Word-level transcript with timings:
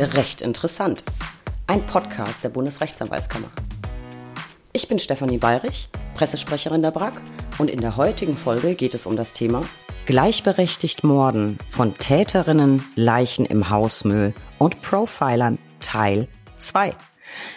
Recht 0.00 0.40
interessant. 0.40 1.04
Ein 1.66 1.84
Podcast 1.84 2.42
der 2.42 2.48
Bundesrechtsanwaltskammer. 2.48 3.48
Ich 4.72 4.88
bin 4.88 4.98
Stefanie 4.98 5.36
Bayrich, 5.36 5.90
Pressesprecherin 6.14 6.80
der 6.80 6.90
BRAG 6.90 7.20
und 7.58 7.68
in 7.68 7.82
der 7.82 7.98
heutigen 7.98 8.34
Folge 8.34 8.76
geht 8.76 8.94
es 8.94 9.04
um 9.04 9.14
das 9.18 9.34
Thema 9.34 9.62
Gleichberechtigt 10.06 11.04
Morden 11.04 11.58
von 11.68 11.98
Täterinnen, 11.98 12.82
Leichen 12.96 13.44
im 13.44 13.68
Hausmüll 13.68 14.32
und 14.58 14.80
Profilern 14.80 15.58
Teil 15.80 16.28
2. 16.56 16.96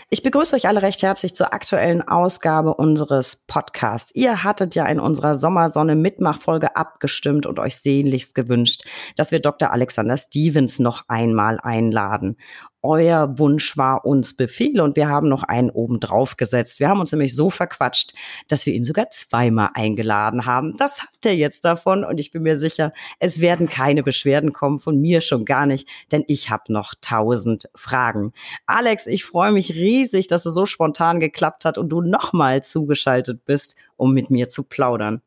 Ich 0.10 0.24
begrüße 0.24 0.56
euch 0.56 0.68
alle 0.68 0.82
recht 0.82 1.02
herzlich 1.02 1.36
zur 1.36 1.54
aktuellen 1.54 2.02
Ausgabe 2.02 2.74
unseres 2.76 3.46
Podcasts. 3.48 4.14
Ihr 4.14 4.44
hattet 4.44 4.76
ja 4.76 4.86
in 4.86 5.00
unserer 5.00 5.36
Sommersonne 5.36 5.96
Mitmachfolge 5.96 6.76
abgestimmt 6.76 7.46
und 7.46 7.60
euch 7.60 7.78
sehnlichst 7.78 8.36
gewünscht, 8.36 8.84
dass 9.16 9.32
wir 9.32 9.40
Dr. 9.40 9.72
Alexander 9.72 10.18
Stevens 10.18 10.80
noch 10.80 11.04
einmal 11.08 11.60
einladen 11.62 12.38
euer 12.84 13.40
Wunsch 13.40 13.78
war 13.78 14.06
uns 14.06 14.36
Befehl 14.36 14.82
und 14.82 14.96
wir 14.98 15.08
haben 15.08 15.30
noch 15.30 15.44
einen 15.44 15.70
oben 15.70 16.00
drauf 16.02 16.36
gesetzt. 16.36 16.82
Wir 16.82 16.90
haben 16.90 17.00
uns 17.00 17.12
nämlich 17.14 17.36
so 17.36 17.50
verquatscht, 17.50 18.14
dass 18.50 18.66
wir 18.66 18.74
ihn 18.74 18.84
sogar 18.84 19.10
zweimal 19.10 19.70
eingeladen 19.74 20.46
haben. 20.46 20.76
Das 20.78 21.02
habt 21.02 21.26
ihr 21.26 21.36
jetzt 21.36 21.64
davon 21.64 22.04
und 22.04 22.18
ich 22.18 22.32
bin 22.32 22.44
mir 22.44 22.58
sicher, 22.58 22.92
es 23.20 23.40
werden 23.40 23.70
keine 23.70 24.04
Beschwerden 24.04 24.52
kommen, 24.52 24.80
von 24.80 25.00
mir 25.00 25.22
schon 25.22 25.46
gar 25.46 25.66
nicht, 25.66 25.88
denn 26.12 26.26
ich 26.28 26.50
habe 26.50 26.72
noch 26.74 26.94
tausend 27.00 27.70
Fragen. 27.74 28.34
Alex, 28.66 29.08
ich 29.08 29.24
freue 29.24 29.54
mich 29.54 29.74
riesig, 29.74 30.28
dass 30.28 30.46
es 30.46 30.54
so 30.54 30.66
spontan 30.66 31.22
geklappt 31.22 31.64
hat 31.66 31.78
und 31.78 31.90
du 31.90 32.02
nochmal 32.02 32.64
zugeschaltet 32.64 33.46
bist, 33.46 33.76
um 33.96 34.14
mit 34.14 34.30
mir 34.30 34.50
zu 34.50 34.64
plaudern. 34.64 35.22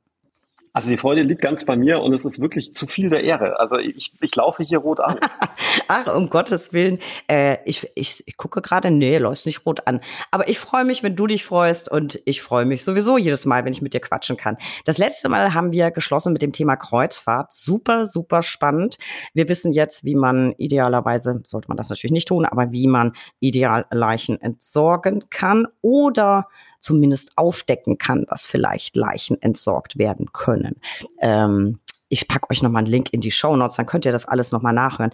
Also 0.76 0.90
die 0.90 0.98
Freude 0.98 1.22
liegt 1.22 1.40
ganz 1.40 1.64
bei 1.64 1.74
mir 1.74 2.02
und 2.02 2.12
es 2.12 2.26
ist 2.26 2.38
wirklich 2.38 2.74
zu 2.74 2.86
viel 2.86 3.08
der 3.08 3.24
Ehre. 3.24 3.58
Also 3.58 3.78
ich, 3.78 4.12
ich 4.20 4.36
laufe 4.36 4.62
hier 4.62 4.76
rot 4.76 5.00
an. 5.00 5.18
Ach, 5.88 6.14
um 6.14 6.28
Gottes 6.28 6.74
Willen. 6.74 6.98
Äh, 7.28 7.56
ich, 7.64 7.90
ich, 7.94 8.22
ich 8.26 8.36
gucke 8.36 8.60
gerade, 8.60 8.90
nee, 8.90 9.16
läufst 9.16 9.46
nicht 9.46 9.64
rot 9.64 9.86
an. 9.86 10.02
Aber 10.30 10.50
ich 10.50 10.58
freue 10.58 10.84
mich, 10.84 11.02
wenn 11.02 11.16
du 11.16 11.26
dich 11.26 11.46
freust 11.46 11.90
und 11.90 12.20
ich 12.26 12.42
freue 12.42 12.66
mich 12.66 12.84
sowieso 12.84 13.16
jedes 13.16 13.46
Mal, 13.46 13.64
wenn 13.64 13.72
ich 13.72 13.80
mit 13.80 13.94
dir 13.94 14.00
quatschen 14.00 14.36
kann. 14.36 14.58
Das 14.84 14.98
letzte 14.98 15.30
Mal 15.30 15.54
haben 15.54 15.72
wir 15.72 15.90
geschlossen 15.92 16.34
mit 16.34 16.42
dem 16.42 16.52
Thema 16.52 16.76
Kreuzfahrt. 16.76 17.54
Super, 17.54 18.04
super 18.04 18.42
spannend. 18.42 18.98
Wir 19.32 19.48
wissen 19.48 19.72
jetzt, 19.72 20.04
wie 20.04 20.14
man 20.14 20.52
idealerweise, 20.58 21.40
sollte 21.44 21.68
man 21.68 21.78
das 21.78 21.88
natürlich 21.88 22.12
nicht 22.12 22.28
tun, 22.28 22.44
aber 22.44 22.70
wie 22.70 22.86
man 22.86 23.14
ideal 23.40 23.86
Leichen 23.90 24.38
entsorgen 24.42 25.24
kann 25.30 25.68
oder 25.80 26.48
zumindest 26.80 27.32
aufdecken 27.36 27.98
kann, 27.98 28.26
dass 28.28 28.46
vielleicht 28.46 28.96
Leichen 28.96 29.40
entsorgt 29.40 29.98
werden 29.98 30.32
können. 30.32 30.80
Ähm, 31.20 31.80
ich 32.08 32.28
packe 32.28 32.50
euch 32.50 32.62
nochmal 32.62 32.84
einen 32.84 32.90
Link 32.92 33.12
in 33.12 33.20
die 33.20 33.30
Show 33.30 33.56
Notes, 33.56 33.76
dann 33.76 33.86
könnt 33.86 34.04
ihr 34.04 34.12
das 34.12 34.26
alles 34.26 34.52
nochmal 34.52 34.72
nachhören. 34.72 35.10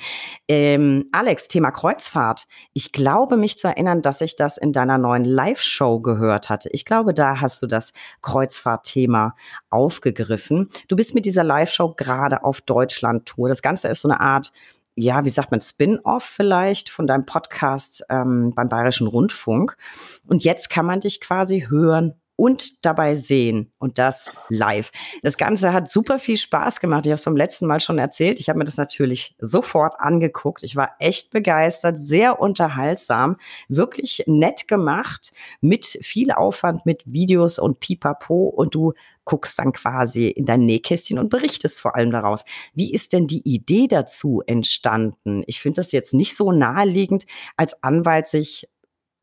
Ähm, 0.47 1.07
Alex, 1.13 1.49
Thema 1.49 1.71
Kreuzfahrt. 1.71 2.47
Ich 2.75 2.93
glaube, 2.93 3.37
mich 3.37 3.59
zu 3.59 3.69
erinnern, 3.69 4.03
dass 4.03 4.21
ich 4.21 4.37
das 4.37 4.59
in 4.59 4.73
deiner 4.73 4.99
neuen 4.99 5.25
Live-Show 5.25 6.01
gehört 6.01 6.51
hatte. 6.51 6.69
Ich 6.73 6.85
glaube, 6.85 7.15
da 7.15 7.41
hast 7.41 7.63
du 7.63 7.67
das 7.67 7.93
Kreuzfahrt-Thema 8.21 9.35
aufgegriffen. 9.71 10.69
Du 10.89 10.97
bist 10.97 11.15
mit 11.15 11.25
dieser 11.25 11.45
Live-Show 11.45 11.95
gerade 11.95 12.45
auf 12.45 12.61
Deutschland-Tour. 12.61 13.49
Das 13.49 13.63
Ganze 13.63 13.89
ist 13.89 14.03
so 14.03 14.09
eine 14.09 14.21
Art 14.21 14.53
ja, 14.95 15.25
wie 15.25 15.31
sagt 15.31 15.51
man, 15.51 15.61
Spin-off 15.61 16.25
vielleicht 16.25 16.91
von 16.91 17.07
deinem 17.07 17.25
Podcast 17.25 18.05
ähm, 18.11 18.53
beim 18.55 18.69
Bayerischen 18.69 19.07
Rundfunk. 19.07 19.77
Und 20.27 20.45
jetzt 20.45 20.71
kann 20.71 20.87
man 20.87 21.01
dich 21.01 21.21
quasi 21.21 21.67
hören 21.69 22.15
und 22.43 22.85
dabei 22.85 23.15
sehen 23.15 23.71
und 23.79 23.99
das 23.99 24.29
live. 24.49 24.91
Das 25.23 25.37
Ganze 25.37 25.73
hat 25.73 25.89
super 25.89 26.19
viel 26.19 26.37
Spaß 26.37 26.81
gemacht. 26.81 27.07
Ich 27.07 27.11
habe 27.11 27.15
es 27.21 27.25
beim 27.25 27.37
letzten 27.37 27.69
Mal 27.69 27.79
schon 27.79 27.99
erzählt. 27.99 28.41
Ich 28.41 28.49
habe 28.49 28.59
mir 28.59 28.65
das 28.65 28.77
natürlich 28.77 29.37
sofort 29.39 30.01
angeguckt. 30.01 30.65
Ich 30.65 30.75
war 30.75 30.97
echt 30.99 31.31
begeistert, 31.31 31.97
sehr 31.97 32.41
unterhaltsam, 32.41 33.37
wirklich 33.69 34.25
nett 34.27 34.67
gemacht, 34.67 35.33
mit 35.61 35.87
viel 35.87 36.33
Aufwand, 36.33 36.85
mit 36.85 37.05
Videos 37.07 37.61
und 37.61 37.79
Pipapo. 37.79 38.49
Und 38.49 38.75
du 38.75 38.95
guckst 39.25 39.61
dann 39.61 39.73
quasi 39.73 40.27
in 40.27 40.45
dein 40.45 40.67
Nähkästchen 40.67 41.21
und 41.21 41.29
berichtest 41.29 41.81
vor 41.81 41.95
allem 41.95 42.11
daraus. 42.11 42.45
Wie 42.75 42.93
ist 42.93 43.13
denn 43.13 43.29
die 43.29 43.49
Idee 43.49 43.87
dazu 43.87 44.43
entstanden? 44.45 45.45
Ich 45.47 45.61
finde 45.61 45.77
das 45.77 45.93
jetzt 45.93 46.13
nicht 46.13 46.37
so 46.37 46.51
naheliegend, 46.51 47.25
als 47.57 47.85
Anwalt 47.85 48.27
sich 48.27 48.67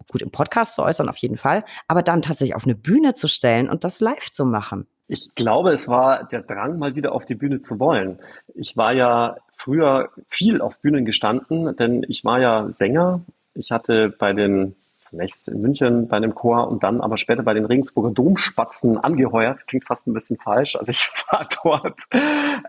gut 0.09 0.22
im 0.22 0.31
Podcast 0.31 0.75
zu 0.75 0.84
äußern, 0.84 1.09
auf 1.09 1.18
jeden 1.18 1.38
Fall, 1.38 1.64
aber 1.88 2.02
dann 2.02 2.22
tatsächlich 2.22 2.56
auf 2.56 2.66
eine 2.66 2.75
Bühne 2.75 3.14
zu 3.14 3.28
stellen 3.28 3.70
und 3.70 3.84
das 3.84 4.00
live 4.02 4.31
zu 4.31 4.46
machen. 4.46 4.88
Ich 5.08 5.34
glaube, 5.34 5.72
es 5.72 5.88
war 5.88 6.25
der 6.25 6.44
Drang, 6.44 6.78
mal 6.78 6.96
wieder 6.96 7.14
auf 7.14 7.25
die 7.25 7.36
Bühne 7.36 7.62
zu 7.62 7.80
wollen. 7.80 8.20
Ich 8.53 8.78
war 8.78 8.94
ja 8.94 9.38
früher 9.56 10.09
viel 10.28 10.62
auf 10.62 10.80
Bühnen 10.80 11.06
gestanden, 11.06 11.75
denn 11.75 12.06
ich 12.08 12.24
war 12.24 12.40
ja 12.40 12.68
Sänger. 12.72 13.22
Ich 13.56 13.72
hatte 13.72 14.09
bei 14.09 14.34
den 14.34 14.75
zunächst 15.09 15.47
in 15.47 15.62
München 15.62 16.08
bei 16.08 16.18
einem 16.18 16.36
Chor 16.36 16.68
und 16.68 16.84
dann 16.84 17.02
aber 17.02 17.18
später 17.18 17.44
bei 17.44 17.53
den 17.53 17.66
Regensburger 17.66 18.12
Domspatzen 18.12 18.97
angeheuert. 18.97 19.66
Klingt 19.68 19.86
fast 19.86 20.08
ein 20.08 20.14
bisschen 20.14 20.38
falsch. 20.38 20.75
Also 20.75 20.92
ich 20.92 21.09
war 21.31 21.47
dort 21.64 22.02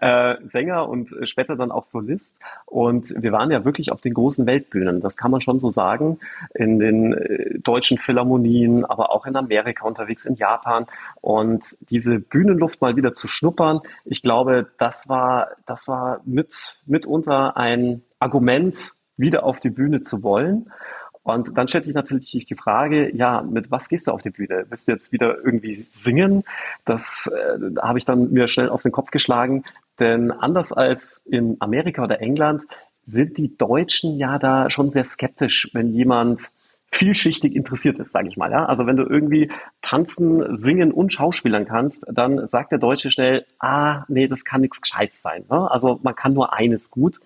äh, 0.01 0.37
Sänger 0.47 0.89
und 0.89 1.15
später 1.25 1.56
dann 1.56 1.71
auch 1.71 1.87
Solist. 1.87 2.39
Und 2.67 3.15
wir 3.17 3.33
waren 3.33 3.51
ja 3.51 3.65
wirklich 3.65 3.93
auf 3.93 4.01
den 4.01 4.15
großen 4.15 4.47
Weltbühnen. 4.47 5.01
Das 5.01 5.17
kann 5.17 5.31
man 5.31 5.41
schon 5.41 5.61
so 5.61 5.71
sagen. 5.71 6.19
In 6.55 6.78
den 6.78 7.12
äh, 7.12 7.59
deutschen 7.59 7.99
Philharmonien, 7.99 8.84
aber 8.84 9.11
auch 9.11 9.27
in 9.27 9.37
Amerika 9.37 9.87
unterwegs, 9.87 10.25
in 10.25 10.37
Japan. 10.37 10.87
Und 11.21 11.77
diese 11.91 12.19
Bühnenluft 12.19 12.81
mal 12.81 12.97
wieder 12.97 13.12
zu 13.12 13.28
schnuppern, 13.28 13.81
ich 14.05 14.22
glaube, 14.22 14.67
das 14.78 15.09
war, 15.09 15.49
das 15.67 15.89
war 15.89 16.21
mit, 16.25 16.81
mitunter 16.87 17.57
ein 17.57 18.03
Argument, 18.19 18.95
wieder 19.17 19.45
auf 19.45 19.61
die 19.61 19.71
Bühne 19.71 20.03
zu 20.03 20.22
wollen. 20.22 20.71
Und 21.22 21.56
dann 21.56 21.69
stellt 21.69 21.84
sich 21.84 21.94
natürlich 21.94 22.47
die 22.47 22.54
Frage, 22.54 23.14
ja, 23.14 23.42
mit 23.42 23.70
was 23.70 23.88
gehst 23.88 24.06
du 24.06 24.12
auf 24.12 24.22
die 24.22 24.31
Bühne? 24.31 24.66
Willst 24.69 24.88
du 24.88 24.92
jetzt 24.92 25.12
wieder 25.12 25.36
irgendwie 25.44 25.86
singen? 25.92 26.44
Das 26.84 27.31
äh, 27.32 27.58
habe 27.82 27.98
ich 27.98 28.04
dann 28.04 28.32
mir 28.32 28.48
schnell 28.48 28.70
auf 28.70 28.82
den 28.82 28.92
Kopf 28.92 29.10
geschlagen. 29.10 29.64
Denn 29.98 30.30
anders 30.30 30.72
als 30.72 31.20
in 31.26 31.56
Amerika 31.60 32.03
oder 32.03 32.20
England 32.20 32.62
sind 33.06 33.36
die 33.36 33.56
Deutschen 33.56 34.16
ja 34.16 34.38
da 34.38 34.70
schon 34.70 34.91
sehr 34.91 35.04
skeptisch, 35.04 35.69
wenn 35.72 35.92
jemand 35.92 36.50
vielschichtig 36.93 37.55
interessiert 37.55 37.99
ist, 37.99 38.12
sage 38.12 38.28
ich 38.28 38.37
mal. 38.37 38.51
Ja? 38.51 38.67
Also 38.67 38.87
wenn 38.87 38.97
du 38.97 39.05
irgendwie 39.05 39.51
tanzen, 39.81 40.56
singen 40.56 40.93
und 40.93 41.12
schauspielern 41.12 41.65
kannst, 41.65 42.05
dann 42.11 42.49
sagt 42.49 42.73
der 42.73 42.78
Deutsche 42.78 43.11
schnell, 43.11 43.47
ah, 43.59 44.05
nee, 44.09 44.27
das 44.27 44.45
kann 44.45 44.61
nichts 44.61 44.81
Gescheites 44.81 45.23
sein. 45.23 45.45
Ne? 45.49 45.71
Also 45.71 46.01
man 46.03 46.15
kann 46.15 46.34
nur 46.34 46.53
eines 46.53 46.91
gut. 46.91 47.21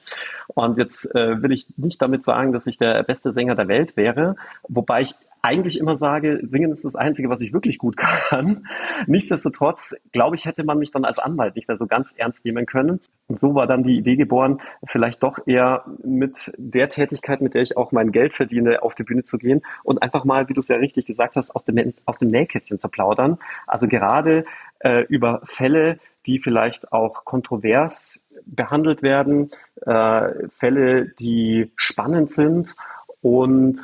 Und 0.49 0.79
jetzt 0.79 1.15
äh, 1.15 1.43
will 1.43 1.53
ich 1.53 1.67
nicht 1.77 2.01
damit 2.03 2.25
sagen, 2.25 2.53
dass 2.53 2.67
ich 2.67 2.79
der 2.79 3.03
beste 3.03 3.33
Sänger 3.33 3.55
der 3.55 3.69
Welt 3.69 3.97
wäre, 3.97 4.37
wobei 4.69 5.03
ich 5.03 5.15
eigentlich 5.45 5.79
immer 5.79 5.97
sage, 5.97 6.41
singen 6.43 6.73
ist 6.73 6.87
das 6.87 6.97
Einzige, 6.97 7.29
was 7.29 7.43
ich 7.43 7.53
wirklich 7.53 7.79
gut 7.79 7.97
kann. 7.99 8.67
Nichtsdestotrotz, 9.07 9.95
glaube 10.11 10.37
ich, 10.37 10.47
hätte 10.47 10.65
man 10.65 10.79
mich 10.79 10.91
dann 10.91 11.05
als 11.05 11.19
Anwalt 11.19 11.55
nicht 11.55 11.69
mehr 11.69 11.77
so 11.77 11.87
ganz 11.87 12.15
ernst 12.17 12.45
nehmen 12.47 12.65
können. 12.65 13.01
Und 13.27 13.39
so 13.39 13.55
war 13.55 13.67
dann 13.67 13.83
die 13.83 13.99
Idee 13.99 14.17
geboren, 14.17 14.61
vielleicht 14.87 15.23
doch 15.23 15.39
eher 15.47 15.85
mit 16.03 16.51
der 16.57 16.89
Tätigkeit, 16.89 17.43
mit 17.43 17.53
der 17.53 17.63
ich 17.63 17.77
auch 17.77 17.93
mein 17.93 18.11
Geld 18.11 18.33
verdiene, 18.33 18.83
auf 18.83 18.95
die 18.95 19.03
Bühne 19.03 19.23
zu 19.23 19.37
gehen 19.37 19.61
und 19.83 20.03
einfach 20.03 20.25
mal, 20.25 20.49
wie 20.49 20.55
du 20.55 20.61
es 20.61 20.69
ja 20.69 20.77
richtig 20.77 21.05
gesagt 21.05 21.37
hast, 21.37 21.55
aus 21.55 21.67
dem, 21.67 21.93
aus 22.07 22.19
dem 22.19 22.31
Nähkästchen 22.31 22.79
zu 22.79 22.89
plaudern. 22.89 23.39
Also 23.67 23.87
gerade 23.87 24.47
äh, 24.79 25.03
über 25.09 25.43
Fälle, 25.45 25.99
die 26.25 26.39
vielleicht 26.39 26.91
auch 26.91 27.27
kontrovers 27.27 28.25
behandelt 28.47 29.03
werden, 29.03 29.51
äh, 29.83 30.49
Fälle, 30.57 31.09
die 31.21 31.71
spannend 31.77 32.31
sind 32.31 32.75
und 33.21 33.79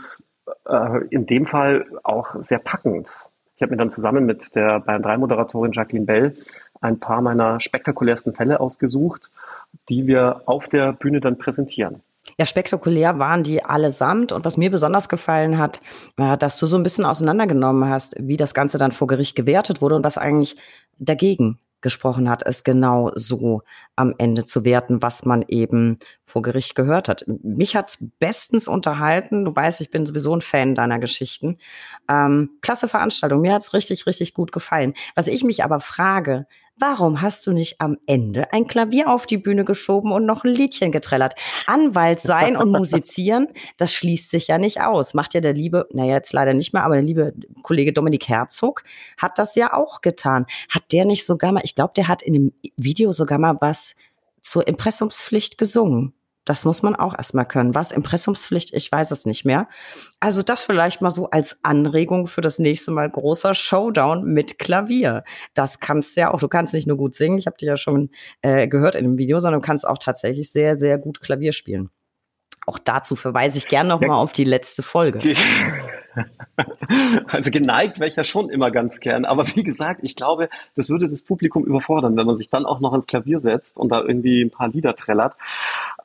äh, 0.66 1.06
in 1.10 1.26
dem 1.26 1.46
Fall 1.46 1.86
auch 2.02 2.34
sehr 2.40 2.58
packend. 2.58 3.08
Ich 3.56 3.62
habe 3.62 3.72
mir 3.72 3.76
dann 3.76 3.90
zusammen 3.90 4.24
mit 4.24 4.54
der 4.54 4.80
Bayern 4.80 5.02
3 5.02 5.18
Moderatorin 5.18 5.72
Jacqueline 5.72 6.06
Bell 6.06 6.36
ein 6.80 6.98
paar 6.98 7.20
meiner 7.20 7.60
spektakulärsten 7.60 8.32
Fälle 8.32 8.60
ausgesucht, 8.60 9.30
die 9.88 10.06
wir 10.06 10.42
auf 10.46 10.68
der 10.68 10.94
Bühne 10.94 11.20
dann 11.20 11.36
präsentieren. 11.36 12.02
Ja, 12.38 12.46
spektakulär 12.46 13.18
waren 13.18 13.42
die 13.42 13.62
allesamt. 13.62 14.32
Und 14.32 14.44
was 14.44 14.56
mir 14.56 14.70
besonders 14.70 15.08
gefallen 15.08 15.58
hat, 15.58 15.80
war, 16.16 16.36
dass 16.36 16.58
du 16.58 16.66
so 16.66 16.76
ein 16.76 16.82
bisschen 16.82 17.04
auseinandergenommen 17.04 17.88
hast, 17.88 18.14
wie 18.18 18.36
das 18.36 18.54
Ganze 18.54 18.78
dann 18.78 18.92
vor 18.92 19.08
Gericht 19.08 19.36
gewertet 19.36 19.82
wurde 19.82 19.96
und 19.96 20.04
was 20.04 20.18
eigentlich 20.18 20.56
dagegen 20.98 21.58
gesprochen 21.82 22.28
hat, 22.28 22.42
es 22.44 22.64
genau 22.64 23.10
so 23.14 23.62
am 23.96 24.14
Ende 24.18 24.44
zu 24.44 24.64
werten, 24.64 25.02
was 25.02 25.24
man 25.24 25.42
eben 25.48 25.98
vor 26.24 26.42
Gericht 26.42 26.74
gehört 26.74 27.08
hat. 27.08 27.24
Mich 27.42 27.76
hat's 27.76 28.10
bestens 28.18 28.68
unterhalten. 28.68 29.44
Du 29.44 29.54
weißt, 29.54 29.80
ich 29.80 29.90
bin 29.90 30.06
sowieso 30.06 30.34
ein 30.34 30.40
Fan 30.40 30.74
deiner 30.74 30.98
Geschichten. 30.98 31.58
Ähm, 32.08 32.50
klasse 32.62 32.88
Veranstaltung. 32.88 33.40
Mir 33.40 33.52
hat's 33.52 33.74
richtig, 33.74 34.06
richtig 34.06 34.34
gut 34.34 34.52
gefallen. 34.52 34.94
Was 35.14 35.26
ich 35.26 35.44
mich 35.44 35.64
aber 35.64 35.80
frage, 35.80 36.46
Warum 36.82 37.20
hast 37.20 37.46
du 37.46 37.52
nicht 37.52 37.78
am 37.78 37.98
Ende 38.06 38.54
ein 38.54 38.66
Klavier 38.66 39.10
auf 39.10 39.26
die 39.26 39.36
Bühne 39.36 39.66
geschoben 39.66 40.12
und 40.12 40.24
noch 40.24 40.44
ein 40.44 40.50
Liedchen 40.50 40.92
getrellert? 40.92 41.34
Anwalt 41.66 42.20
sein 42.20 42.56
und 42.56 42.72
musizieren, 42.72 43.48
das 43.76 43.92
schließt 43.92 44.30
sich 44.30 44.46
ja 44.48 44.56
nicht 44.56 44.80
aus. 44.80 45.12
Macht 45.12 45.34
ja 45.34 45.42
der 45.42 45.52
liebe, 45.52 45.86
naja, 45.92 46.14
jetzt 46.14 46.32
leider 46.32 46.54
nicht 46.54 46.72
mehr, 46.72 46.82
aber 46.84 46.94
der 46.94 47.04
liebe 47.04 47.34
Kollege 47.62 47.92
Dominik 47.92 48.28
Herzog 48.28 48.82
hat 49.18 49.38
das 49.38 49.56
ja 49.56 49.74
auch 49.74 50.00
getan. 50.00 50.46
Hat 50.70 50.84
der 50.90 51.04
nicht 51.04 51.26
sogar 51.26 51.52
mal, 51.52 51.60
ich 51.64 51.74
glaube, 51.74 51.92
der 51.94 52.08
hat 52.08 52.22
in 52.22 52.32
dem 52.32 52.52
Video 52.78 53.12
sogar 53.12 53.38
mal 53.38 53.58
was 53.60 53.94
zur 54.40 54.66
Impressumspflicht 54.66 55.58
gesungen. 55.58 56.14
Das 56.44 56.64
muss 56.64 56.82
man 56.82 56.96
auch 56.96 57.16
erstmal 57.16 57.44
können. 57.46 57.74
Was 57.74 57.92
Impressumspflicht, 57.92 58.72
ich 58.74 58.90
weiß 58.90 59.10
es 59.10 59.26
nicht 59.26 59.44
mehr. 59.44 59.68
Also 60.20 60.42
das 60.42 60.62
vielleicht 60.62 61.02
mal 61.02 61.10
so 61.10 61.30
als 61.30 61.62
Anregung 61.62 62.26
für 62.26 62.40
das 62.40 62.58
nächste 62.58 62.90
Mal 62.90 63.10
großer 63.10 63.54
Showdown 63.54 64.24
mit 64.24 64.58
Klavier. 64.58 65.24
Das 65.54 65.80
kannst 65.80 66.16
du 66.16 66.22
ja 66.22 66.32
auch. 66.32 66.40
Du 66.40 66.48
kannst 66.48 66.74
nicht 66.74 66.86
nur 66.86 66.96
gut 66.96 67.14
singen, 67.14 67.38
ich 67.38 67.46
habe 67.46 67.56
dich 67.56 67.68
ja 67.68 67.76
schon 67.76 68.10
äh, 68.42 68.68
gehört 68.68 68.94
in 68.94 69.04
dem 69.04 69.18
Video, 69.18 69.38
sondern 69.38 69.60
du 69.60 69.66
kannst 69.66 69.86
auch 69.86 69.98
tatsächlich 69.98 70.50
sehr, 70.50 70.76
sehr 70.76 70.98
gut 70.98 71.20
Klavier 71.20 71.52
spielen. 71.52 71.90
Auch 72.70 72.78
dazu 72.78 73.16
verweise 73.16 73.58
ich 73.58 73.66
gerne 73.66 73.88
noch 73.88 74.00
ja. 74.00 74.06
mal 74.06 74.16
auf 74.18 74.32
die 74.32 74.44
letzte 74.44 74.84
Folge. 74.84 75.34
Also 77.28 77.52
geneigt 77.52 78.00
wäre 78.00 78.08
ich 78.08 78.16
ja 78.16 78.24
schon 78.24 78.50
immer 78.50 78.72
ganz 78.72 78.98
gern. 78.98 79.24
Aber 79.24 79.46
wie 79.54 79.62
gesagt, 79.62 80.00
ich 80.02 80.16
glaube, 80.16 80.48
das 80.74 80.90
würde 80.90 81.08
das 81.08 81.22
Publikum 81.22 81.64
überfordern, 81.64 82.16
wenn 82.16 82.26
man 82.26 82.36
sich 82.36 82.50
dann 82.50 82.66
auch 82.66 82.80
noch 82.80 82.90
ans 82.90 83.06
Klavier 83.06 83.38
setzt 83.38 83.76
und 83.76 83.90
da 83.90 84.00
irgendwie 84.00 84.42
ein 84.42 84.50
paar 84.50 84.68
Lieder 84.68 84.96
trällert. 84.96 85.34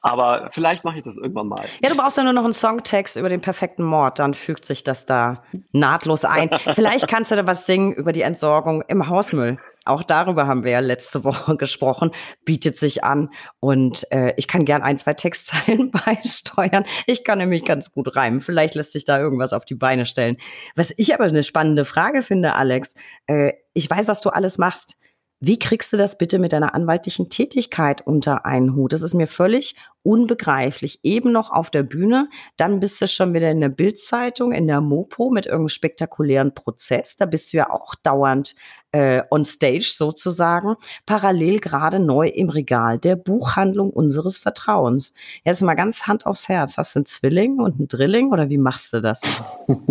Aber 0.01 0.50
vielleicht 0.53 0.83
mache 0.83 0.97
ich 0.97 1.03
das 1.03 1.17
irgendwann 1.17 1.47
mal. 1.47 1.65
Ja, 1.81 1.89
du 1.89 1.97
brauchst 1.97 2.17
ja 2.17 2.23
nur 2.23 2.33
noch 2.33 2.44
einen 2.44 2.53
Songtext 2.53 3.15
über 3.15 3.29
den 3.29 3.41
perfekten 3.41 3.83
Mord, 3.83 4.19
dann 4.19 4.35
fügt 4.35 4.65
sich 4.65 4.83
das 4.83 5.07
da 5.07 5.44
nahtlos 5.71 6.23
ein. 6.23 6.51
vielleicht 6.75 7.07
kannst 7.07 7.31
du 7.31 7.35
da 7.35 7.47
was 7.47 7.65
singen 7.65 7.91
über 7.91 8.11
die 8.11 8.21
Entsorgung 8.21 8.83
im 8.88 9.09
Hausmüll. 9.09 9.57
Auch 9.85 10.03
darüber 10.03 10.47
haben 10.47 10.63
wir 10.63 10.71
ja 10.71 10.79
letzte 10.79 11.23
Woche 11.23 11.55
gesprochen, 11.57 12.11
bietet 12.43 12.75
sich 12.75 13.03
an. 13.03 13.29
Und 13.59 14.11
äh, 14.11 14.33
ich 14.37 14.47
kann 14.47 14.65
gern 14.65 14.81
ein, 14.81 14.97
zwei 14.97 15.13
Textzeilen 15.13 15.91
beisteuern. 16.05 16.85
Ich 17.05 17.23
kann 17.23 17.37
nämlich 17.37 17.63
ganz 17.63 17.91
gut 17.91 18.15
reimen. 18.15 18.41
Vielleicht 18.41 18.75
lässt 18.75 18.91
sich 18.91 19.05
da 19.05 19.19
irgendwas 19.19 19.53
auf 19.53 19.65
die 19.65 19.75
Beine 19.75 20.05
stellen. 20.05 20.37
Was 20.75 20.93
ich 20.97 21.13
aber 21.13 21.25
eine 21.25 21.43
spannende 21.43 21.85
Frage 21.85 22.23
finde, 22.23 22.53
Alex, 22.53 22.95
äh, 23.27 23.53
ich 23.73 23.89
weiß, 23.89 24.07
was 24.07 24.21
du 24.21 24.29
alles 24.29 24.57
machst. 24.57 24.95
Wie 25.41 25.59
kriegst 25.59 25.91
du 25.91 25.97
das 25.97 26.17
bitte 26.17 26.39
mit 26.39 26.53
deiner 26.53 26.73
anwaltlichen 26.73 27.29
Tätigkeit 27.29 28.01
unter 28.01 28.45
einen 28.45 28.73
Hut? 28.73 28.93
Das 28.93 29.01
ist 29.01 29.13
mir 29.13 29.27
völlig 29.27 29.75
unbegreiflich. 30.01 30.99
Eben 31.03 31.31
noch 31.33 31.51
auf 31.51 31.69
der 31.69 31.83
Bühne, 31.83 32.29
dann 32.55 32.79
bist 32.79 33.01
du 33.01 33.07
schon 33.07 33.33
wieder 33.33 33.51
in 33.51 33.59
der 33.59 33.69
Bildzeitung, 33.69 34.53
in 34.53 34.65
der 34.65 34.79
Mopo 34.79 35.29
mit 35.29 35.45
irgendeinem 35.45 35.69
spektakulären 35.69 36.53
Prozess. 36.53 37.17
Da 37.17 37.25
bist 37.25 37.51
du 37.51 37.57
ja 37.57 37.69
auch 37.69 37.95
dauernd 37.95 38.55
äh, 38.93 39.23
on 39.29 39.43
stage 39.43 39.91
sozusagen. 39.91 40.75
Parallel 41.05 41.59
gerade 41.59 41.99
neu 41.99 42.27
im 42.27 42.49
Regal 42.49 42.97
der 42.97 43.17
Buchhandlung 43.17 43.89
unseres 43.89 44.37
Vertrauens. 44.37 45.13
Jetzt 45.43 45.61
mal 45.61 45.75
ganz 45.75 46.07
Hand 46.07 46.25
aufs 46.25 46.47
Herz. 46.47 46.77
Hast 46.77 46.95
du 46.95 46.99
einen 46.99 47.07
Zwilling 47.07 47.59
und 47.59 47.77
einen 47.77 47.87
Drilling 47.89 48.31
oder 48.31 48.49
wie 48.49 48.57
machst 48.57 48.93
du 48.93 49.01
das? 49.01 49.21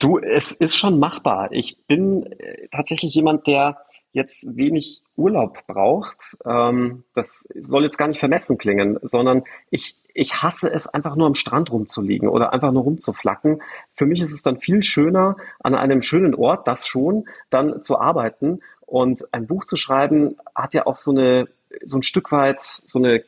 Du, 0.00 0.18
es 0.18 0.52
ist 0.52 0.76
schon 0.76 1.00
machbar. 1.00 1.50
Ich 1.50 1.76
bin 1.88 2.24
äh, 2.24 2.68
tatsächlich 2.70 3.12
jemand, 3.16 3.48
der 3.48 3.78
jetzt 4.18 4.56
wenig 4.56 5.02
Urlaub 5.16 5.66
braucht, 5.66 6.36
ähm, 6.44 7.04
das 7.14 7.48
soll 7.58 7.84
jetzt 7.84 7.96
gar 7.96 8.08
nicht 8.08 8.20
vermessen 8.20 8.58
klingen, 8.58 8.98
sondern 9.02 9.44
ich, 9.70 9.96
ich 10.12 10.42
hasse 10.42 10.70
es 10.70 10.86
einfach 10.86 11.16
nur 11.16 11.26
am 11.26 11.34
Strand 11.34 11.72
rumzuliegen 11.72 12.28
oder 12.28 12.52
einfach 12.52 12.72
nur 12.72 12.82
rumzuflacken. 12.82 13.62
Für 13.94 14.04
mich 14.04 14.20
ist 14.20 14.32
es 14.32 14.42
dann 14.42 14.58
viel 14.58 14.82
schöner, 14.82 15.36
an 15.60 15.74
einem 15.74 16.02
schönen 16.02 16.34
Ort, 16.34 16.68
das 16.68 16.86
schon, 16.86 17.24
dann 17.48 17.82
zu 17.82 17.98
arbeiten. 17.98 18.60
Und 18.80 19.32
ein 19.32 19.46
Buch 19.46 19.64
zu 19.64 19.76
schreiben 19.76 20.36
hat 20.54 20.74
ja 20.74 20.86
auch 20.86 20.96
so 20.96 21.10
eine, 21.10 21.48
so 21.84 21.96
ein 21.96 22.02
Stück 22.02 22.30
weit 22.32 22.60
so 22.60 22.98
eine 22.98 23.22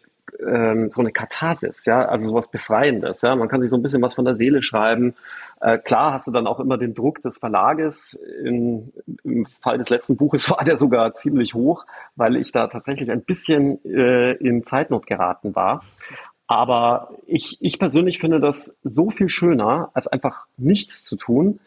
ähm, 0.47 0.91
so 0.91 1.01
eine 1.01 1.13
Katharsis, 1.13 1.85
ja, 1.87 2.05
also 2.05 2.31
sowas 2.31 2.49
Befreiendes, 2.49 3.23
ja. 3.23 3.35
Man 3.37 3.49
kann 3.49 3.61
sich 3.63 3.71
so 3.71 3.77
ein 3.77 3.83
bisschen 3.83 4.03
was 4.03 4.15
von 4.15 4.25
der 4.25 4.37
Seele 4.37 4.63
schreiben. 4.63 5.15
Äh, 5.61 5.79
klar 5.79 6.13
hast 6.13 6.27
du 6.27 6.33
dann 6.33 6.47
auch 6.47 6.61
immer 6.61 6.79
den 6.79 6.95
Druck 6.95 7.21
des 7.21 7.39
Verlages. 7.39 8.15
In, 8.45 8.93
Im 9.25 9.47
Fall 9.61 9.79
des 9.79 9.91
letzten 9.91 10.17
Buches 10.17 10.51
war 10.51 10.65
der 10.65 10.77
sogar 10.77 11.13
ziemlich 11.15 11.55
hoch, 11.55 11.85
weil 12.17 12.37
ich 12.37 12.53
da 12.53 12.67
tatsächlich 12.67 13.11
ein 13.11 13.23
bisschen 13.23 13.85
äh, 13.85 14.33
in 14.33 14.65
Zeitnot 14.65 15.07
geraten 15.07 15.55
war. 15.55 15.83
Aber 16.47 17.11
ich, 17.27 17.59
ich 17.61 17.79
persönlich 17.79 18.19
finde 18.19 18.41
das 18.41 18.77
so 18.83 19.11
viel 19.11 19.29
schöner, 19.29 19.91
als 19.95 20.09
einfach 20.09 20.47
nichts 20.57 21.05
zu 21.05 21.17
tun 21.17 21.61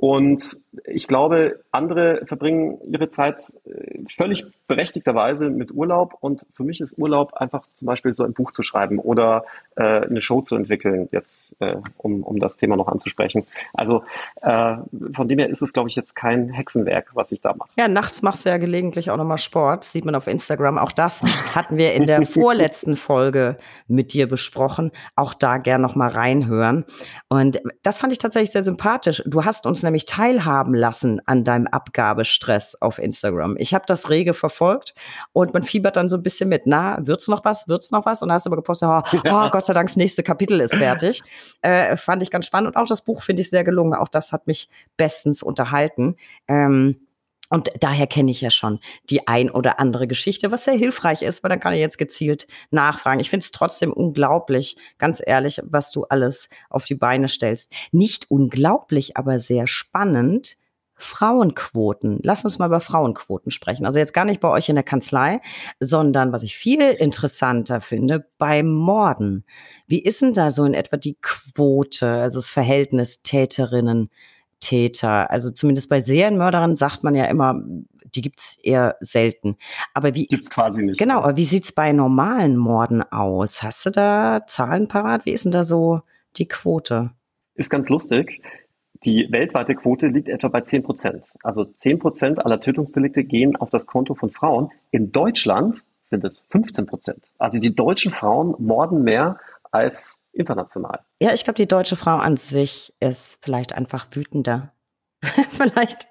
und 0.00 0.60
ich 0.84 1.08
glaube, 1.08 1.58
andere 1.72 2.24
verbringen 2.24 2.78
ihre 2.88 3.08
Zeit 3.08 3.42
äh, 3.64 3.98
völlig 4.08 4.44
berechtigterweise 4.68 5.50
mit 5.50 5.72
Urlaub. 5.72 6.14
Und 6.20 6.46
für 6.54 6.62
mich 6.62 6.80
ist 6.80 6.96
Urlaub 6.96 7.34
einfach 7.34 7.66
zum 7.74 7.86
Beispiel 7.86 8.14
so 8.14 8.22
ein 8.22 8.32
Buch 8.32 8.52
zu 8.52 8.62
schreiben 8.62 9.00
oder 9.00 9.44
äh, 9.78 10.06
eine 10.06 10.20
Show 10.20 10.40
zu 10.42 10.56
entwickeln, 10.56 11.08
jetzt 11.12 11.54
äh, 11.60 11.76
um, 11.96 12.24
um 12.24 12.40
das 12.40 12.56
Thema 12.56 12.76
noch 12.76 12.88
anzusprechen. 12.88 13.46
Also 13.74 14.02
äh, 14.42 14.76
von 15.14 15.28
dem 15.28 15.38
her 15.38 15.48
ist 15.48 15.62
es, 15.62 15.72
glaube 15.72 15.88
ich, 15.88 15.94
jetzt 15.94 16.16
kein 16.16 16.48
Hexenwerk, 16.50 17.10
was 17.14 17.30
ich 17.30 17.40
da 17.40 17.54
mache. 17.54 17.70
Ja, 17.76 17.86
nachts 17.86 18.22
machst 18.22 18.44
du 18.44 18.48
ja 18.50 18.56
gelegentlich 18.56 19.10
auch 19.10 19.16
nochmal 19.16 19.38
Sport, 19.38 19.84
sieht 19.84 20.04
man 20.04 20.16
auf 20.16 20.26
Instagram. 20.26 20.78
Auch 20.78 20.90
das 20.90 21.22
hatten 21.54 21.76
wir 21.76 21.94
in 21.94 22.06
der 22.06 22.22
vorletzten 22.26 22.96
Folge 22.96 23.56
mit 23.86 24.12
dir 24.12 24.28
besprochen. 24.28 24.90
Auch 25.14 25.32
da 25.32 25.58
gern 25.58 25.80
nochmal 25.80 26.08
reinhören. 26.08 26.84
Und 27.28 27.60
das 27.84 27.98
fand 27.98 28.12
ich 28.12 28.18
tatsächlich 28.18 28.50
sehr 28.50 28.64
sympathisch. 28.64 29.22
Du 29.26 29.44
hast 29.44 29.64
uns 29.64 29.84
nämlich 29.84 30.06
teilhaben 30.06 30.74
lassen 30.74 31.20
an 31.26 31.44
deinem 31.44 31.68
Abgabestress 31.68 32.74
auf 32.80 32.98
Instagram. 32.98 33.56
Ich 33.58 33.74
habe 33.74 33.84
das 33.86 34.10
rege 34.10 34.34
verfolgt 34.34 34.94
und 35.32 35.54
man 35.54 35.62
fiebert 35.62 35.96
dann 35.96 36.08
so 36.08 36.16
ein 36.16 36.22
bisschen 36.24 36.48
mit. 36.48 36.62
Na, 36.66 36.98
wird's 37.06 37.28
noch 37.28 37.44
was? 37.44 37.68
Wird's 37.68 37.92
noch 37.92 38.06
was? 38.06 38.22
Und 38.22 38.32
hast 38.32 38.46
aber 38.46 38.56
gepostet, 38.56 38.88
oh, 38.88 39.02
oh 39.30 39.50
Gott 39.50 39.67
sei 39.68 39.74
Dank, 39.74 39.88
das 39.88 39.96
nächste 39.96 40.22
Kapitel 40.22 40.60
ist 40.60 40.74
fertig. 40.74 41.22
Äh, 41.60 41.96
fand 41.96 42.22
ich 42.22 42.30
ganz 42.30 42.46
spannend 42.46 42.68
und 42.68 42.80
auch 42.80 42.86
das 42.86 43.04
Buch 43.04 43.22
finde 43.22 43.42
ich 43.42 43.50
sehr 43.50 43.64
gelungen. 43.64 43.94
Auch 43.94 44.06
das 44.06 44.30
hat 44.30 44.46
mich 44.46 44.68
bestens 44.96 45.42
unterhalten. 45.42 46.16
Ähm, 46.46 47.08
und 47.50 47.70
daher 47.80 48.06
kenne 48.06 48.30
ich 48.30 48.40
ja 48.40 48.50
schon 48.50 48.78
die 49.08 49.26
ein 49.26 49.50
oder 49.50 49.80
andere 49.80 50.06
Geschichte, 50.06 50.50
was 50.50 50.64
sehr 50.64 50.74
hilfreich 50.74 51.22
ist, 51.22 51.42
weil 51.42 51.48
dann 51.48 51.60
kann 51.60 51.72
ich 51.72 51.80
jetzt 51.80 51.98
gezielt 51.98 52.46
nachfragen. 52.70 53.20
Ich 53.20 53.30
finde 53.30 53.44
es 53.44 53.52
trotzdem 53.52 53.92
unglaublich, 53.92 54.76
ganz 54.98 55.22
ehrlich, 55.24 55.60
was 55.64 55.90
du 55.90 56.04
alles 56.04 56.50
auf 56.68 56.84
die 56.84 56.94
Beine 56.94 57.28
stellst. 57.28 57.72
Nicht 57.90 58.30
unglaublich, 58.30 59.16
aber 59.16 59.40
sehr 59.40 59.66
spannend. 59.66 60.56
Frauenquoten. 60.98 62.20
Lass 62.22 62.44
uns 62.44 62.58
mal 62.58 62.66
über 62.66 62.80
Frauenquoten 62.80 63.50
sprechen. 63.50 63.86
Also 63.86 63.98
jetzt 63.98 64.14
gar 64.14 64.24
nicht 64.24 64.40
bei 64.40 64.48
euch 64.48 64.68
in 64.68 64.74
der 64.74 64.84
Kanzlei, 64.84 65.40
sondern 65.80 66.32
was 66.32 66.42
ich 66.42 66.56
viel 66.56 66.82
interessanter 66.82 67.80
finde, 67.80 68.26
bei 68.38 68.62
Morden. 68.62 69.44
Wie 69.86 70.02
ist 70.02 70.22
denn 70.22 70.34
da 70.34 70.50
so 70.50 70.64
in 70.64 70.74
etwa 70.74 70.96
die 70.96 71.16
Quote, 71.20 72.08
also 72.08 72.38
das 72.38 72.48
Verhältnis 72.48 73.22
Täterinnen? 73.22 74.10
Täter. 74.60 75.30
Also 75.30 75.50
zumindest 75.50 75.88
bei 75.88 76.00
Serienmördern 76.00 76.76
sagt 76.76 77.04
man 77.04 77.14
ja 77.14 77.26
immer, 77.26 77.62
die 78.14 78.22
gibt's 78.22 78.58
eher 78.62 78.96
selten. 79.00 79.56
Aber 79.94 80.14
wie 80.14 80.26
gibt's 80.26 80.50
quasi 80.50 80.82
nicht. 80.84 80.98
Genau, 80.98 81.18
aber 81.18 81.36
wie 81.36 81.44
sieht's 81.44 81.72
bei 81.72 81.92
normalen 81.92 82.56
Morden 82.56 83.02
aus? 83.02 83.62
Hast 83.62 83.86
du 83.86 83.90
da 83.90 84.42
Zahlen 84.46 84.88
parat? 84.88 85.26
Wie 85.26 85.32
ist 85.32 85.44
denn 85.44 85.52
da 85.52 85.64
so 85.64 86.02
die 86.36 86.48
Quote? 86.48 87.10
Ist 87.54 87.70
ganz 87.70 87.88
lustig. 87.88 88.40
Die 89.04 89.28
weltweite 89.30 89.74
Quote 89.74 90.08
liegt 90.08 90.28
etwa 90.28 90.48
bei 90.48 90.60
10 90.60 90.82
Prozent. 90.82 91.26
Also 91.42 91.64
10 91.64 91.98
Prozent 91.98 92.44
aller 92.44 92.60
Tötungsdelikte 92.60 93.24
gehen 93.24 93.56
auf 93.56 93.70
das 93.70 93.86
Konto 93.86 94.14
von 94.14 94.30
Frauen. 94.30 94.70
In 94.90 95.12
Deutschland 95.12 95.84
sind 96.02 96.24
es 96.24 96.40
15 96.48 96.86
Prozent. 96.86 97.24
Also 97.38 97.58
die 97.58 97.74
deutschen 97.74 98.12
Frauen 98.12 98.54
morden 98.58 99.02
mehr 99.02 99.38
als 99.70 100.20
international. 100.32 101.00
Ja, 101.20 101.32
ich 101.32 101.44
glaube, 101.44 101.56
die 101.56 101.68
deutsche 101.68 101.96
Frau 101.96 102.16
an 102.16 102.36
sich 102.36 102.94
ist 103.00 103.38
vielleicht 103.42 103.74
einfach 103.74 104.08
wütender. 104.12 104.72
vielleicht 105.50 106.08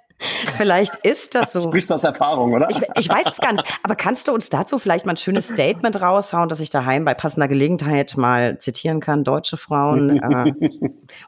Vielleicht 0.58 0.96
ist 0.98 1.36
das 1.36 1.54
so. 1.54 1.60
Sprichst 1.60 1.90
du 1.90 1.96
aus 1.96 2.04
Erfahrung, 2.04 2.54
oder? 2.54 2.68
Ich, 2.70 2.82
ich, 2.96 3.10
weiß 3.10 3.26
es 3.32 3.38
gar 3.38 3.54
nicht. 3.54 3.64
Aber 3.84 3.96
kannst 3.96 4.28
du 4.28 4.34
uns 4.34 4.50
dazu 4.50 4.80
vielleicht 4.80 5.06
mal 5.06 5.14
ein 5.14 5.18
schönes 5.18 5.48
Statement 5.48 6.02
raushauen, 6.02 6.50
dass 6.50 6.60
ich 6.60 6.70
daheim 6.70 7.06
bei 7.06 7.14
passender 7.14 7.48
Gelegenheit 7.48 8.18
mal 8.18 8.58
zitieren 8.58 9.00
kann? 9.00 9.24
Deutsche 9.24 9.58
Frauen 9.58 10.18
äh, 10.18 10.54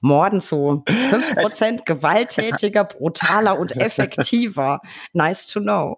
morden 0.02 0.42
zu 0.42 0.84
5% 0.88 1.86
gewalttätiger, 1.86 2.84
brutaler 2.84 3.60
und 3.60 3.76
effektiver. 3.76 4.82
Nice 5.14 5.48
to 5.48 5.60
know. 5.60 5.98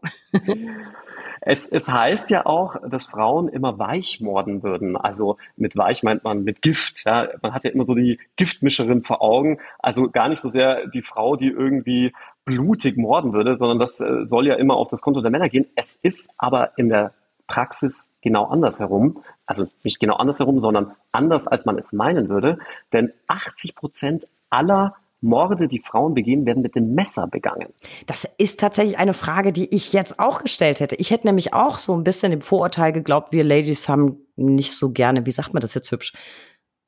Es, 1.43 1.67
es 1.69 1.89
heißt 1.89 2.29
ja 2.29 2.45
auch, 2.45 2.75
dass 2.87 3.05
Frauen 3.05 3.47
immer 3.47 3.79
weich 3.79 4.21
morden 4.21 4.61
würden. 4.61 4.95
Also 4.95 5.37
mit 5.57 5.75
weich 5.75 6.03
meint 6.03 6.23
man 6.23 6.43
mit 6.43 6.61
Gift. 6.61 7.03
Ja? 7.03 7.29
Man 7.41 7.55
hat 7.55 7.65
ja 7.65 7.71
immer 7.71 7.83
so 7.83 7.95
die 7.95 8.19
Giftmischerin 8.35 9.01
vor 9.01 9.23
Augen. 9.23 9.57
Also 9.79 10.11
gar 10.11 10.29
nicht 10.29 10.39
so 10.39 10.49
sehr 10.49 10.85
die 10.87 11.01
Frau, 11.01 11.35
die 11.35 11.47
irgendwie 11.47 12.13
blutig 12.45 12.97
morden 12.97 13.33
würde, 13.33 13.55
sondern 13.55 13.79
das 13.79 13.99
äh, 13.99 14.25
soll 14.25 14.47
ja 14.47 14.55
immer 14.55 14.75
auf 14.75 14.87
das 14.87 15.01
Konto 15.01 15.21
der 15.21 15.31
Männer 15.31 15.49
gehen. 15.49 15.67
Es 15.75 15.95
ist 15.95 16.29
aber 16.37 16.77
in 16.77 16.89
der 16.89 17.13
Praxis 17.47 18.09
genau 18.21 18.45
andersherum. 18.45 19.23
Also 19.45 19.67
nicht 19.83 19.99
genau 19.99 20.15
andersherum, 20.15 20.59
sondern 20.59 20.93
anders, 21.11 21.47
als 21.47 21.65
man 21.65 21.77
es 21.77 21.93
meinen 21.93 22.29
würde. 22.29 22.57
Denn 22.93 23.11
80 23.27 23.75
Prozent 23.75 24.27
aller 24.49 24.95
Morde, 25.21 25.67
die 25.67 25.79
Frauen 25.79 26.15
begehen, 26.15 26.47
werden 26.47 26.63
mit 26.63 26.75
dem 26.75 26.95
Messer 26.95 27.27
begangen? 27.27 27.67
Das 28.07 28.27
ist 28.37 28.59
tatsächlich 28.59 28.97
eine 28.97 29.13
Frage, 29.13 29.53
die 29.53 29.73
ich 29.73 29.93
jetzt 29.93 30.19
auch 30.19 30.41
gestellt 30.41 30.79
hätte. 30.79 30.95
Ich 30.95 31.11
hätte 31.11 31.27
nämlich 31.27 31.53
auch 31.53 31.77
so 31.77 31.95
ein 31.95 32.03
bisschen 32.03 32.31
im 32.31 32.41
Vorurteil 32.41 32.91
geglaubt, 32.91 33.31
wir 33.31 33.43
Ladies 33.43 33.87
haben 33.87 34.17
nicht 34.35 34.75
so 34.75 34.91
gerne, 34.91 35.25
wie 35.25 35.31
sagt 35.31 35.53
man 35.53 35.61
das 35.61 35.75
jetzt 35.75 35.91
hübsch, 35.91 36.13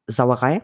Sauerei? 0.07 0.63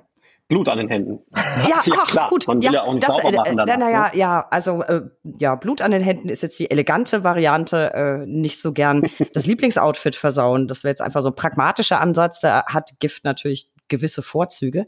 Blut 0.49 0.67
an 0.67 0.79
den 0.79 0.89
Händen. 0.89 1.19
Ja, 1.59 1.81
ja 1.85 1.93
ach, 1.97 2.07
klar. 2.07 2.29
gut. 2.29 2.47
Man 2.47 2.59
will 2.59 2.65
ja, 2.65 2.71
ja 2.73 2.83
auch 2.83 2.93
nicht 2.93 3.07
das, 3.07 3.15
sauber 3.15 3.31
machen 3.31 3.57
danach. 3.57 3.77
Naja, 3.77 4.09
ne? 4.11 4.17
ja, 4.17 4.47
also 4.49 4.81
äh, 4.83 5.01
ja, 5.39 5.55
Blut 5.55 5.81
an 5.81 5.91
den 5.91 6.01
Händen 6.01 6.29
ist 6.29 6.41
jetzt 6.41 6.57
die 6.57 6.71
elegante 6.71 7.23
Variante. 7.23 7.93
Äh, 7.93 8.25
nicht 8.25 8.59
so 8.61 8.73
gern 8.73 9.09
das 9.33 9.45
Lieblingsoutfit 9.45 10.15
versauen. 10.15 10.67
Das 10.67 10.83
wäre 10.83 10.91
jetzt 10.91 11.01
einfach 11.01 11.21
so 11.21 11.29
ein 11.29 11.35
pragmatischer 11.35 11.99
Ansatz. 11.99 12.39
Da 12.39 12.65
hat 12.65 12.91
Gift 12.99 13.25
natürlich 13.25 13.71
gewisse 13.89 14.23
Vorzüge. 14.23 14.87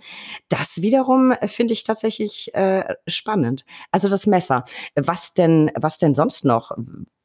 Das 0.50 0.82
wiederum 0.82 1.32
äh, 1.32 1.48
finde 1.48 1.74
ich 1.74 1.84
tatsächlich 1.84 2.54
äh, 2.56 2.96
spannend. 3.08 3.66
Also 3.92 4.10
das 4.10 4.26
Messer. 4.26 4.66
Was 4.96 5.34
denn, 5.34 5.72
was 5.76 5.98
denn 5.98 6.16
sonst 6.16 6.46
noch? 6.46 6.72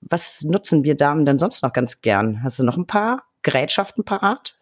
Was 0.01 0.43
nutzen 0.43 0.85
wir 0.85 0.97
Damen 0.97 1.25
denn 1.25 1.39
sonst 1.39 1.63
noch 1.63 1.73
ganz 1.73 2.01
gern? 2.01 2.43
Hast 2.43 2.59
du 2.59 2.65
noch 2.65 2.77
ein 2.77 2.87
paar 2.87 3.23
Gerätschaften 3.43 4.05
parat? 4.05 4.57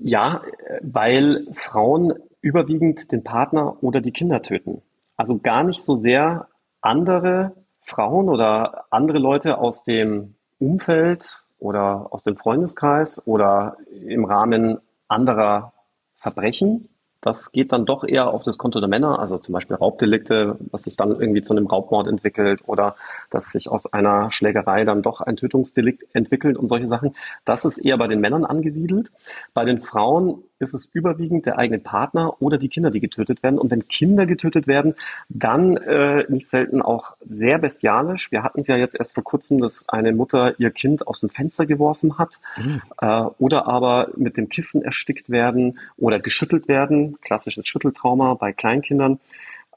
Ja, 0.00 0.42
weil 0.80 1.46
Frauen 1.52 2.14
überwiegend 2.42 3.10
den 3.12 3.24
Partner 3.24 3.82
oder 3.82 4.00
die 4.00 4.12
Kinder 4.12 4.42
töten. 4.42 4.82
Also 5.16 5.38
gar 5.38 5.62
nicht 5.62 5.80
so 5.80 5.96
sehr 5.96 6.48
andere 6.80 7.54
Frauen 7.80 8.28
oder 8.28 8.84
andere 8.90 9.18
Leute 9.18 9.58
aus 9.58 9.84
dem 9.84 10.34
Umfeld 10.58 11.42
oder 11.58 12.08
aus 12.10 12.24
dem 12.24 12.36
Freundeskreis 12.36 13.26
oder 13.26 13.76
im 13.90 14.24
Rahmen 14.24 14.78
anderer 15.08 15.72
Verbrechen, 16.14 16.88
das 17.22 17.52
geht 17.52 17.72
dann 17.72 17.86
doch 17.86 18.02
eher 18.02 18.30
auf 18.30 18.42
das 18.42 18.58
Konto 18.58 18.80
der 18.80 18.88
Männer, 18.88 19.20
also 19.20 19.38
zum 19.38 19.52
Beispiel 19.52 19.76
Raubdelikte, 19.76 20.56
was 20.72 20.82
sich 20.82 20.96
dann 20.96 21.10
irgendwie 21.12 21.42
zu 21.42 21.54
einem 21.54 21.68
Raubmord 21.68 22.08
entwickelt 22.08 22.62
oder 22.66 22.96
dass 23.30 23.52
sich 23.52 23.68
aus 23.70 23.90
einer 23.92 24.32
Schlägerei 24.32 24.82
dann 24.82 25.02
doch 25.02 25.20
ein 25.20 25.36
Tötungsdelikt 25.36 26.04
entwickelt 26.14 26.56
und 26.56 26.66
solche 26.66 26.88
Sachen. 26.88 27.14
Das 27.44 27.64
ist 27.64 27.78
eher 27.78 27.96
bei 27.96 28.08
den 28.08 28.20
Männern 28.20 28.44
angesiedelt. 28.44 29.12
Bei 29.54 29.64
den 29.64 29.80
Frauen 29.80 30.42
ist 30.62 30.74
es 30.74 30.88
überwiegend 30.92 31.46
der 31.46 31.58
eigene 31.58 31.78
Partner 31.78 32.40
oder 32.40 32.58
die 32.58 32.68
Kinder, 32.68 32.90
die 32.90 33.00
getötet 33.00 33.42
werden. 33.42 33.58
Und 33.58 33.70
wenn 33.70 33.88
Kinder 33.88 34.26
getötet 34.26 34.66
werden, 34.66 34.94
dann 35.28 35.76
äh, 35.76 36.24
nicht 36.28 36.48
selten 36.48 36.80
auch 36.80 37.16
sehr 37.20 37.58
bestialisch. 37.58 38.32
Wir 38.32 38.42
hatten 38.42 38.60
es 38.60 38.68
ja 38.68 38.76
jetzt 38.76 38.94
erst 38.98 39.14
vor 39.14 39.24
kurzem, 39.24 39.60
dass 39.60 39.88
eine 39.88 40.12
Mutter 40.12 40.58
ihr 40.58 40.70
Kind 40.70 41.06
aus 41.06 41.20
dem 41.20 41.28
Fenster 41.28 41.66
geworfen 41.66 42.18
hat 42.18 42.38
mhm. 42.56 42.82
äh, 43.00 43.06
oder 43.38 43.66
aber 43.66 44.08
mit 44.16 44.36
dem 44.36 44.48
Kissen 44.48 44.82
erstickt 44.82 45.30
werden 45.30 45.78
oder 45.96 46.20
geschüttelt 46.20 46.68
werden 46.68 47.18
klassisches 47.20 47.66
Schütteltrauma 47.66 48.34
bei 48.34 48.52
Kleinkindern. 48.52 49.18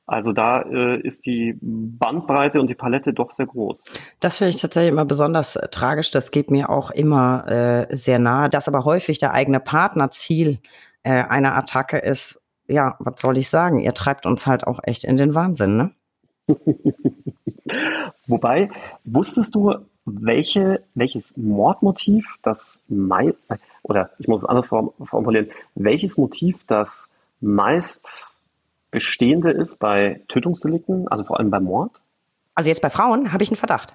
Also 0.08 0.34
da 0.34 0.62
äh, 0.62 1.00
ist 1.02 1.26
die 1.26 1.58
Bandbreite 1.62 2.60
und 2.60 2.68
die 2.68 2.76
Palette 2.76 3.12
doch 3.12 3.32
sehr 3.32 3.48
groß. 3.48 3.84
Das 4.20 4.38
finde 4.38 4.50
ich 4.52 4.62
tatsächlich 4.62 4.92
immer 4.92 5.06
besonders 5.06 5.56
äh, 5.56 5.68
tragisch. 5.70 6.12
Das 6.12 6.30
geht 6.30 6.52
mir 6.52 6.70
auch 6.70 6.92
immer 6.92 7.48
äh, 7.48 7.96
sehr 7.96 8.20
nahe, 8.20 8.50
dass 8.50 8.68
aber 8.68 8.86
häufig 8.86 9.18
der 9.18 9.34
eigene 9.34 9.60
Partner 9.60 10.12
Ziel 10.12 10.60
äh, 11.02 11.24
einer 11.24 11.56
Attacke 11.56 11.98
ist. 11.98 12.42
Ja, 12.68 12.96
was 13.00 13.20
soll 13.20 13.38
ich 13.38 13.50
sagen? 13.50 13.80
Ihr 13.80 13.94
treibt 13.94 14.26
uns 14.26 14.46
halt 14.46 14.68
auch 14.68 14.80
echt 14.84 15.04
in 15.04 15.18
den 15.18 15.34
Wahnsinn, 15.34 15.78
ne? 15.78 15.92
Wobei, 18.28 18.70
wusstest 19.04 19.56
du, 19.56 19.74
welche, 20.06 20.84
welches 20.94 21.36
Mordmotiv 21.36 22.38
das 22.44 22.84
Mai, 22.88 23.34
oder 23.82 24.12
ich 24.20 24.28
muss 24.28 24.44
es 24.44 24.50
anders 24.50 24.70
formulieren, 24.70 25.50
welches 25.74 26.18
Motiv 26.18 26.64
das 26.68 27.10
meist 27.42 28.28
bestehende 28.96 29.52
ist 29.52 29.78
bei 29.78 30.22
Tötungsdelikten, 30.30 31.08
also 31.10 31.26
vor 31.26 31.38
allem 31.38 31.52
bei 31.52 31.60
Mord? 31.60 31.92
Also 32.56 32.70
jetzt 32.70 32.82
bei 32.82 32.90
Frauen 32.90 33.34
habe 33.34 33.44
ich 33.44 33.50
einen 33.50 33.58
Verdacht. 33.58 33.94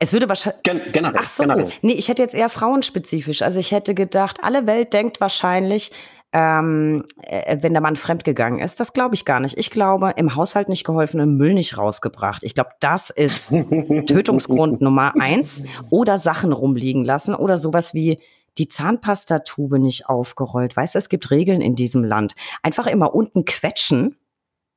Es 0.00 0.12
würde 0.12 0.28
wahrscheinlich. 0.28 0.62
Gen 0.64 0.80
generell. 0.92 1.20
Ach 1.22 1.28
so. 1.28 1.44
Generell. 1.44 1.70
Nee, 1.82 1.92
ich 1.92 2.08
hätte 2.08 2.20
jetzt 2.20 2.34
eher 2.34 2.48
frauenspezifisch. 2.48 3.42
Also 3.42 3.60
ich 3.60 3.70
hätte 3.70 3.94
gedacht, 3.94 4.42
alle 4.42 4.66
Welt 4.66 4.92
denkt 4.92 5.20
wahrscheinlich, 5.20 5.92
ähm, 6.32 7.04
äh, 7.22 7.58
wenn 7.60 7.72
der 7.72 7.80
Mann 7.80 7.94
fremdgegangen 7.94 8.58
ist. 8.58 8.80
Das 8.80 8.92
glaube 8.92 9.14
ich 9.14 9.24
gar 9.24 9.38
nicht. 9.38 9.56
Ich 9.56 9.70
glaube, 9.70 10.14
im 10.16 10.34
Haushalt 10.34 10.68
nicht 10.68 10.84
geholfen 10.84 11.20
und 11.20 11.36
Müll 11.36 11.54
nicht 11.54 11.78
rausgebracht. 11.78 12.42
Ich 12.42 12.54
glaube, 12.54 12.70
das 12.80 13.10
ist 13.10 13.50
Tötungsgrund 14.06 14.80
Nummer 14.80 15.14
eins. 15.20 15.62
Oder 15.90 16.18
Sachen 16.18 16.52
rumliegen 16.52 17.04
lassen 17.04 17.34
oder 17.34 17.56
sowas 17.56 17.94
wie 17.94 18.18
die 18.58 18.68
Zahnpastatube 18.68 19.78
nicht 19.78 20.08
aufgerollt. 20.08 20.76
Weißt 20.76 20.94
du, 20.94 20.98
es 20.98 21.08
gibt 21.08 21.30
Regeln 21.30 21.60
in 21.60 21.76
diesem 21.76 22.04
Land. 22.04 22.34
Einfach 22.62 22.86
immer 22.86 23.14
unten 23.14 23.44
quetschen 23.44 24.16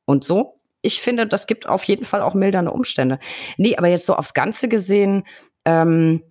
und 0.06 0.24
so. 0.24 0.60
Ich 0.82 1.02
finde, 1.02 1.28
das 1.28 1.48
gibt 1.48 1.68
auf 1.68 1.84
jeden 1.86 2.06
Fall 2.06 2.22
auch 2.22 2.34
mildernde 2.34 2.72
Umstände. 2.72 3.20
Nee, 3.58 3.78
aber 3.78 3.88
jetzt 3.88 4.06
so 4.06 4.16
aufs 4.16 4.34
Ganze 4.34 4.68
gesehen, 4.68 5.24
ähm, 5.66 6.24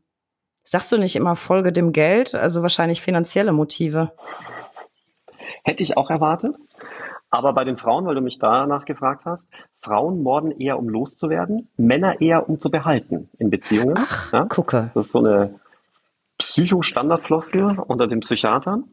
sagst 0.63 0.93
du 0.93 0.99
nicht 0.99 1.17
immer 1.17 1.37
Folge 1.37 1.73
dem 1.73 1.93
Geld, 1.93 2.35
also 2.35 2.63
wahrscheinlich 2.63 3.01
finanzielle 3.01 3.53
Motive. 3.53 4.13
Hätte 5.65 5.83
ich 5.83 5.97
auch 5.97 6.11
erwartet. 6.11 6.57
Aber 7.31 7.55
bei 7.55 7.65
den 7.65 7.79
Frauen, 7.79 8.05
weil 8.05 8.15
du 8.15 8.21
mich 8.21 8.39
danach 8.39 8.85
gefragt 8.85 9.25
hast, 9.25 9.51
Frauen 9.79 10.23
morden 10.23 10.51
eher, 10.51 10.79
um 10.79 10.91
loszuwerden, 10.91 11.71
Männer 11.79 12.21
eher, 12.21 12.47
um 12.47 12.61
zu 12.61 12.71
behalten 12.71 13.31
in 13.39 13.49
Beziehungen. 13.49 13.95
Ach, 13.97 14.33
ja? 14.35 14.45
gucke. 14.45 14.91
Das 14.95 15.07
ist 15.07 15.13
so 15.13 15.21
eine 15.21 15.59
Psycho-Standardfloskel 16.37 17.79
unter 17.79 18.07
den 18.07 18.21
Psychiatern. 18.21 18.85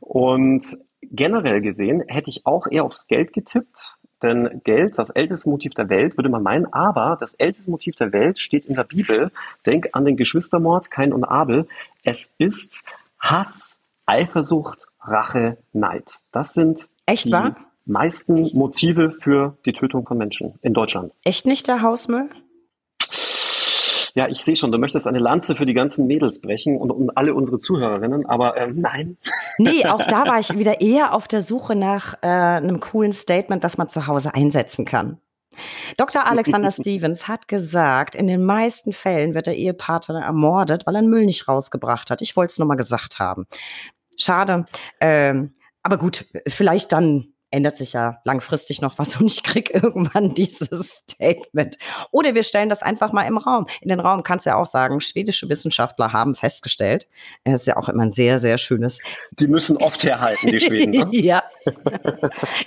Und 0.00 0.64
generell 1.02 1.60
gesehen 1.60 2.04
hätte 2.06 2.30
ich 2.30 2.46
auch 2.46 2.68
eher 2.70 2.84
aufs 2.84 3.08
Geld 3.08 3.32
getippt. 3.32 3.97
Denn 4.22 4.60
Geld, 4.64 4.98
das 4.98 5.10
älteste 5.10 5.48
Motiv 5.48 5.74
der 5.74 5.88
Welt, 5.88 6.16
würde 6.16 6.28
man 6.28 6.42
meinen, 6.42 6.72
aber 6.72 7.16
das 7.20 7.34
älteste 7.34 7.70
Motiv 7.70 7.94
der 7.96 8.12
Welt 8.12 8.38
steht 8.38 8.66
in 8.66 8.74
der 8.74 8.84
Bibel. 8.84 9.30
Denk 9.64 9.90
an 9.92 10.04
den 10.04 10.16
Geschwistermord, 10.16 10.90
Kain 10.90 11.12
und 11.12 11.24
Abel. 11.24 11.66
Es 12.02 12.32
ist 12.38 12.84
Hass, 13.18 13.76
Eifersucht, 14.06 14.86
Rache, 15.00 15.58
Neid. 15.72 16.18
Das 16.32 16.54
sind 16.54 16.88
Echt 17.06 17.26
die 17.26 17.32
wahr? 17.32 17.54
meisten 17.84 18.56
Motive 18.56 19.12
für 19.12 19.56
die 19.64 19.72
Tötung 19.72 20.06
von 20.06 20.18
Menschen 20.18 20.58
in 20.62 20.74
Deutschland. 20.74 21.12
Echt 21.24 21.46
nicht 21.46 21.68
der 21.68 21.82
Hausmüll? 21.82 22.28
Ja, 24.14 24.28
ich 24.28 24.44
sehe 24.44 24.56
schon, 24.56 24.72
du 24.72 24.78
möchtest 24.78 25.06
eine 25.06 25.18
Lanze 25.18 25.56
für 25.56 25.66
die 25.66 25.74
ganzen 25.74 26.06
Mädels 26.06 26.40
brechen 26.40 26.78
und, 26.78 26.90
und 26.90 27.16
alle 27.16 27.34
unsere 27.34 27.58
Zuhörerinnen, 27.58 28.26
aber 28.26 28.56
ähm, 28.56 28.80
nein. 28.80 29.16
Nee, 29.58 29.84
auch 29.86 30.04
da 30.04 30.24
war 30.26 30.38
ich 30.38 30.56
wieder 30.58 30.80
eher 30.80 31.14
auf 31.14 31.28
der 31.28 31.40
Suche 31.40 31.74
nach 31.74 32.14
äh, 32.22 32.26
einem 32.26 32.80
coolen 32.80 33.12
Statement, 33.12 33.64
das 33.64 33.78
man 33.78 33.88
zu 33.88 34.06
Hause 34.06 34.34
einsetzen 34.34 34.84
kann. 34.84 35.18
Dr. 35.96 36.26
Alexander 36.30 36.70
Stevens 36.70 37.28
hat 37.28 37.48
gesagt, 37.48 38.14
in 38.14 38.26
den 38.26 38.44
meisten 38.44 38.92
Fällen 38.92 39.34
wird 39.34 39.46
der 39.46 39.56
Ehepartner 39.56 40.22
ermordet, 40.22 40.86
weil 40.86 40.96
er 40.96 41.02
Müll 41.02 41.26
nicht 41.26 41.48
rausgebracht 41.48 42.10
hat. 42.10 42.22
Ich 42.22 42.36
wollte 42.36 42.52
es 42.52 42.58
nur 42.58 42.68
mal 42.68 42.76
gesagt 42.76 43.18
haben. 43.18 43.46
Schade. 44.16 44.66
Ähm, 45.00 45.52
aber 45.82 45.96
gut, 45.96 46.26
vielleicht 46.46 46.92
dann 46.92 47.32
ändert 47.50 47.76
sich 47.76 47.94
ja 47.94 48.20
langfristig 48.24 48.80
noch 48.80 48.98
was 48.98 49.16
und 49.20 49.26
ich 49.26 49.42
krieg 49.42 49.74
irgendwann 49.74 50.34
dieses 50.34 51.02
Statement. 51.10 51.78
Oder 52.10 52.34
wir 52.34 52.42
stellen 52.42 52.68
das 52.68 52.82
einfach 52.82 53.12
mal 53.12 53.22
im 53.22 53.38
Raum. 53.38 53.66
In 53.80 53.88
den 53.88 54.00
Raum 54.00 54.22
kannst 54.22 54.46
du 54.46 54.50
ja 54.50 54.56
auch 54.56 54.66
sagen, 54.66 55.00
schwedische 55.00 55.48
Wissenschaftler 55.48 56.12
haben 56.12 56.34
festgestellt, 56.34 57.08
es 57.44 57.62
ist 57.62 57.66
ja 57.66 57.76
auch 57.76 57.88
immer 57.88 58.04
ein 58.04 58.10
sehr, 58.10 58.38
sehr 58.38 58.58
schönes. 58.58 59.00
Die 59.32 59.48
müssen 59.48 59.76
oft 59.76 60.02
herhalten, 60.04 60.48
die 60.48 60.60
Schweden. 60.60 60.90
Ne? 60.90 61.08
ja. 61.12 61.42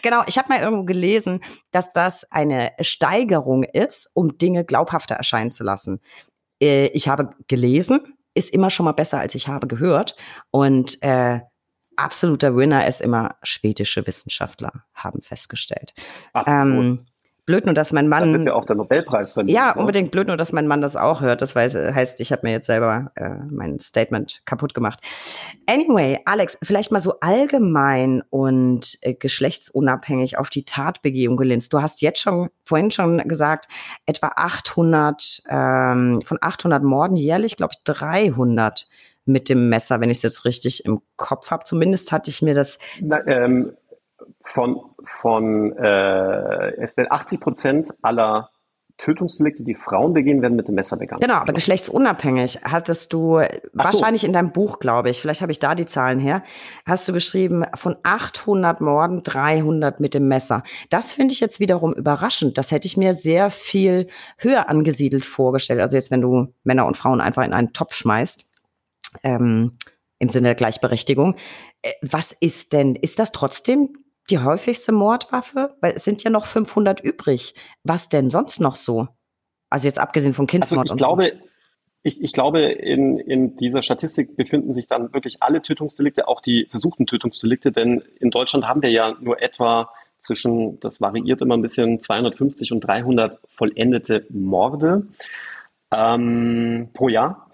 genau, 0.01 0.23
ich 0.27 0.37
habe 0.37 0.49
mal 0.49 0.61
irgendwo 0.61 0.83
gelesen, 0.83 1.41
dass 1.71 1.93
das 1.93 2.29
eine 2.31 2.71
Steigerung 2.79 3.63
ist, 3.63 4.09
um 4.13 4.37
Dinge 4.37 4.65
glaubhafter 4.65 5.15
erscheinen 5.15 5.51
zu 5.51 5.63
lassen. 5.63 6.01
Äh, 6.61 6.87
ich 6.87 7.07
habe 7.07 7.31
gelesen, 7.47 8.01
ist 8.33 8.53
immer 8.53 8.69
schon 8.69 8.85
mal 8.85 8.93
besser, 8.93 9.19
als 9.19 9.35
ich 9.35 9.47
habe 9.47 9.67
gehört. 9.67 10.15
Und 10.51 11.01
äh, 11.01 11.41
absoluter 11.95 12.55
Winner 12.55 12.87
ist 12.87 13.01
immer 13.01 13.35
schwedische 13.43 14.05
Wissenschaftler, 14.07 14.83
haben 14.93 15.21
festgestellt. 15.21 15.93
Ähm, 16.47 17.05
blöd 17.45 17.65
nur, 17.65 17.75
dass 17.75 17.91
mein 17.91 18.07
Mann. 18.07 18.31
Da 18.31 18.37
wird 18.37 18.45
ja 18.45 18.53
auch 18.53 18.65
der 18.65 18.75
Nobelpreis 18.75 19.33
verliehen. 19.33 19.55
Ja, 19.55 19.73
ne? 19.73 19.81
unbedingt 19.81 20.11
blöd 20.11 20.27
nur, 20.27 20.37
dass 20.37 20.53
mein 20.53 20.67
Mann 20.67 20.81
das 20.81 20.95
auch 20.95 21.21
hört. 21.21 21.41
Das 21.41 21.55
heißt, 21.55 22.19
ich 22.21 22.31
habe 22.31 22.41
mir 22.43 22.51
jetzt 22.51 22.67
selber 22.67 23.11
äh, 23.15 23.29
mein 23.49 23.79
Statement 23.79 24.41
kaputt 24.45 24.73
gemacht. 24.73 24.99
Anyway, 25.67 26.19
Alex, 26.25 26.57
vielleicht 26.63 26.91
mal 26.91 26.99
so 26.99 27.19
allgemein 27.19 28.23
und 28.29 28.97
äh, 29.01 29.13
geschlechtsunabhängig 29.13 30.37
auf 30.37 30.49
die 30.49 30.63
Tatbegehung 30.63 31.35
gelinst. 31.35 31.73
Du 31.73 31.81
hast 31.81 32.01
jetzt 32.01 32.21
schon 32.21 32.49
vorhin 32.63 32.91
schon 32.91 33.17
gesagt, 33.27 33.67
etwa 34.05 34.31
800 34.35 35.43
ähm, 35.49 36.21
von 36.23 36.37
800 36.39 36.83
Morden 36.83 37.15
jährlich, 37.15 37.57
glaube 37.57 37.73
ich, 37.75 37.83
300 37.83 38.87
mit 39.25 39.49
dem 39.49 39.69
Messer, 39.69 39.99
wenn 40.01 40.09
ich 40.09 40.17
es 40.17 40.23
jetzt 40.23 40.45
richtig 40.45 40.85
im 40.85 41.01
Kopf 41.15 41.51
habe. 41.51 41.63
Zumindest 41.65 42.11
hatte 42.11 42.29
ich 42.29 42.41
mir 42.41 42.53
das. 42.53 42.79
Na, 42.99 43.25
ähm, 43.27 43.73
von 44.43 44.81
von 45.03 45.75
äh, 45.77 46.75
es 46.75 46.95
werden 46.97 47.11
80 47.11 47.39
Prozent 47.39 47.93
aller 48.01 48.51
Tötungsdelikte, 48.97 49.63
die 49.63 49.73
Frauen 49.73 50.13
begehen, 50.13 50.43
werden 50.43 50.55
mit 50.55 50.67
dem 50.67 50.75
Messer 50.75 50.95
begangen. 50.95 51.21
Genau, 51.21 51.35
aber 51.35 51.53
geschlechtsunabhängig 51.53 52.59
hattest 52.63 53.11
du 53.13 53.39
so. 53.39 53.45
wahrscheinlich 53.73 54.23
in 54.23 54.31
deinem 54.31 54.51
Buch, 54.51 54.77
glaube 54.77 55.09
ich, 55.09 55.21
vielleicht 55.21 55.41
habe 55.41 55.51
ich 55.51 55.57
da 55.57 55.73
die 55.73 55.87
Zahlen 55.87 56.19
her, 56.19 56.43
hast 56.85 57.07
du 57.07 57.13
geschrieben, 57.13 57.65
von 57.73 57.95
800 58.03 58.79
Morden 58.79 59.23
300 59.23 59.99
mit 59.99 60.13
dem 60.13 60.27
Messer. 60.27 60.63
Das 60.91 61.13
finde 61.13 61.33
ich 61.33 61.39
jetzt 61.39 61.59
wiederum 61.59 61.93
überraschend. 61.93 62.59
Das 62.59 62.69
hätte 62.69 62.85
ich 62.85 62.95
mir 62.95 63.13
sehr 63.13 63.49
viel 63.49 64.07
höher 64.37 64.69
angesiedelt 64.69 65.25
vorgestellt. 65.25 65.79
Also 65.79 65.97
jetzt, 65.97 66.11
wenn 66.11 66.21
du 66.21 66.53
Männer 66.63 66.85
und 66.85 66.95
Frauen 66.95 67.21
einfach 67.21 67.43
in 67.43 67.53
einen 67.53 67.73
Topf 67.73 67.95
schmeißt 67.95 68.50
ähm, 69.23 69.77
im 70.19 70.29
Sinne 70.29 70.49
der 70.49 70.55
Gleichberechtigung. 70.55 71.35
Äh, 71.81 71.93
was 72.01 72.31
ist 72.31 72.73
denn, 72.73 72.95
ist 72.95 73.19
das 73.19 73.31
trotzdem 73.31 73.89
die 74.29 74.39
häufigste 74.39 74.91
Mordwaffe? 74.91 75.75
Weil 75.81 75.93
es 75.93 76.03
sind 76.03 76.23
ja 76.23 76.29
noch 76.29 76.45
500 76.45 77.01
übrig. 77.01 77.55
Was 77.83 78.09
denn 78.09 78.29
sonst 78.29 78.59
noch 78.59 78.75
so? 78.75 79.07
Also 79.69 79.87
jetzt 79.87 79.99
abgesehen 79.99 80.33
von 80.33 80.47
Kindsmord 80.47 80.91
also 80.91 80.95
ich 80.95 80.97
glaube, 80.97 81.25
so. 81.25 81.47
Ich, 82.03 82.21
ich 82.21 82.33
glaube, 82.33 82.61
in, 82.61 83.19
in 83.19 83.55
dieser 83.57 83.83
Statistik 83.83 84.35
befinden 84.35 84.73
sich 84.73 84.87
dann 84.87 85.13
wirklich 85.13 85.43
alle 85.43 85.61
Tötungsdelikte, 85.61 86.27
auch 86.27 86.41
die 86.41 86.65
versuchten 86.65 87.05
Tötungsdelikte, 87.05 87.71
denn 87.71 88.01
in 88.19 88.31
Deutschland 88.31 88.67
haben 88.67 88.81
wir 88.81 88.89
ja 88.89 89.15
nur 89.19 89.41
etwa 89.41 89.91
zwischen, 90.19 90.79
das 90.79 90.99
variiert 91.01 91.41
immer 91.41 91.55
ein 91.55 91.61
bisschen, 91.61 91.99
250 91.99 92.71
und 92.71 92.81
300 92.81 93.39
vollendete 93.47 94.25
Morde 94.29 95.07
ähm, 95.91 96.89
pro 96.93 97.09
Jahr. 97.09 97.50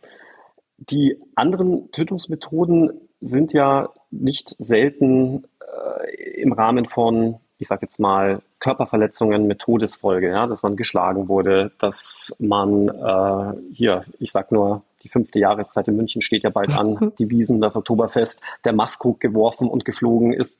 Die 0.77 1.17
anderen 1.36 1.91
Tötungsmethoden 1.91 2.91
sind 3.19 3.53
ja 3.53 3.89
nicht 4.12 4.55
selten 4.60 5.46
äh, 5.60 6.41
im 6.41 6.53
Rahmen 6.53 6.86
von, 6.86 7.38
ich 7.57 7.67
sage 7.67 7.84
jetzt 7.84 8.00
mal, 8.00 8.41
Körperverletzungen 8.60 9.48
mit 9.48 9.60
Todesfolge, 9.60 10.29
ja, 10.29 10.48
dass 10.48 10.63
man 10.63 10.75
geschlagen 10.75 11.27
wurde, 11.27 11.72
dass 11.79 12.36
man 12.39 12.89
äh, 12.89 13.74
hier, 13.74 14.05
ich 14.19 14.31
sag 14.31 14.51
nur, 14.51 14.84
die 15.03 15.10
fünfte 15.10 15.39
Jahreszeit 15.39 15.88
in 15.88 15.96
München 15.96 16.22
steht 16.22 16.43
ja 16.43 16.50
bald 16.50 16.75
an, 16.77 17.13
die 17.19 17.29
Wiesen, 17.29 17.62
das 17.62 17.75
Oktoberfest, 17.75 18.41
der 18.65 18.74
Maskuk 18.74 19.19
geworfen 19.19 19.67
und 19.67 19.86
geflogen 19.86 20.34
ist 20.34 20.60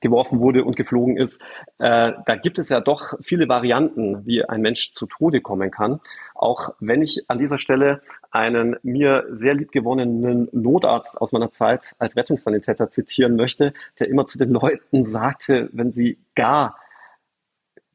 geworfen 0.00 0.40
wurde 0.40 0.64
und 0.64 0.76
geflogen 0.76 1.16
ist. 1.16 1.40
Äh, 1.78 2.12
da 2.24 2.36
gibt 2.36 2.58
es 2.58 2.68
ja 2.68 2.80
doch 2.80 3.14
viele 3.20 3.48
Varianten, 3.48 4.24
wie 4.26 4.44
ein 4.44 4.60
Mensch 4.60 4.92
zu 4.92 5.06
Tode 5.06 5.40
kommen 5.40 5.70
kann. 5.70 6.00
Auch 6.38 6.70
wenn 6.80 7.02
ich 7.02 7.24
an 7.28 7.38
dieser 7.38 7.58
Stelle 7.58 8.02
einen 8.30 8.76
mir 8.82 9.24
sehr 9.30 9.54
liebgewonnenen 9.54 10.48
Notarzt 10.52 11.20
aus 11.20 11.32
meiner 11.32 11.50
Zeit 11.50 11.94
als 11.98 12.16
Rettungssanitäter 12.16 12.90
zitieren 12.90 13.36
möchte, 13.36 13.72
der 13.98 14.08
immer 14.08 14.26
zu 14.26 14.38
den 14.38 14.50
Leuten 14.50 15.04
sagte, 15.04 15.68
wenn 15.72 15.92
sie 15.92 16.18
gar, 16.34 16.76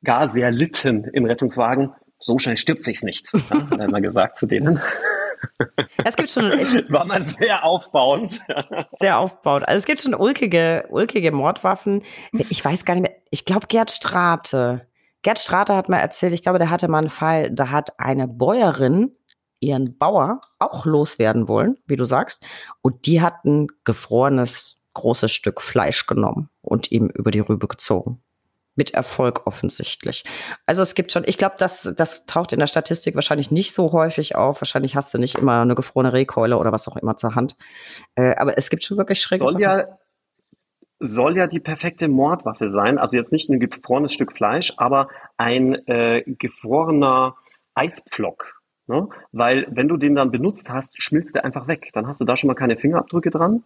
gar 0.03 0.27
sehr 0.27 0.51
litten 0.51 1.05
im 1.05 1.25
Rettungswagen, 1.25 1.93
so 2.19 2.38
schnell 2.38 2.57
stirbt 2.57 2.83
sich's 2.83 3.03
nicht, 3.03 3.31
ja, 3.33 3.69
hat 3.69 3.79
er 3.79 3.86
immer 3.86 4.01
gesagt 4.01 4.38
zu 4.38 4.45
denen. 4.45 4.81
Es 6.03 6.15
gibt 6.15 6.29
schon. 6.29 6.51
War 6.89 7.05
mal 7.05 7.21
sehr 7.21 7.63
aufbauend. 7.63 8.41
Sehr 9.00 9.17
aufbauend. 9.17 9.67
Also 9.67 9.79
es 9.79 9.86
gibt 9.86 10.01
schon 10.01 10.13
ulkige, 10.13 10.86
ulkige 10.89 11.31
Mordwaffen. 11.31 12.03
Ich 12.50 12.63
weiß 12.63 12.86
gar 12.86 12.93
nicht 12.93 13.03
mehr. 13.03 13.15
Ich 13.29 13.45
glaube, 13.45 13.67
Gerd 13.67 13.91
Strate. 13.91 14.88
Gerd 15.24 15.40
Strate 15.40 15.75
hat 15.75 15.90
mal 15.90 16.00
erzählt, 16.00 16.34
ich 16.34 16.42
glaube, 16.42 16.60
der 16.60 16.70
hatte 16.70 16.88
mal 16.88 17.00
einen 17.00 17.10
Fall, 17.10 17.51
da 17.51 17.70
hat 17.70 18.00
eine 18.00 18.28
Bäuerin 18.28 19.16
ihren 19.60 19.98
Bauer 19.98 20.42
auch 20.60 20.86
loswerden 20.86 21.48
wollen, 21.48 21.78
wie 21.86 21.96
du 21.96 22.06
sagst. 22.06 22.44
Und 22.82 23.06
die 23.06 23.22
hat 23.22 23.46
ein 23.46 23.68
gefrorenes 23.84 24.78
großes 24.94 25.32
Stück 25.32 25.62
Fleisch 25.62 26.08
genommen 26.08 26.50
und 26.62 26.92
ihm 26.92 27.08
über 27.08 27.32
die 27.32 27.40
Rübe 27.40 27.68
gezogen 27.68 28.22
mit 28.75 28.94
Erfolg 28.94 29.46
offensichtlich. 29.46 30.24
Also 30.66 30.82
es 30.82 30.96
gibt 30.96 31.12
schon, 31.12 31.24
ich 31.25 31.38
glaube, 31.38 31.56
das, 31.58 31.94
das 31.96 32.25
taucht 32.25 32.54
in 32.54 32.60
der 32.60 32.68
Statistik 32.68 33.16
wahrscheinlich 33.16 33.51
nicht 33.51 33.75
so 33.75 33.92
häufig 33.92 34.36
auf. 34.36 34.62
Wahrscheinlich 34.62 34.96
hast 34.96 35.13
du 35.13 35.18
nicht 35.18 35.38
immer 35.38 35.62
eine 35.62 35.75
gefrorene 35.75 36.13
Rehkeule 36.13 36.58
oder 36.58 36.72
was 36.72 36.88
auch 36.88 36.96
immer 36.96 37.18
zur 37.18 37.36
Hand. 37.36 37.56
Äh, 38.16 38.36
aber 38.36 38.58
es 38.58 38.70
gibt 38.70 38.84
schon 38.84 38.98
wirklich 38.98 39.22
schräge 39.22 39.44
soll 39.44 39.60
Ja, 39.62 39.86
soll 41.01 41.38
ja 41.38 41.48
die 41.48 41.60
perfekte 41.60 42.08
Mordwaffe 42.08 42.70
sein. 42.70 42.98
Also 42.98 43.17
jetzt 43.17 43.31
nicht 43.31 43.50
ein 43.50 43.60
gefrorenes 43.60 44.13
Stück 44.13 44.34
Fleisch, 44.34 44.74
aber 44.77 45.10
ein 45.38 45.75
äh, 45.88 46.24
gefrorener 46.25 47.36
Eispflock. 47.74 48.62
Ne? 48.88 49.10
Weil 49.31 49.67
wenn 49.70 49.88
du 49.88 49.98
den 49.98 50.15
dann 50.15 50.31
benutzt 50.31 50.70
hast, 50.70 51.01
schmilzt 51.01 51.36
der 51.36 51.43
einfach 51.43 51.67
weg. 51.67 51.89
Dann 51.93 52.08
hast 52.08 52.22
du 52.22 52.25
da 52.25 52.36
schon 52.36 52.48
mal 52.48 52.55
keine 52.55 52.77
Fingerabdrücke 52.77 53.31
dran. 53.31 53.63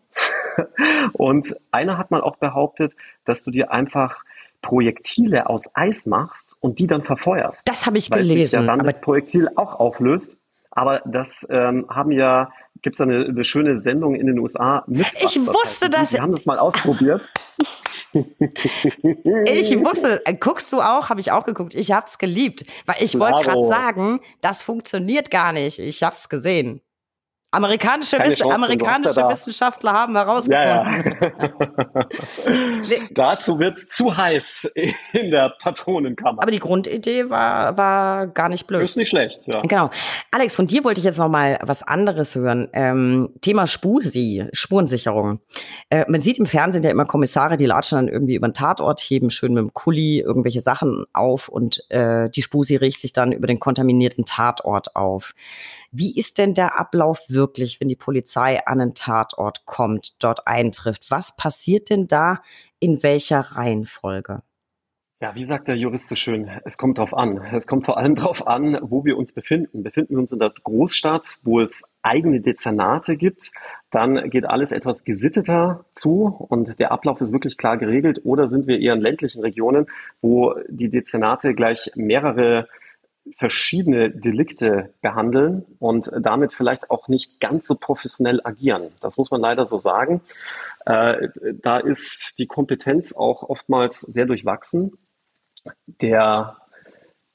Und 1.14 1.56
einer 1.72 1.98
hat 1.98 2.12
mal 2.12 2.22
auch 2.22 2.38
behauptet, 2.38 2.96
dass 3.26 3.44
du 3.44 3.52
dir 3.52 3.72
einfach 3.72 4.24
Projektile 4.62 5.48
aus 5.48 5.64
Eis 5.76 6.08
machst 6.08 6.56
und 6.60 6.80
die 6.80 6.88
dann 6.88 7.04
verfeuerst. 7.04 7.70
Das 7.70 7.86
habe 7.86 8.00
ich 8.00 8.10
weil 8.10 8.24
gelesen. 8.24 8.54
Weil 8.54 8.66
ja 8.66 8.76
dann 8.76 8.86
das 8.86 9.00
Projektil 9.00 9.48
auch 9.56 9.80
auflöst. 9.80 10.40
Aber 10.76 11.02
das 11.06 11.48
ähm, 11.50 11.88
haben 11.90 12.12
ja, 12.12 12.52
gibt 12.82 12.98
es 12.98 13.02
eine, 13.02 13.26
eine 13.26 13.44
schöne 13.46 13.80
Sendung 13.80 14.14
in 14.14 14.28
den 14.28 14.38
USA 14.38 14.84
mit. 14.88 15.08
Ich 15.20 15.40
wusste 15.40 15.90
das. 15.90 16.12
Wir 16.12 16.22
haben 16.22 16.34
das 16.34 16.46
mal 16.46 16.60
ausprobiert. 16.60 17.22
ich 18.14 19.72
wusste, 19.80 20.22
guckst 20.40 20.72
du 20.74 20.82
auch, 20.82 21.10
habe 21.10 21.22
ich 21.22 21.32
auch 21.32 21.46
geguckt. 21.46 21.74
Ich 21.76 21.92
habe 21.94 22.06
es 22.08 22.18
geliebt, 22.18 22.66
weil 22.86 22.98
ich 23.00 23.18
wollte 23.18 23.46
gerade 23.46 23.66
sagen, 23.66 24.20
das 24.42 24.62
funktioniert 24.62 25.32
gar 25.32 25.54
nicht. 25.54 25.80
Ich 25.80 26.04
habe 26.04 26.16
es 26.16 26.28
gesehen. 26.28 26.82
Amerikanische, 27.52 28.18
Wiss 28.20 28.40
Chance, 28.40 28.54
amerikanische 28.54 29.22
ja 29.22 29.30
Wissenschaftler 29.30 29.94
haben 29.94 30.16
herausgefunden. 30.16 30.68
Ja, 30.68 30.92
ja. 30.92 32.06
Dazu 33.12 33.60
wird 33.60 33.78
es 33.78 33.88
zu 33.88 34.16
heiß 34.16 34.72
in 35.14 35.32
der 35.32 35.54
Patronenkammer. 35.62 36.42
Aber 36.42 36.52
die 36.52 36.60
Grundidee 36.60 37.30
war, 37.30 37.78
war 37.78 38.28
gar 38.28 38.50
nicht 38.50 38.68
blöd. 38.68 38.84
Ist 38.84 38.98
nicht 38.98 39.10
schlecht, 39.10 39.44
ja. 39.46 39.62
Genau. 39.62 39.90
Alex, 40.32 40.56
von 40.56 40.68
dir 40.68 40.84
wollte 40.84 41.00
ich 41.00 41.06
jetzt 41.06 41.18
noch 41.18 41.30
mal 41.30 41.60
was 41.62 41.82
anderes 41.84 42.36
hören. 42.36 42.68
Ähm, 42.74 43.30
Thema 43.42 43.68
Spusi, 43.68 44.46
Spurensicherung. 44.52 45.40
Äh, 45.90 46.06
man 46.10 46.22
sieht 46.22 46.38
im 46.40 46.46
Fernsehen 46.46 46.84
ja 46.84 46.92
immer 46.92 47.06
Kommissare, 47.06 47.58
die 47.58 47.66
latschen 47.66 47.98
dann 47.98 48.08
irgendwie 48.08 48.36
über 48.36 48.48
den 48.48 48.54
Tatort, 48.54 49.00
heben 49.00 49.30
schön 49.30 49.54
mit 49.54 49.62
dem 49.62 49.74
Kuli 49.74 50.20
irgendwelche 50.20 50.62
Sachen 50.62 51.06
auf 51.14 51.48
und 51.48 51.90
äh, 51.90 52.30
die 52.30 52.42
Spusi 52.42 52.76
riecht 52.76 53.02
sich 53.02 53.14
dann 53.14 53.32
über 53.32 53.48
den 53.48 53.60
kontaminierten 53.60 54.26
Tatort 54.26 54.96
auf. 54.96 55.34
Wie 55.98 56.14
ist 56.14 56.40
denn 56.40 56.54
der 56.54 56.78
Ablauf 56.78 57.22
wirklich, 57.30 57.80
wenn 57.80 57.88
die 57.88 57.96
Polizei 57.96 58.66
an 58.66 58.82
einen 58.82 58.96
Tatort 58.96 59.66
kommt, 59.66 60.22
dort 60.22 60.46
eintrifft? 60.46 61.10
Was 61.10 61.38
passiert 61.38 61.90
denn 61.90 62.10
da 62.10 62.42
in 62.80 63.02
welcher 63.02 63.40
Reihenfolge? 63.40 64.42
Ja, 65.22 65.34
wie 65.36 65.46
sagt 65.46 65.70
der 65.70 65.78
Jurist 65.78 66.10
so 66.10 66.16
schön, 66.16 66.52
es 66.66 66.78
kommt 66.78 66.98
darauf 66.98 67.14
an. 67.14 67.38
Es 67.54 67.66
kommt 67.66 67.86
vor 67.86 67.98
allem 67.98 68.16
darauf 68.16 68.46
an, 68.46 68.78
wo 68.82 69.06
wir 69.06 69.18
uns 69.18 69.32
befinden. 69.32 69.84
Befinden 69.84 70.16
wir 70.16 70.20
uns 70.20 70.34
in 70.34 70.40
der 70.40 70.52
Großstadt, 70.64 71.40
wo 71.44 71.62
es 71.62 71.84
eigene 72.02 72.42
Dezernate 72.42 73.16
gibt, 73.16 73.52
dann 73.90 74.30
geht 74.30 74.46
alles 74.46 74.74
etwas 74.74 75.06
gesitteter 75.06 75.86
zu 75.94 76.26
und 76.26 76.78
der 76.78 76.92
Ablauf 76.92 77.22
ist 77.22 77.32
wirklich 77.32 77.56
klar 77.56 77.78
geregelt. 77.78 78.20
Oder 78.26 78.50
sind 78.50 78.68
wir 78.68 78.82
eher 78.82 78.96
in 78.96 79.02
ländlichen 79.02 79.40
Regionen, 79.42 79.88
wo 80.22 80.56
die 80.68 80.90
Dezernate 80.90 81.54
gleich 81.54 81.92
mehrere 81.96 82.68
verschiedene 83.38 84.12
Delikte 84.12 84.94
behandeln 85.02 85.66
und 85.80 86.12
damit 86.20 86.54
vielleicht 86.54 86.92
auch 86.92 87.08
nicht 87.08 87.40
ganz 87.40 87.68
so 87.68 87.76
professionell 87.76 88.40
agieren. 88.44 88.92
Das 89.02 89.18
muss 89.18 89.32
man 89.32 89.42
leider 89.42 89.66
so 89.66 89.78
sagen. 89.78 90.22
Äh, 90.86 91.30
da 91.62 91.80
ist 91.80 92.36
die 92.38 92.46
Kompetenz 92.46 93.14
auch 93.14 93.44
oftmals 93.44 94.02
sehr 94.02 94.26
durchwachsen. 94.26 94.98
Der 96.02 96.58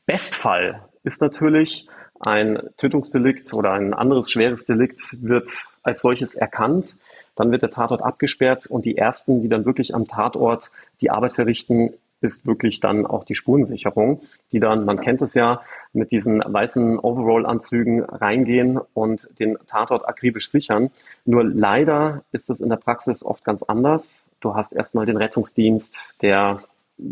Bestfall 0.06 0.88
ist 1.02 1.20
natürlich, 1.20 1.88
ein 2.20 2.58
Tötungsdelikt 2.76 3.52
oder 3.54 3.72
ein 3.72 3.94
anderes 3.94 4.30
schweres 4.30 4.66
Delikt 4.66 5.16
wird 5.22 5.66
als 5.82 6.02
solches 6.02 6.34
erkannt. 6.34 6.96
Dann 7.34 7.50
wird 7.50 7.62
der 7.62 7.70
Tatort 7.70 8.02
abgesperrt 8.02 8.66
und 8.66 8.84
die 8.84 8.98
ersten, 8.98 9.40
die 9.40 9.48
dann 9.48 9.64
wirklich 9.64 9.94
am 9.94 10.06
Tatort 10.06 10.70
die 11.00 11.10
Arbeit 11.10 11.32
verrichten, 11.32 11.94
ist 12.20 12.46
wirklich 12.46 12.80
dann 12.80 13.06
auch 13.06 13.24
die 13.24 13.34
Spurensicherung, 13.34 14.22
die 14.52 14.60
dann, 14.60 14.84
man 14.84 15.00
kennt 15.00 15.22
es 15.22 15.34
ja, 15.34 15.62
mit 15.92 16.12
diesen 16.12 16.40
weißen 16.40 16.98
Overall-Anzügen 16.98 18.04
reingehen 18.04 18.78
und 18.94 19.28
den 19.38 19.58
Tatort 19.66 20.06
akribisch 20.06 20.48
sichern. 20.48 20.90
Nur 21.24 21.44
leider 21.44 22.24
ist 22.32 22.50
es 22.50 22.60
in 22.60 22.68
der 22.68 22.76
Praxis 22.76 23.22
oft 23.22 23.44
ganz 23.44 23.62
anders. 23.62 24.24
Du 24.40 24.54
hast 24.54 24.72
erstmal 24.72 25.06
den 25.06 25.16
Rettungsdienst, 25.16 26.16
der 26.22 26.62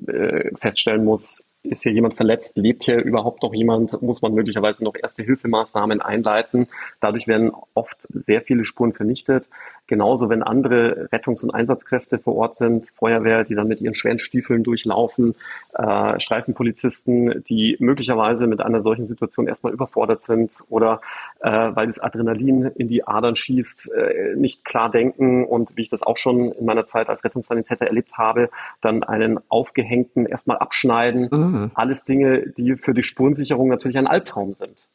äh, 0.07 0.55
feststellen 0.57 1.05
muss, 1.05 1.49
ist 1.63 1.83
hier 1.83 1.93
jemand 1.93 2.15
verletzt? 2.15 2.57
Lebt 2.57 2.85
hier 2.85 3.03
überhaupt 3.03 3.43
noch 3.43 3.53
jemand? 3.53 4.01
Muss 4.01 4.23
man 4.23 4.33
möglicherweise 4.33 4.85
noch 4.85 4.95
erste 4.95 5.23
Hilfemaßnahmen 5.23 6.01
einleiten? 6.01 6.69
Dadurch 7.01 7.27
werden 7.27 7.53
oft 7.75 8.07
sehr 8.11 8.43
viele 8.43 8.65
Spuren 8.65 8.93
vernichtet. 8.93 9.49
Genauso, 9.89 10.29
wenn 10.29 10.43
andere 10.43 11.09
Rettungs- 11.11 11.43
und 11.43 11.51
Einsatzkräfte 11.51 12.19
vor 12.19 12.37
Ort 12.37 12.57
sind, 12.57 12.91
Feuerwehr, 12.95 13.45
die 13.45 13.55
dann 13.55 13.69
mit 13.69 13.81
ihren 13.81 13.95
schweren 13.95 14.19
Stiefeln 14.19 14.63
durchlaufen, 14.63 15.35
äh, 15.73 16.21
Streifenpolizisten, 16.21 17.43
die 17.49 17.77
möglicherweise 17.81 18.47
mit 18.47 18.61
einer 18.61 18.83
solchen 18.83 19.07
Situation 19.07 19.49
erstmal 19.49 19.73
überfordert 19.73 20.23
sind 20.23 20.63
oder 20.69 21.01
äh, 21.41 21.51
weil 21.51 21.87
das 21.87 21.99
Adrenalin 21.99 22.67
in 22.77 22.89
die 22.89 23.07
Adern 23.07 23.35
schießt, 23.35 23.91
äh, 23.95 24.37
nicht 24.37 24.67
klar 24.67 24.91
denken 24.91 25.47
und 25.47 25.75
wie 25.77 25.83
ich 25.83 25.89
das 25.89 26.03
auch 26.03 26.19
schon 26.19 26.53
in 26.53 26.67
meiner 26.67 26.85
Zeit 26.85 27.09
als 27.09 27.25
Rettungssanitäter 27.25 27.87
erlebt 27.87 28.19
habe, 28.19 28.51
dann 28.83 29.03
einen 29.03 29.41
Aufgehängten 29.49 30.27
erstmal 30.27 30.59
abschneiden. 30.59 31.29
Mhm. 31.33 31.71
Alles 31.73 32.05
Dinge, 32.05 32.51
die 32.59 32.77
für 32.77 32.93
die 32.93 33.03
Spurensicherung 33.03 33.69
natürlich 33.69 33.97
ein 33.97 34.07
Albtraum 34.07 34.53
sind. 34.53 34.91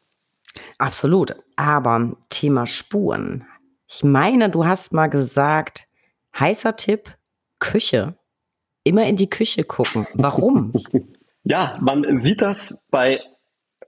Absolut. 0.77 1.35
Aber 1.55 2.11
Thema 2.29 2.67
Spuren 2.67 3.45
ich 3.93 4.03
meine, 4.03 4.49
du 4.49 4.65
hast 4.65 4.93
mal 4.93 5.07
gesagt, 5.07 5.87
heißer 6.37 6.75
Tipp, 6.75 7.15
Küche. 7.59 8.15
Immer 8.83 9.05
in 9.05 9.15
die 9.15 9.29
Küche 9.29 9.63
gucken. 9.63 10.07
Warum? 10.13 10.73
ja, 11.43 11.73
man 11.79 12.17
sieht 12.17 12.41
das 12.41 12.77
bei, 12.89 13.21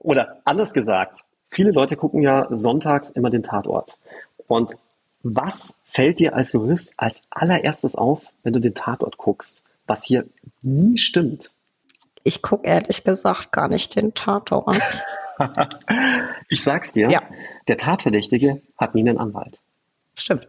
oder 0.00 0.40
anders 0.44 0.72
gesagt, 0.72 1.24
viele 1.50 1.70
Leute 1.70 1.96
gucken 1.96 2.22
ja 2.22 2.46
sonntags 2.50 3.10
immer 3.10 3.30
den 3.30 3.42
Tatort. 3.42 3.98
Und 4.46 4.74
was 5.22 5.82
fällt 5.84 6.18
dir 6.18 6.34
als 6.34 6.52
Jurist 6.52 6.94
als 6.96 7.22
allererstes 7.30 7.96
auf, 7.96 8.26
wenn 8.42 8.52
du 8.52 8.60
den 8.60 8.74
Tatort 8.74 9.18
guckst? 9.18 9.66
was 9.86 10.04
hier 10.04 10.26
nie 10.62 10.98
stimmt. 10.98 11.50
Ich 12.22 12.42
gucke 12.42 12.66
ehrlich 12.66 13.04
gesagt 13.04 13.52
gar 13.52 13.68
nicht 13.68 13.94
den 13.94 14.14
Tatort. 14.14 14.76
ich 16.48 16.62
sag's 16.62 16.92
dir, 16.92 17.10
ja. 17.10 17.22
der 17.68 17.76
Tatverdächtige 17.76 18.62
hat 18.76 18.94
nie 18.94 19.02
einen 19.02 19.18
Anwalt. 19.18 19.60
Stimmt. 20.18 20.48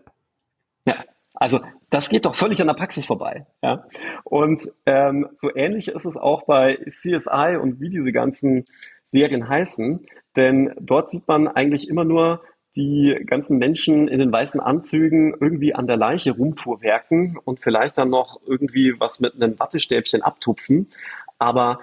Ja, 0.86 1.04
also 1.34 1.60
das 1.90 2.10
geht 2.10 2.26
doch 2.26 2.36
völlig 2.36 2.62
an 2.62 2.68
der 2.68 2.74
Praxis 2.74 3.06
vorbei. 3.06 3.46
Ja? 3.62 3.86
Und 4.24 4.72
ähm, 4.86 5.28
so 5.36 5.56
ähnlich 5.56 5.90
ist 5.90 6.06
es 6.06 6.18
auch 6.18 6.44
bei 6.44 6.78
CSI 6.90 7.58
und 7.62 7.80
wie 7.80 7.90
diese 7.90 8.12
ganzen 8.12 8.66
Serien 9.06 9.48
heißen, 9.48 10.06
denn 10.36 10.74
dort 10.80 11.10
sieht 11.10 11.28
man 11.28 11.48
eigentlich 11.48 11.88
immer 11.90 12.04
nur 12.04 12.42
die 12.76 13.20
ganzen 13.26 13.58
Menschen 13.58 14.08
in 14.08 14.20
den 14.20 14.32
weißen 14.32 14.60
Anzügen 14.60 15.34
irgendwie 15.40 15.74
an 15.74 15.88
der 15.88 15.98
Leiche 15.98 16.32
rumfuhrwerken 16.32 17.38
und 17.44 17.60
vielleicht 17.60 17.98
dann 17.98 18.10
noch 18.10 18.40
irgendwie 18.46 19.00
was 19.00 19.20
mit 19.20 19.36
einem 19.36 19.60
Wattestäbchen 19.60 20.22
abtupfen. 20.22 20.92
Aber 21.40 21.80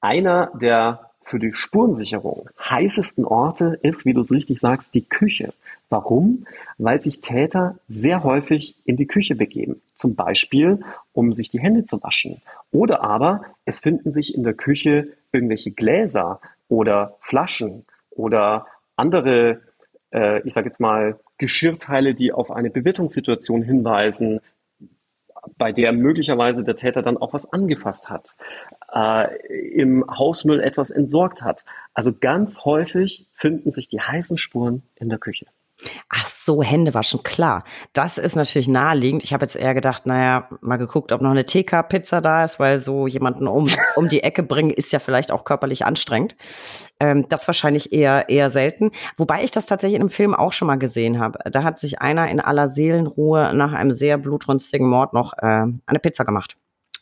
einer 0.00 0.50
der 0.54 1.10
für 1.24 1.38
die 1.38 1.52
Spurensicherung 1.52 2.48
heißesten 2.58 3.24
Orte 3.24 3.78
ist, 3.82 4.04
wie 4.06 4.14
du 4.14 4.22
es 4.22 4.32
richtig 4.32 4.58
sagst, 4.58 4.94
die 4.94 5.04
Küche. 5.04 5.52
Warum? 5.92 6.46
Weil 6.78 7.02
sich 7.02 7.20
Täter 7.20 7.76
sehr 7.86 8.24
häufig 8.24 8.76
in 8.86 8.96
die 8.96 9.06
Küche 9.06 9.34
begeben. 9.34 9.82
Zum 9.94 10.14
Beispiel, 10.14 10.80
um 11.12 11.34
sich 11.34 11.50
die 11.50 11.60
Hände 11.60 11.84
zu 11.84 12.02
waschen. 12.02 12.40
Oder 12.70 13.02
aber 13.02 13.42
es 13.66 13.80
finden 13.80 14.14
sich 14.14 14.34
in 14.34 14.42
der 14.42 14.54
Küche 14.54 15.08
irgendwelche 15.32 15.70
Gläser 15.70 16.40
oder 16.68 17.18
Flaschen 17.20 17.84
oder 18.08 18.66
andere, 18.96 19.60
äh, 20.14 20.40
ich 20.46 20.54
sage 20.54 20.68
jetzt 20.68 20.80
mal, 20.80 21.20
Geschirrteile, 21.36 22.14
die 22.14 22.32
auf 22.32 22.50
eine 22.50 22.70
Bewirtungssituation 22.70 23.62
hinweisen, 23.62 24.40
bei 25.58 25.72
der 25.72 25.92
möglicherweise 25.92 26.64
der 26.64 26.76
Täter 26.76 27.02
dann 27.02 27.18
auch 27.18 27.34
was 27.34 27.52
angefasst 27.52 28.08
hat, 28.08 28.34
äh, 28.94 29.36
im 29.72 30.06
Hausmüll 30.08 30.60
etwas 30.60 30.88
entsorgt 30.88 31.42
hat. 31.42 31.66
Also 31.92 32.14
ganz 32.18 32.64
häufig 32.64 33.28
finden 33.34 33.72
sich 33.72 33.88
die 33.88 34.00
heißen 34.00 34.38
Spuren 34.38 34.82
in 34.94 35.10
der 35.10 35.18
Küche. 35.18 35.44
Ach 36.08 36.28
so, 36.28 36.62
Hände 36.62 36.94
waschen, 36.94 37.22
klar. 37.22 37.64
Das 37.92 38.18
ist 38.18 38.36
natürlich 38.36 38.68
naheliegend. 38.68 39.24
Ich 39.24 39.32
habe 39.32 39.44
jetzt 39.44 39.56
eher 39.56 39.74
gedacht, 39.74 40.06
naja, 40.06 40.48
mal 40.60 40.76
geguckt, 40.76 41.12
ob 41.12 41.20
noch 41.20 41.30
eine 41.30 41.44
TK-Pizza 41.44 42.20
da 42.20 42.44
ist, 42.44 42.60
weil 42.60 42.78
so 42.78 43.06
jemanden 43.06 43.48
um, 43.48 43.68
um 43.96 44.08
die 44.08 44.22
Ecke 44.22 44.42
bringen 44.42 44.70
ist 44.70 44.92
ja 44.92 44.98
vielleicht 44.98 45.32
auch 45.32 45.44
körperlich 45.44 45.84
anstrengend. 45.84 46.36
Ähm, 47.00 47.26
das 47.28 47.46
wahrscheinlich 47.46 47.92
eher, 47.92 48.28
eher 48.28 48.50
selten. 48.50 48.90
Wobei 49.16 49.44
ich 49.44 49.50
das 49.50 49.66
tatsächlich 49.66 49.96
in 49.96 50.02
einem 50.02 50.10
Film 50.10 50.34
auch 50.34 50.52
schon 50.52 50.68
mal 50.68 50.78
gesehen 50.78 51.18
habe. 51.18 51.38
Da 51.50 51.62
hat 51.62 51.78
sich 51.78 52.00
einer 52.00 52.28
in 52.30 52.40
aller 52.40 52.68
Seelenruhe 52.68 53.52
nach 53.54 53.72
einem 53.72 53.92
sehr 53.92 54.18
blutrünstigen 54.18 54.88
Mord 54.88 55.12
noch 55.12 55.32
äh, 55.38 55.66
eine 55.86 55.98
Pizza 56.00 56.24
gemacht 56.24 56.56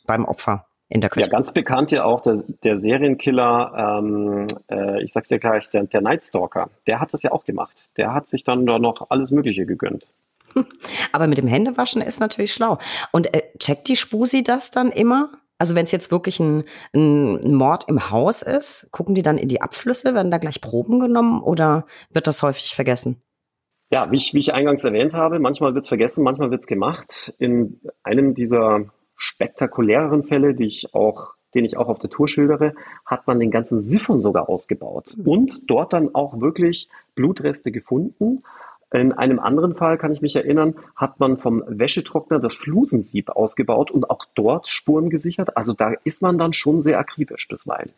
beim 0.06 0.24
Opfer 0.24 0.69
in 0.90 1.00
der 1.00 1.08
Küche. 1.08 1.26
Ja, 1.26 1.30
ganz 1.30 1.52
bekannt 1.52 1.92
ja 1.92 2.04
auch 2.04 2.20
der, 2.20 2.42
der 2.64 2.76
Serienkiller, 2.76 4.00
ähm, 4.02 4.46
äh, 4.68 5.02
ich 5.02 5.12
sag's 5.12 5.28
dir 5.28 5.38
gleich, 5.38 5.70
der, 5.70 5.84
der 5.84 6.00
Night 6.00 6.24
Stalker, 6.24 6.68
der 6.86 7.00
hat 7.00 7.14
das 7.14 7.22
ja 7.22 7.30
auch 7.30 7.44
gemacht. 7.44 7.76
Der 7.96 8.12
hat 8.12 8.28
sich 8.28 8.42
dann 8.44 8.66
da 8.66 8.78
noch 8.78 9.08
alles 9.08 9.30
Mögliche 9.30 9.64
gegönnt. 9.66 10.08
Aber 11.12 11.28
mit 11.28 11.38
dem 11.38 11.46
Händewaschen 11.46 12.02
ist 12.02 12.18
natürlich 12.18 12.52
schlau. 12.52 12.78
Und 13.12 13.32
äh, 13.34 13.42
checkt 13.58 13.86
die 13.86 13.94
Spusi 13.94 14.42
das 14.42 14.72
dann 14.72 14.90
immer? 14.90 15.30
Also 15.58 15.76
wenn 15.76 15.84
es 15.84 15.92
jetzt 15.92 16.10
wirklich 16.10 16.40
ein, 16.40 16.64
ein, 16.92 17.54
Mord 17.54 17.84
im 17.88 18.10
Haus 18.10 18.42
ist, 18.42 18.88
gucken 18.90 19.14
die 19.14 19.22
dann 19.22 19.38
in 19.38 19.48
die 19.48 19.62
Abflüsse, 19.62 20.14
werden 20.14 20.32
da 20.32 20.38
gleich 20.38 20.60
Proben 20.60 20.98
genommen 20.98 21.40
oder 21.40 21.86
wird 22.10 22.26
das 22.26 22.42
häufig 22.42 22.74
vergessen? 22.74 23.22
Ja, 23.92 24.10
wie 24.10 24.16
ich, 24.16 24.34
wie 24.34 24.38
ich 24.38 24.54
eingangs 24.54 24.82
erwähnt 24.82 25.14
habe, 25.14 25.38
manchmal 25.38 25.74
wird 25.74 25.84
es 25.84 25.88
vergessen, 25.88 26.24
manchmal 26.24 26.50
wird 26.50 26.62
es 26.62 26.66
gemacht. 26.66 27.34
In 27.38 27.80
einem 28.02 28.34
dieser 28.34 28.86
spektakuläreren 29.20 30.24
Fälle, 30.24 30.54
die 30.54 30.66
ich 30.66 30.94
auch, 30.94 31.34
den 31.54 31.64
ich 31.64 31.76
auch 31.76 31.88
auf 31.88 31.98
der 31.98 32.10
Tour 32.10 32.26
schildere, 32.26 32.74
hat 33.04 33.26
man 33.26 33.38
den 33.38 33.50
ganzen 33.50 33.82
Siphon 33.82 34.20
sogar 34.20 34.48
ausgebaut 34.48 35.14
mhm. 35.16 35.28
und 35.28 35.70
dort 35.70 35.92
dann 35.92 36.14
auch 36.14 36.40
wirklich 36.40 36.88
Blutreste 37.14 37.70
gefunden. 37.70 38.42
In 38.92 39.12
einem 39.12 39.38
anderen 39.38 39.76
Fall 39.76 39.98
kann 39.98 40.10
ich 40.10 40.20
mich 40.20 40.34
erinnern, 40.34 40.74
hat 40.96 41.20
man 41.20 41.36
vom 41.36 41.62
Wäschetrockner 41.68 42.40
das 42.40 42.56
Flusensieb 42.56 43.28
ausgebaut 43.28 43.92
und 43.92 44.10
auch 44.10 44.24
dort 44.34 44.66
Spuren 44.66 45.10
gesichert. 45.10 45.56
Also 45.56 45.74
da 45.74 45.92
ist 46.02 46.22
man 46.22 46.38
dann 46.38 46.52
schon 46.52 46.82
sehr 46.82 46.98
akribisch 46.98 47.46
bisweilen. 47.46 47.92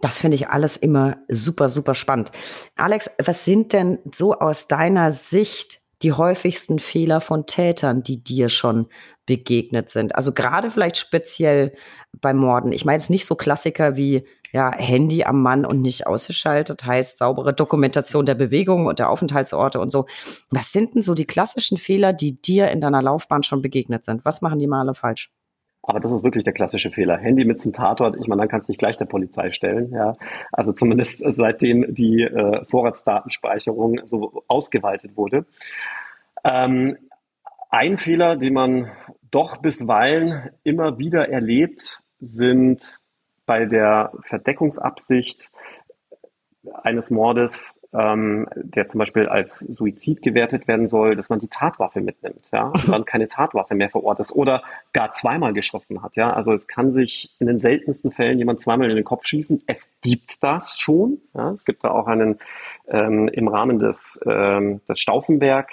Das 0.00 0.20
finde 0.20 0.36
ich 0.36 0.48
alles 0.48 0.76
immer 0.76 1.16
super, 1.28 1.68
super 1.68 1.94
spannend. 1.94 2.30
Alex, 2.76 3.10
was 3.24 3.44
sind 3.44 3.72
denn 3.72 3.98
so 4.12 4.34
aus 4.34 4.68
deiner 4.68 5.10
Sicht 5.10 5.80
die 6.02 6.12
häufigsten 6.12 6.78
Fehler 6.78 7.20
von 7.20 7.46
Tätern, 7.46 8.02
die 8.02 8.22
dir 8.22 8.48
schon 8.48 8.86
begegnet 9.24 9.88
sind? 9.88 10.14
Also 10.14 10.32
gerade 10.32 10.70
vielleicht 10.70 10.96
speziell 10.98 11.74
bei 12.20 12.34
Morden. 12.34 12.72
Ich 12.72 12.84
meine 12.84 12.98
jetzt 12.98 13.10
nicht 13.10 13.26
so 13.26 13.34
Klassiker 13.34 13.96
wie 13.96 14.26
ja, 14.52 14.72
Handy 14.74 15.24
am 15.24 15.42
Mann 15.42 15.66
und 15.66 15.82
nicht 15.82 16.06
ausgeschaltet, 16.06 16.84
heißt 16.84 17.18
saubere 17.18 17.52
Dokumentation 17.52 18.26
der 18.26 18.34
Bewegung 18.34 18.86
und 18.86 18.98
der 18.98 19.10
Aufenthaltsorte 19.10 19.80
und 19.80 19.90
so. 19.90 20.06
Was 20.50 20.72
sind 20.72 20.94
denn 20.94 21.02
so 21.02 21.14
die 21.14 21.26
klassischen 21.26 21.78
Fehler, 21.78 22.12
die 22.12 22.40
dir 22.40 22.70
in 22.70 22.80
deiner 22.80 23.02
Laufbahn 23.02 23.42
schon 23.42 23.62
begegnet 23.62 24.04
sind? 24.04 24.24
Was 24.24 24.40
machen 24.42 24.58
die 24.58 24.66
Male 24.66 24.94
falsch? 24.94 25.30
Aber 25.86 26.00
das 26.00 26.10
ist 26.10 26.24
wirklich 26.24 26.42
der 26.42 26.52
klassische 26.52 26.90
Fehler. 26.90 27.16
Handy 27.16 27.44
mit 27.44 27.60
zum 27.60 27.72
Tatort, 27.72 28.16
ich 28.20 28.26
meine, 28.26 28.42
dann 28.42 28.48
kannst 28.48 28.68
du 28.68 28.72
dich 28.72 28.78
gleich 28.78 28.98
der 28.98 29.04
Polizei 29.04 29.50
stellen. 29.50 29.92
Ja. 29.92 30.16
Also 30.52 30.72
zumindest 30.72 31.24
seitdem 31.32 31.94
die 31.94 32.22
äh, 32.22 32.64
Vorratsdatenspeicherung 32.64 34.00
so 34.04 34.42
ausgeweitet 34.48 35.16
wurde. 35.16 35.46
Ähm, 36.44 36.98
ein 37.70 37.98
Fehler, 37.98 38.36
den 38.36 38.54
man 38.54 38.90
doch 39.30 39.58
bisweilen 39.58 40.50
immer 40.64 40.98
wieder 40.98 41.28
erlebt, 41.28 42.00
sind 42.18 42.98
bei 43.44 43.64
der 43.64 44.12
Verdeckungsabsicht 44.22 45.50
eines 46.82 47.10
Mordes 47.10 47.75
ähm, 47.96 48.48
der 48.54 48.86
zum 48.86 48.98
Beispiel 48.98 49.28
als 49.28 49.58
Suizid 49.58 50.22
gewertet 50.22 50.68
werden 50.68 50.88
soll, 50.88 51.14
dass 51.14 51.30
man 51.30 51.38
die 51.38 51.48
Tatwaffe 51.48 52.00
mitnimmt, 52.00 52.50
ja, 52.52 52.64
und 52.74 52.88
dann 52.88 53.04
keine 53.04 53.28
Tatwaffe 53.28 53.74
mehr 53.74 53.90
vor 53.90 54.04
Ort 54.04 54.20
ist 54.20 54.32
oder 54.32 54.62
gar 54.92 55.12
zweimal 55.12 55.52
geschossen 55.52 56.02
hat, 56.02 56.16
ja. 56.16 56.32
Also 56.32 56.52
es 56.52 56.66
kann 56.68 56.92
sich 56.92 57.30
in 57.38 57.46
den 57.46 57.58
seltensten 57.58 58.10
Fällen 58.10 58.38
jemand 58.38 58.60
zweimal 58.60 58.90
in 58.90 58.96
den 58.96 59.04
Kopf 59.04 59.24
schießen. 59.24 59.62
Es 59.66 59.88
gibt 60.02 60.42
das 60.42 60.78
schon, 60.78 61.18
ja. 61.34 61.50
Es 61.52 61.64
gibt 61.64 61.84
da 61.84 61.90
auch 61.90 62.06
einen 62.06 62.38
ähm, 62.88 63.28
im 63.28 63.48
Rahmen 63.48 63.78
des, 63.78 64.20
ähm, 64.26 64.80
des 64.88 65.00
Stauffenberg 65.00 65.70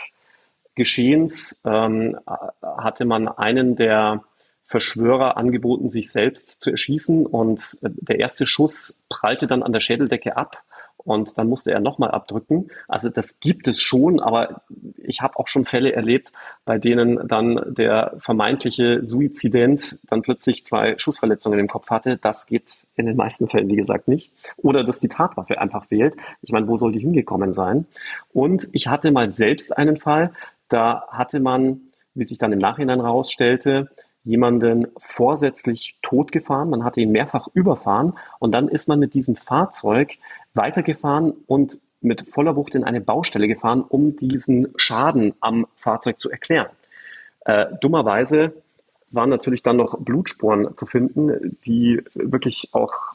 Geschehens 0.76 1.60
ähm, 1.66 2.18
hatte 2.62 3.06
man 3.06 3.28
einen 3.28 3.76
der 3.76 4.24
Verschwörer 4.66 5.38
angeboten, 5.38 5.90
sich 5.90 6.10
selbst 6.10 6.62
zu 6.62 6.72
erschießen 6.72 7.26
und 7.26 7.78
äh, 7.84 7.90
der 7.92 8.20
erste 8.20 8.46
Schuss 8.46 8.98
prallte 9.10 9.46
dann 9.46 9.62
an 9.62 9.74
der 9.74 9.82
Schädeldecke 9.82 10.36
ab 10.36 10.64
und 11.06 11.38
dann 11.38 11.48
musste 11.50 11.72
er 11.72 11.80
nochmal 11.80 12.12
abdrücken. 12.12 12.70
Also 12.88 13.10
das 13.10 13.40
gibt 13.40 13.68
es 13.68 13.82
schon, 13.82 14.20
aber 14.20 14.62
ich 14.98 15.22
habe 15.22 15.38
auch 15.38 15.48
schon 15.48 15.66
Fälle 15.66 15.94
erlebt, 15.94 16.32
bei 16.66 16.78
denen 16.78 17.28
dann 17.28 17.62
der 17.68 18.16
vermeintliche 18.20 19.06
Suizident 19.06 20.00
dann 20.08 20.22
plötzlich 20.22 20.66
zwei 20.66 20.98
Schussverletzungen 20.98 21.60
im 21.60 21.68
Kopf 21.68 21.90
hatte. 21.90 22.18
Das 22.18 22.46
geht 22.46 22.84
in 22.96 23.06
den 23.06 23.18
meisten 23.18 23.48
Fällen, 23.48 23.70
wie 23.70 23.76
gesagt, 23.76 24.08
nicht. 24.08 24.32
Oder 24.58 24.84
dass 24.84 25.00
die 25.00 25.10
Tatwaffe 25.10 25.60
einfach 25.60 25.86
fehlt. 25.86 26.16
Ich 26.42 26.52
meine, 26.52 26.68
wo 26.68 26.78
soll 26.78 26.92
die 26.92 27.00
hingekommen 27.00 27.54
sein? 27.54 27.86
Und 28.32 28.70
ich 28.72 28.88
hatte 28.88 29.12
mal 29.12 29.30
selbst 29.30 29.78
einen 29.78 29.98
Fall, 29.98 30.32
da 30.70 31.06
hatte 31.10 31.40
man, 31.40 31.82
wie 32.16 32.24
sich 32.24 32.38
dann 32.38 32.54
im 32.54 32.60
Nachhinein 32.60 33.02
herausstellte, 33.02 33.90
jemanden 34.24 34.88
vorsätzlich 34.98 35.98
totgefahren, 36.02 36.70
man 36.70 36.84
hatte 36.84 37.02
ihn 37.02 37.12
mehrfach 37.12 37.48
überfahren 37.54 38.14
und 38.40 38.52
dann 38.54 38.68
ist 38.70 38.88
man 38.88 39.00
mit 39.00 39.14
diesem 39.14 39.36
Fahrzeug 39.36 40.18
weitergefahren 40.54 41.34
und 41.48 41.80
mit 42.02 42.28
voller 42.28 42.56
Wucht 42.56 42.76
in 42.76 42.84
eine 42.84 43.02
Baustelle 43.02 43.48
gefahren, 43.48 43.84
um 43.88 44.16
diesen 44.16 44.74
Schaden 44.76 45.34
am 45.40 45.68
Fahrzeug 45.76 46.20
zu 46.20 46.30
erklären. 46.30 46.68
Äh, 47.46 47.68
dummerweise 47.82 48.54
waren 49.12 49.30
natürlich 49.30 49.64
dann 49.64 49.78
noch 49.78 49.98
Blutspuren 50.00 50.76
zu 50.76 50.86
finden, 50.86 51.58
die 51.66 52.02
wirklich 52.14 52.70
auch 52.74 53.13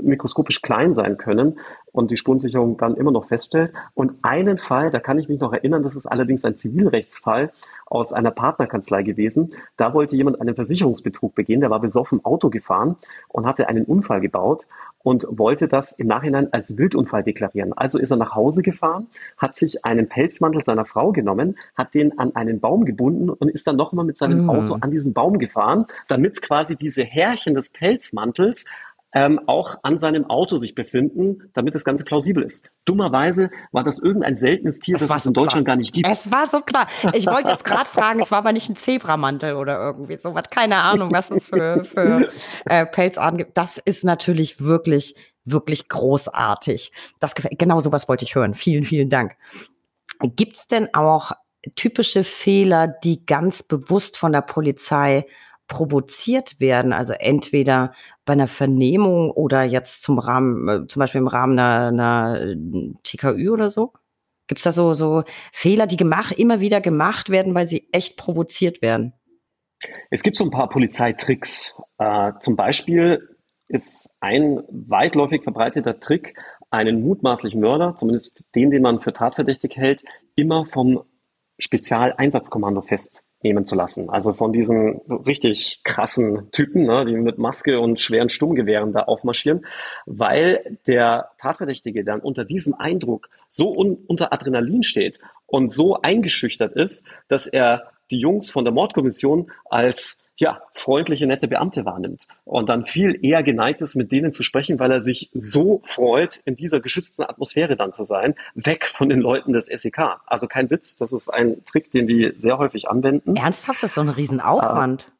mikroskopisch 0.00 0.62
klein 0.62 0.94
sein 0.94 1.16
können 1.16 1.60
und 1.92 2.10
die 2.10 2.16
Spurensicherung 2.16 2.76
dann 2.76 2.96
immer 2.96 3.12
noch 3.12 3.26
feststellt. 3.26 3.72
Und 3.94 4.14
einen 4.22 4.58
Fall, 4.58 4.90
da 4.90 4.98
kann 4.98 5.18
ich 5.18 5.28
mich 5.28 5.40
noch 5.40 5.52
erinnern, 5.52 5.82
das 5.82 5.96
ist 5.96 6.06
allerdings 6.06 6.44
ein 6.44 6.56
Zivilrechtsfall 6.56 7.52
aus 7.86 8.12
einer 8.12 8.32
Partnerkanzlei 8.32 9.02
gewesen. 9.02 9.54
Da 9.76 9.94
wollte 9.94 10.16
jemand 10.16 10.40
einen 10.40 10.54
Versicherungsbetrug 10.54 11.34
begehen, 11.34 11.60
der 11.60 11.70
war 11.70 11.80
besoffen 11.80 12.24
Auto 12.24 12.50
gefahren 12.50 12.96
und 13.28 13.46
hatte 13.46 13.68
einen 13.68 13.84
Unfall 13.84 14.20
gebaut 14.20 14.66
und 15.02 15.26
wollte 15.30 15.68
das 15.68 15.92
im 15.92 16.06
Nachhinein 16.06 16.52
als 16.52 16.76
Wildunfall 16.76 17.22
deklarieren. 17.22 17.72
Also 17.72 17.98
ist 17.98 18.10
er 18.10 18.16
nach 18.16 18.34
Hause 18.34 18.62
gefahren, 18.62 19.06
hat 19.36 19.56
sich 19.56 19.84
einen 19.84 20.08
Pelzmantel 20.08 20.62
seiner 20.64 20.84
Frau 20.84 21.12
genommen, 21.12 21.56
hat 21.76 21.94
den 21.94 22.18
an 22.18 22.34
einen 22.34 22.60
Baum 22.60 22.84
gebunden 22.84 23.30
und 23.30 23.48
ist 23.48 23.66
dann 23.66 23.76
nochmal 23.76 24.04
mit 24.04 24.18
seinem 24.18 24.46
mm. 24.46 24.50
Auto 24.50 24.78
an 24.80 24.90
diesen 24.90 25.14
Baum 25.14 25.38
gefahren, 25.38 25.86
damit 26.08 26.42
quasi 26.42 26.76
diese 26.76 27.04
Härchen 27.04 27.54
des 27.54 27.70
Pelzmantels 27.70 28.66
ähm, 29.14 29.40
auch 29.46 29.76
an 29.82 29.98
seinem 29.98 30.28
Auto 30.28 30.56
sich 30.58 30.74
befinden, 30.74 31.50
damit 31.54 31.74
das 31.74 31.84
Ganze 31.84 32.04
plausibel 32.04 32.42
ist. 32.42 32.70
Dummerweise 32.84 33.50
war 33.72 33.84
das 33.84 33.98
irgendein 33.98 34.36
seltenes 34.36 34.80
Tier, 34.80 34.98
das, 34.98 35.08
das 35.08 35.22
es 35.22 35.26
in 35.26 35.32
Deutschland 35.32 35.64
klar. 35.64 35.76
gar 35.76 35.78
nicht 35.78 35.92
gibt. 35.92 36.06
Es 36.06 36.30
war 36.30 36.46
so 36.46 36.60
klar. 36.60 36.88
Ich 37.14 37.26
wollte 37.26 37.50
jetzt 37.50 37.64
gerade 37.64 37.88
fragen, 37.88 38.20
es 38.20 38.30
war 38.30 38.38
aber 38.38 38.52
nicht 38.52 38.68
ein 38.68 38.76
Zebramantel 38.76 39.54
oder 39.54 39.78
irgendwie 39.78 40.18
sowas. 40.20 40.44
Keine 40.50 40.76
Ahnung, 40.76 41.10
was 41.12 41.30
es 41.30 41.48
für, 41.48 41.84
für 41.84 42.28
äh, 42.66 42.84
Pelzarten 42.84 43.38
gibt. 43.38 43.56
Das 43.56 43.78
ist 43.78 44.04
natürlich 44.04 44.60
wirklich, 44.60 45.14
wirklich 45.44 45.88
großartig. 45.88 46.92
Das 47.18 47.34
genau 47.34 47.80
sowas 47.80 48.08
wollte 48.08 48.24
ich 48.24 48.34
hören. 48.34 48.54
Vielen, 48.54 48.84
vielen 48.84 49.08
Dank. 49.08 49.36
Gibt's 50.20 50.66
denn 50.66 50.92
auch 50.94 51.32
typische 51.74 52.24
Fehler, 52.24 52.88
die 52.88 53.24
ganz 53.24 53.62
bewusst 53.62 54.18
von 54.18 54.32
der 54.32 54.42
Polizei 54.42 55.26
provoziert 55.68 56.60
werden, 56.60 56.92
also 56.92 57.12
entweder 57.12 57.92
bei 58.24 58.32
einer 58.32 58.48
Vernehmung 58.48 59.30
oder 59.30 59.62
jetzt 59.62 60.02
zum 60.02 60.18
Rahmen, 60.18 60.68
äh, 60.68 60.88
zum 60.88 61.00
Beispiel 61.00 61.20
im 61.20 61.28
Rahmen 61.28 61.58
einer, 61.58 61.88
einer 61.88 62.40
äh, 62.40 62.56
TKÜ 63.04 63.50
oder 63.50 63.68
so? 63.68 63.92
Gibt 64.48 64.60
es 64.60 64.64
da 64.64 64.72
so, 64.72 64.94
so 64.94 65.24
Fehler, 65.52 65.86
die 65.86 65.98
gemacht, 65.98 66.32
immer 66.32 66.60
wieder 66.60 66.80
gemacht 66.80 67.28
werden, 67.28 67.54
weil 67.54 67.68
sie 67.68 67.88
echt 67.92 68.16
provoziert 68.16 68.80
werden? 68.80 69.12
Es 70.10 70.22
gibt 70.22 70.36
so 70.36 70.44
ein 70.44 70.50
paar 70.50 70.70
Polizeitricks. 70.70 71.74
Äh, 71.98 72.32
zum 72.40 72.56
Beispiel 72.56 73.36
ist 73.68 74.10
ein 74.20 74.62
weitläufig 74.70 75.42
verbreiteter 75.42 76.00
Trick, 76.00 76.34
einen 76.70 77.02
mutmaßlichen 77.02 77.60
Mörder, 77.60 77.94
zumindest 77.94 78.44
den, 78.54 78.70
den 78.70 78.82
man 78.82 78.98
für 78.98 79.12
tatverdächtig 79.12 79.76
hält, 79.76 80.02
immer 80.34 80.64
vom 80.64 81.02
Spezialeinsatzkommando 81.58 82.80
fest 82.80 83.22
nehmen 83.42 83.64
zu 83.64 83.76
lassen. 83.76 84.10
Also 84.10 84.32
von 84.32 84.52
diesen 84.52 85.00
richtig 85.26 85.80
krassen 85.84 86.50
Typen, 86.50 86.84
ne, 86.84 87.04
die 87.04 87.14
mit 87.14 87.38
Maske 87.38 87.78
und 87.78 87.98
schweren 87.98 88.28
Sturmgewehren 88.28 88.92
da 88.92 89.02
aufmarschieren, 89.02 89.64
weil 90.06 90.78
der 90.86 91.30
Tatverdächtige 91.38 92.04
dann 92.04 92.20
unter 92.20 92.44
diesem 92.44 92.74
Eindruck 92.74 93.28
so 93.48 93.76
un 93.76 93.98
unter 94.06 94.32
Adrenalin 94.32 94.82
steht 94.82 95.18
und 95.46 95.70
so 95.70 96.00
eingeschüchtert 96.00 96.72
ist, 96.72 97.04
dass 97.28 97.46
er 97.46 97.90
die 98.10 98.18
Jungs 98.18 98.50
von 98.50 98.64
der 98.64 98.72
Mordkommission 98.72 99.50
als 99.68 100.18
ja, 100.38 100.62
freundliche, 100.72 101.26
nette 101.26 101.48
Beamte 101.48 101.84
wahrnimmt 101.84 102.28
und 102.44 102.68
dann 102.68 102.84
viel 102.84 103.18
eher 103.24 103.42
geneigt 103.42 103.80
ist, 103.80 103.96
mit 103.96 104.12
denen 104.12 104.32
zu 104.32 104.44
sprechen, 104.44 104.78
weil 104.78 104.92
er 104.92 105.02
sich 105.02 105.30
so 105.34 105.80
freut, 105.84 106.40
in 106.44 106.54
dieser 106.54 106.80
geschützten 106.80 107.24
Atmosphäre 107.24 107.76
dann 107.76 107.92
zu 107.92 108.04
sein, 108.04 108.36
weg 108.54 108.86
von 108.86 109.08
den 109.08 109.20
Leuten 109.20 109.52
des 109.52 109.66
SEK. 109.66 110.20
Also 110.26 110.46
kein 110.46 110.70
Witz, 110.70 110.96
das 110.96 111.12
ist 111.12 111.28
ein 111.28 111.64
Trick, 111.64 111.90
den 111.90 112.06
die 112.06 112.32
sehr 112.36 112.58
häufig 112.58 112.88
anwenden. 112.88 113.34
Ernsthaft, 113.34 113.82
das 113.82 113.90
ist 113.90 113.94
so 113.96 114.00
ein 114.00 114.08
Riesenaufwand. 114.08 115.10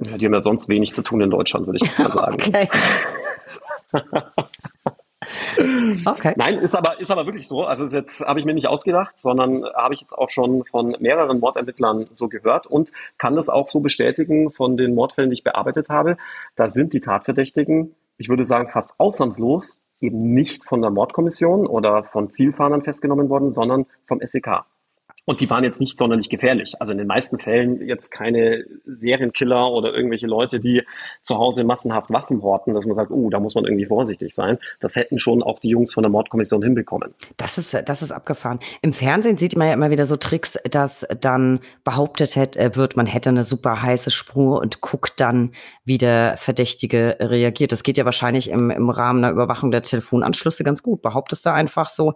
Ja, 0.00 0.16
die 0.16 0.24
haben 0.24 0.34
ja 0.34 0.40
sonst 0.40 0.68
wenig 0.68 0.94
zu 0.94 1.02
tun 1.02 1.20
in 1.20 1.30
Deutschland, 1.30 1.66
würde 1.66 1.78
ich 1.82 1.98
mal 1.98 2.10
sagen. 2.12 2.34
okay. 2.34 2.68
Okay. 6.04 6.34
Nein, 6.36 6.58
ist 6.58 6.74
aber, 6.74 7.00
ist 7.00 7.10
aber 7.10 7.26
wirklich 7.26 7.48
so. 7.48 7.64
Also 7.64 7.84
jetzt 7.86 8.20
habe 8.20 8.38
ich 8.38 8.46
mir 8.46 8.54
nicht 8.54 8.68
ausgedacht, 8.68 9.18
sondern 9.18 9.64
habe 9.74 9.94
ich 9.94 10.00
jetzt 10.00 10.12
auch 10.12 10.30
schon 10.30 10.64
von 10.64 10.96
mehreren 11.00 11.40
Mordermittlern 11.40 12.06
so 12.12 12.28
gehört 12.28 12.66
und 12.66 12.92
kann 13.18 13.36
das 13.36 13.48
auch 13.48 13.66
so 13.66 13.80
bestätigen 13.80 14.50
von 14.50 14.76
den 14.76 14.94
Mordfällen, 14.94 15.30
die 15.30 15.34
ich 15.34 15.44
bearbeitet 15.44 15.88
habe. 15.88 16.16
Da 16.54 16.68
sind 16.68 16.92
die 16.92 17.00
Tatverdächtigen, 17.00 17.94
ich 18.18 18.28
würde 18.28 18.44
sagen, 18.44 18.68
fast 18.68 18.94
ausnahmslos 18.98 19.78
eben 20.00 20.34
nicht 20.34 20.64
von 20.64 20.82
der 20.82 20.90
Mordkommission 20.90 21.66
oder 21.66 22.04
von 22.04 22.30
Zielfahnern 22.30 22.82
festgenommen 22.82 23.28
worden, 23.28 23.50
sondern 23.50 23.86
vom 24.06 24.20
SEK. 24.20 24.64
Und 25.26 25.40
die 25.40 25.50
waren 25.50 25.64
jetzt 25.64 25.80
nicht 25.80 25.98
sonderlich 25.98 26.30
gefährlich. 26.30 26.74
Also 26.80 26.92
in 26.92 26.98
den 26.98 27.08
meisten 27.08 27.38
Fällen 27.38 27.82
jetzt 27.86 28.10
keine 28.10 28.64
Serienkiller 28.86 29.72
oder 29.72 29.92
irgendwelche 29.92 30.28
Leute, 30.28 30.60
die 30.60 30.82
zu 31.22 31.36
Hause 31.36 31.64
massenhaft 31.64 32.10
Waffen 32.10 32.42
horten, 32.42 32.74
dass 32.74 32.86
man 32.86 32.94
sagt, 32.94 33.10
oh, 33.10 33.28
da 33.28 33.40
muss 33.40 33.56
man 33.56 33.64
irgendwie 33.64 33.86
vorsichtig 33.86 34.34
sein. 34.34 34.58
Das 34.78 34.94
hätten 34.94 35.18
schon 35.18 35.42
auch 35.42 35.58
die 35.58 35.68
Jungs 35.68 35.92
von 35.92 36.04
der 36.04 36.10
Mordkommission 36.10 36.62
hinbekommen. 36.62 37.12
Das 37.36 37.58
ist, 37.58 37.76
das 37.86 38.02
ist 38.02 38.12
abgefahren. 38.12 38.60
Im 38.82 38.92
Fernsehen 38.92 39.36
sieht 39.36 39.56
man 39.56 39.66
ja 39.66 39.74
immer 39.74 39.90
wieder 39.90 40.06
so 40.06 40.16
Tricks, 40.16 40.58
dass 40.70 41.04
dann 41.20 41.58
behauptet 41.82 42.36
äh, 42.36 42.76
wird, 42.76 42.96
man 42.96 43.06
hätte 43.06 43.30
eine 43.30 43.42
super 43.42 43.82
heiße 43.82 44.12
Spur 44.12 44.60
und 44.60 44.80
guckt 44.80 45.14
dann, 45.20 45.50
wie 45.84 45.98
der 45.98 46.36
Verdächtige 46.36 47.16
reagiert. 47.18 47.72
Das 47.72 47.82
geht 47.82 47.98
ja 47.98 48.04
wahrscheinlich 48.04 48.48
im, 48.48 48.70
im 48.70 48.90
Rahmen 48.90 49.22
der 49.22 49.32
Überwachung 49.32 49.72
der 49.72 49.82
Telefonanschlüsse 49.82 50.62
ganz 50.62 50.84
gut. 50.84 51.02
Behauptest 51.02 51.44
du 51.46 51.52
einfach 51.52 51.90
so, 51.90 52.14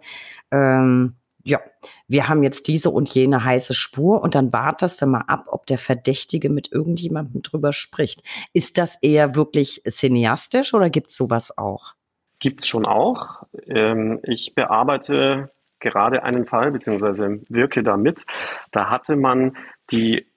ähm, 0.51 1.15
ja, 1.43 1.59
wir 2.07 2.29
haben 2.29 2.43
jetzt 2.43 2.67
diese 2.67 2.89
und 2.89 3.09
jene 3.13 3.43
heiße 3.43 3.73
Spur 3.73 4.21
und 4.21 4.35
dann 4.35 4.53
wartest 4.53 5.01
du 5.01 5.05
mal 5.07 5.23
ab, 5.27 5.45
ob 5.47 5.65
der 5.65 5.77
Verdächtige 5.77 6.49
mit 6.49 6.71
irgendjemandem 6.71 7.41
drüber 7.41 7.73
spricht. 7.73 8.23
Ist 8.53 8.77
das 8.77 8.97
eher 9.01 9.35
wirklich 9.35 9.83
cineastisch 9.87 10.73
oder 10.73 10.89
gibt 10.89 11.11
es 11.11 11.17
sowas 11.17 11.57
auch? 11.57 11.93
Gibt 12.39 12.61
es 12.61 12.67
schon 12.67 12.85
auch. 12.85 13.43
Ähm, 13.67 14.19
ich 14.23 14.53
bearbeite 14.55 15.51
gerade 15.79 16.23
einen 16.23 16.45
Fall, 16.45 16.71
beziehungsweise 16.71 17.41
wirke 17.49 17.83
damit. 17.83 18.25
Da 18.71 18.89
hatte 18.89 19.15
man 19.15 19.57
die 19.91 20.27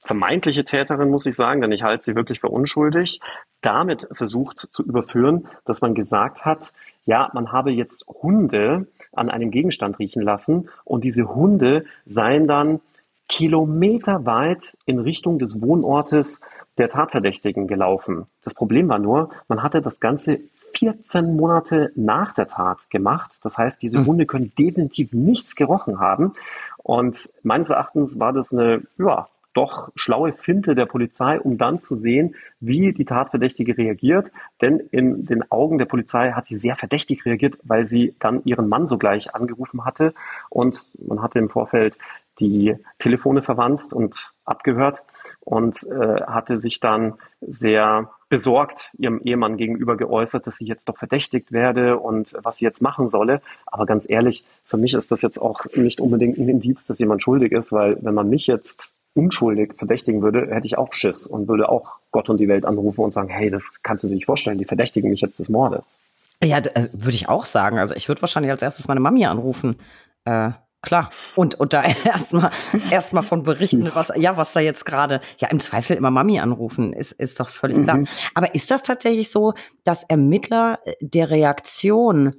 vermeintliche 0.00 0.64
Täterin, 0.64 1.10
muss 1.10 1.26
ich 1.26 1.36
sagen, 1.36 1.60
denn 1.60 1.72
ich 1.72 1.82
halte 1.82 2.04
sie 2.04 2.14
wirklich 2.16 2.40
für 2.40 2.48
unschuldig, 2.48 3.20
damit 3.62 4.08
versucht 4.12 4.68
zu 4.70 4.82
überführen, 4.82 5.48
dass 5.64 5.80
man 5.80 5.94
gesagt 5.94 6.44
hat, 6.44 6.72
ja, 7.06 7.30
man 7.32 7.52
habe 7.52 7.70
jetzt 7.70 8.06
Hunde 8.06 8.86
an 9.12 9.30
einem 9.30 9.50
Gegenstand 9.50 9.98
riechen 9.98 10.22
lassen 10.22 10.68
und 10.84 11.04
diese 11.04 11.34
Hunde 11.34 11.84
seien 12.04 12.46
dann 12.46 12.80
kilometerweit 13.28 14.76
in 14.84 14.98
Richtung 14.98 15.38
des 15.38 15.62
Wohnortes 15.62 16.42
der 16.78 16.88
Tatverdächtigen 16.88 17.66
gelaufen. 17.66 18.26
Das 18.44 18.54
Problem 18.54 18.88
war 18.88 18.98
nur, 18.98 19.30
man 19.48 19.62
hatte 19.62 19.80
das 19.80 20.00
Ganze 20.00 20.40
14 20.74 21.36
Monate 21.36 21.92
nach 21.94 22.34
der 22.34 22.48
Tat 22.48 22.90
gemacht. 22.90 23.30
Das 23.42 23.58
heißt, 23.58 23.80
diese 23.82 23.98
hm. 23.98 24.06
Hunde 24.06 24.26
können 24.26 24.52
definitiv 24.58 25.12
nichts 25.12 25.54
gerochen 25.54 26.00
haben. 26.00 26.32
Und 26.78 27.30
meines 27.42 27.70
Erachtens 27.70 28.18
war 28.18 28.32
das 28.32 28.52
eine 28.52 28.82
ja, 28.98 29.28
doch 29.54 29.90
schlaue 29.94 30.32
Finte 30.32 30.74
der 30.74 30.86
Polizei, 30.86 31.40
um 31.40 31.58
dann 31.58 31.80
zu 31.80 31.94
sehen, 31.94 32.34
wie 32.60 32.92
die 32.92 33.04
Tatverdächtige 33.04 33.76
reagiert. 33.76 34.30
Denn 34.60 34.78
in 34.78 35.26
den 35.26 35.50
Augen 35.50 35.78
der 35.78 35.86
Polizei 35.86 36.32
hat 36.32 36.46
sie 36.46 36.56
sehr 36.56 36.76
verdächtig 36.76 37.24
reagiert, 37.26 37.58
weil 37.62 37.86
sie 37.86 38.14
dann 38.18 38.42
ihren 38.44 38.68
Mann 38.68 38.86
sogleich 38.86 39.34
angerufen 39.34 39.84
hatte. 39.84 40.14
Und 40.48 40.86
man 40.98 41.22
hatte 41.22 41.38
im 41.38 41.48
Vorfeld 41.48 41.98
die 42.40 42.74
Telefone 42.98 43.42
verwandt 43.42 43.92
und 43.92 44.32
abgehört 44.44 45.02
und 45.40 45.82
äh, 45.84 46.22
hatte 46.22 46.58
sich 46.58 46.80
dann 46.80 47.14
sehr 47.40 48.10
besorgt 48.28 48.90
ihrem 48.96 49.20
Ehemann 49.20 49.58
gegenüber 49.58 49.96
geäußert, 49.96 50.46
dass 50.46 50.56
sie 50.56 50.64
jetzt 50.64 50.88
doch 50.88 50.96
verdächtigt 50.96 51.52
werde 51.52 51.98
und 51.98 52.34
was 52.42 52.56
sie 52.56 52.64
jetzt 52.64 52.80
machen 52.80 53.10
solle. 53.10 53.42
Aber 53.66 53.84
ganz 53.84 54.08
ehrlich, 54.08 54.44
für 54.64 54.78
mich 54.78 54.94
ist 54.94 55.12
das 55.12 55.20
jetzt 55.20 55.36
auch 55.36 55.66
nicht 55.74 56.00
unbedingt 56.00 56.38
ein 56.38 56.48
Indiz, 56.48 56.86
dass 56.86 56.98
jemand 56.98 57.22
schuldig 57.22 57.52
ist, 57.52 57.72
weil 57.72 57.98
wenn 58.00 58.14
man 58.14 58.30
mich 58.30 58.46
jetzt 58.46 58.90
unschuldig 59.14 59.74
verdächtigen 59.76 60.22
würde, 60.22 60.48
hätte 60.54 60.66
ich 60.66 60.78
auch 60.78 60.92
Schiss 60.92 61.26
und 61.26 61.48
würde 61.48 61.68
auch 61.68 61.96
Gott 62.10 62.28
und 62.28 62.38
die 62.38 62.48
Welt 62.48 62.64
anrufen 62.64 63.02
und 63.02 63.12
sagen, 63.12 63.28
hey, 63.28 63.50
das 63.50 63.82
kannst 63.82 64.04
du 64.04 64.08
dir 64.08 64.14
nicht 64.14 64.26
vorstellen, 64.26 64.58
die 64.58 64.64
verdächtigen 64.64 65.10
mich 65.10 65.20
jetzt 65.20 65.38
des 65.38 65.48
Mordes. 65.48 65.98
Ja, 66.42 66.58
äh, 66.58 66.88
würde 66.92 67.14
ich 67.14 67.28
auch 67.28 67.44
sagen. 67.44 67.78
Also 67.78 67.94
ich 67.94 68.08
würde 68.08 68.22
wahrscheinlich 68.22 68.50
als 68.50 68.62
erstes 68.62 68.88
meine 68.88 69.00
Mami 69.00 69.24
anrufen. 69.26 69.76
Äh, 70.24 70.50
klar. 70.80 71.10
Und, 71.36 71.54
und 71.60 71.72
da 71.72 71.82
erstmal 72.04 72.50
erstmal 72.90 73.22
von 73.22 73.44
berichten, 73.44 73.84
was, 73.84 74.12
ja, 74.16 74.36
was 74.36 74.52
da 74.52 74.60
jetzt 74.60 74.84
gerade, 74.84 75.20
ja, 75.38 75.48
im 75.48 75.60
Zweifel 75.60 75.96
immer 75.96 76.10
Mami 76.10 76.40
anrufen, 76.40 76.92
ist, 76.92 77.12
ist 77.12 77.38
doch 77.38 77.48
völlig 77.48 77.78
mhm. 77.78 77.84
klar. 77.84 77.98
Aber 78.34 78.54
ist 78.54 78.70
das 78.70 78.82
tatsächlich 78.82 79.30
so, 79.30 79.54
dass 79.84 80.04
Ermittler 80.04 80.80
der 81.00 81.30
Reaktion 81.30 82.34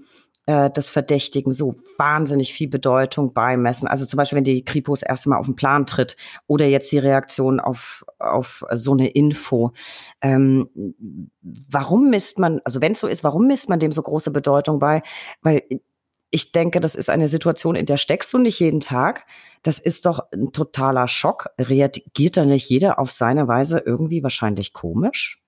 äh, 0.46 0.70
des 0.70 0.90
Verdächtigen 0.90 1.52
so 1.52 1.76
wahnsinnig 1.98 2.54
viel 2.54 2.68
Bedeutung 2.68 3.34
beimessen. 3.34 3.88
Also 3.88 4.06
zum 4.06 4.18
Beispiel, 4.18 4.38
wenn 4.38 4.44
die 4.44 4.66
Kripo 4.66 4.94
das 4.94 5.04
erste 5.04 5.30
Mal 5.30 5.38
auf 5.38 5.46
den 5.46 5.56
Plan 5.56 5.86
tritt 5.86 6.18
oder 6.48 6.66
jetzt 6.66 6.92
die 6.92 6.98
Reaktion 6.98 7.60
auf, 7.60 8.06
auf 8.20 8.66
so 8.74 8.94
eine 8.94 9.08
Info. 9.10 9.72
Ähm, 10.22 10.70
warum 11.42 12.10
misst 12.10 12.40
man, 12.40 12.62
also 12.66 12.82
wenn 12.82 12.94
es 12.94 13.00
so 13.00 13.08
ist, 13.08 13.24
warum 13.24 13.48
misst 13.48 13.70
man 13.70 13.80
dem 13.80 13.92
so 13.92 14.02
große 14.02 14.32
Bedeutung 14.32 14.80
bei? 14.80 15.02
Weil 15.42 15.64
ich 16.30 16.52
denke, 16.52 16.80
das 16.80 16.96
ist 16.96 17.12
eine 17.12 17.28
Situation, 17.28 17.76
in 17.76 17.86
der 17.86 17.98
steckst 17.98 18.34
du 18.34 18.40
nicht 18.40 18.60
jeden 18.60 18.80
Tag. 18.80 19.26
Das 19.62 19.78
ist 19.78 20.08
doch 20.08 20.32
ein 20.34 20.52
totaler 20.52 21.08
Schock. 21.08 21.52
Reagiert 21.60 22.38
da 22.38 22.44
nicht 22.44 22.68
jeder 22.68 22.98
auf 22.98 23.12
seine 23.12 23.48
Weise 23.48 23.84
irgendwie 23.86 24.24
wahrscheinlich 24.24 24.74
komisch? 24.74 25.44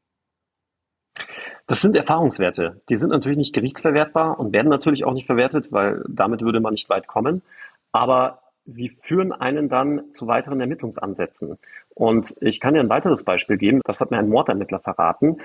Das 1.67 1.81
sind 1.81 1.95
Erfahrungswerte. 1.95 2.81
Die 2.89 2.95
sind 2.95 3.09
natürlich 3.09 3.37
nicht 3.37 3.53
gerichtsverwertbar 3.53 4.39
und 4.39 4.53
werden 4.53 4.69
natürlich 4.69 5.03
auch 5.03 5.13
nicht 5.13 5.25
verwertet, 5.25 5.71
weil 5.71 6.03
damit 6.07 6.41
würde 6.41 6.59
man 6.59 6.73
nicht 6.73 6.89
weit 6.89 7.07
kommen. 7.07 7.41
Aber 7.91 8.39
sie 8.65 8.89
führen 8.99 9.31
einen 9.31 9.67
dann 9.69 10.11
zu 10.11 10.27
weiteren 10.27 10.59
Ermittlungsansätzen. 10.59 11.57
Und 11.95 12.35
ich 12.41 12.59
kann 12.59 12.73
dir 12.75 12.81
ein 12.81 12.89
weiteres 12.89 13.23
Beispiel 13.23 13.57
geben. 13.57 13.81
Das 13.83 13.99
hat 13.99 14.11
mir 14.11 14.17
ein 14.17 14.29
Mordermittler 14.29 14.79
verraten. 14.79 15.37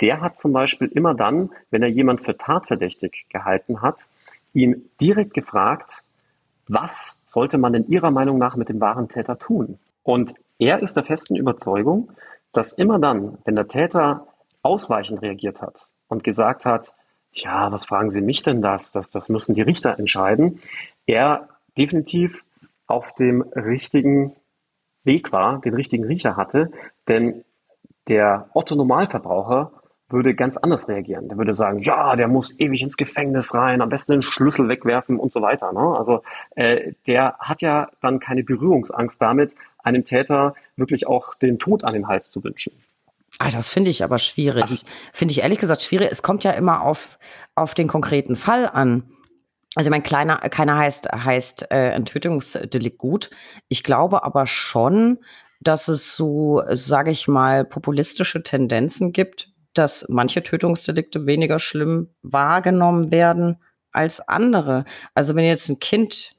Der 0.00 0.20
hat 0.20 0.38
zum 0.38 0.52
Beispiel 0.52 0.88
immer 0.88 1.14
dann, 1.14 1.50
wenn 1.70 1.82
er 1.82 1.88
jemand 1.88 2.20
für 2.20 2.36
tatverdächtig 2.36 3.26
gehalten 3.30 3.80
hat, 3.80 4.06
ihn 4.52 4.90
direkt 5.00 5.32
gefragt, 5.32 6.02
was 6.68 7.18
sollte 7.24 7.56
man 7.56 7.74
in 7.74 7.88
Ihrer 7.88 8.10
Meinung 8.10 8.38
nach 8.38 8.56
mit 8.56 8.68
dem 8.68 8.80
wahren 8.80 9.08
Täter 9.08 9.38
tun? 9.38 9.78
Und 10.02 10.34
er 10.58 10.82
ist 10.82 10.96
der 10.96 11.04
festen 11.04 11.36
Überzeugung, 11.36 12.10
dass 12.52 12.72
immer 12.72 12.98
dann, 12.98 13.38
wenn 13.44 13.54
der 13.54 13.68
Täter 13.68 14.26
ausweichend 14.62 15.22
reagiert 15.22 15.60
hat 15.60 15.86
und 16.08 16.24
gesagt 16.24 16.64
hat, 16.64 16.94
ja, 17.32 17.72
was 17.72 17.86
fragen 17.86 18.10
Sie 18.10 18.20
mich 18.20 18.42
denn 18.42 18.60
das? 18.60 18.92
Das, 18.92 19.10
das 19.10 19.28
müssen 19.28 19.54
die 19.54 19.62
Richter 19.62 19.98
entscheiden. 19.98 20.60
Er 21.06 21.48
definitiv 21.78 22.44
auf 22.86 23.14
dem 23.14 23.42
richtigen 23.42 24.36
Weg 25.04 25.32
war, 25.32 25.60
den 25.60 25.74
richtigen 25.74 26.04
Riecher 26.04 26.36
hatte, 26.36 26.70
denn 27.08 27.44
der 28.08 28.50
Otto 28.52 28.74
Normalverbraucher 28.74 29.72
würde 30.08 30.34
ganz 30.34 30.58
anders 30.58 30.88
reagieren. 30.88 31.28
Der 31.28 31.38
würde 31.38 31.54
sagen, 31.54 31.78
ja, 31.80 32.14
der 32.16 32.28
muss 32.28 32.58
ewig 32.60 32.82
ins 32.82 32.98
Gefängnis 32.98 33.54
rein, 33.54 33.80
am 33.80 33.88
besten 33.88 34.12
den 34.12 34.22
Schlüssel 34.22 34.68
wegwerfen 34.68 35.18
und 35.18 35.32
so 35.32 35.40
weiter. 35.40 35.72
Ne? 35.72 35.96
Also 35.96 36.22
äh, 36.54 36.92
der 37.06 37.36
hat 37.38 37.62
ja 37.62 37.88
dann 38.02 38.20
keine 38.20 38.44
Berührungsangst 38.44 39.20
damit, 39.20 39.54
einem 39.82 40.04
Täter 40.04 40.54
wirklich 40.76 41.06
auch 41.06 41.34
den 41.34 41.58
Tod 41.58 41.82
an 41.84 41.94
den 41.94 42.08
Hals 42.08 42.30
zu 42.30 42.44
wünschen. 42.44 42.72
Ah, 43.38 43.50
das 43.50 43.70
finde 43.70 43.90
ich 43.90 44.04
aber 44.04 44.18
schwierig. 44.18 44.84
Finde 45.12 45.32
ich 45.32 45.42
ehrlich 45.42 45.58
gesagt 45.58 45.82
schwierig. 45.82 46.08
Es 46.10 46.22
kommt 46.22 46.44
ja 46.44 46.52
immer 46.52 46.82
auf, 46.82 47.18
auf 47.54 47.74
den 47.74 47.88
konkreten 47.88 48.36
Fall 48.36 48.68
an. 48.68 49.10
Also 49.74 49.88
mein 49.90 50.02
kleiner, 50.02 50.36
keiner 50.36 50.76
heißt, 50.76 51.08
heißt 51.12 51.70
äh, 51.70 51.92
ein 51.92 52.04
Tötungsdelikt 52.04 52.98
gut. 52.98 53.30
Ich 53.68 53.82
glaube 53.82 54.22
aber 54.22 54.46
schon, 54.46 55.18
dass 55.60 55.88
es 55.88 56.14
so, 56.14 56.62
sage 56.72 57.10
ich 57.10 57.26
mal, 57.26 57.64
populistische 57.64 58.42
Tendenzen 58.42 59.12
gibt, 59.12 59.48
dass 59.74 60.06
manche 60.08 60.42
Tötungsdelikte 60.42 61.26
weniger 61.26 61.58
schlimm 61.58 62.10
wahrgenommen 62.22 63.10
werden 63.10 63.58
als 63.92 64.20
andere. 64.28 64.84
Also 65.14 65.34
wenn 65.34 65.44
jetzt 65.44 65.68
ein 65.68 65.78
Kind, 65.78 66.34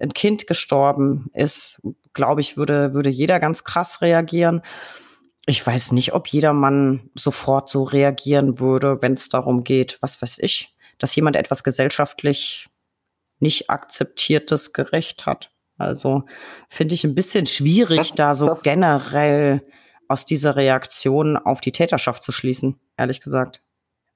ein 0.00 0.12
Kind 0.12 0.46
gestorben 0.46 1.30
ist, 1.34 1.80
glaube 2.14 2.40
ich, 2.40 2.56
würde, 2.56 2.94
würde 2.94 3.10
jeder 3.10 3.38
ganz 3.38 3.62
krass 3.62 4.00
reagieren. 4.00 4.62
Ich 5.46 5.64
weiß 5.64 5.92
nicht, 5.92 6.12
ob 6.12 6.26
jeder 6.26 6.52
Mann 6.52 7.10
sofort 7.14 7.70
so 7.70 7.84
reagieren 7.84 8.58
würde, 8.58 9.00
wenn 9.00 9.12
es 9.12 9.28
darum 9.28 9.62
geht, 9.62 9.98
was 10.00 10.20
weiß 10.20 10.38
ich, 10.40 10.74
dass 10.98 11.14
jemand 11.14 11.36
etwas 11.36 11.62
gesellschaftlich 11.62 12.68
nicht 13.38 13.70
akzeptiertes 13.70 14.72
gerecht 14.72 15.24
hat. 15.24 15.50
Also 15.78 16.24
finde 16.68 16.94
ich 16.94 17.04
ein 17.04 17.14
bisschen 17.14 17.46
schwierig, 17.46 17.98
das, 17.98 18.14
da 18.14 18.34
so 18.34 18.54
generell 18.62 19.62
aus 20.08 20.24
dieser 20.24 20.56
Reaktion 20.56 21.36
auf 21.36 21.60
die 21.60 21.72
Täterschaft 21.72 22.22
zu 22.22 22.32
schließen, 22.32 22.80
ehrlich 22.96 23.20
gesagt. 23.20 23.60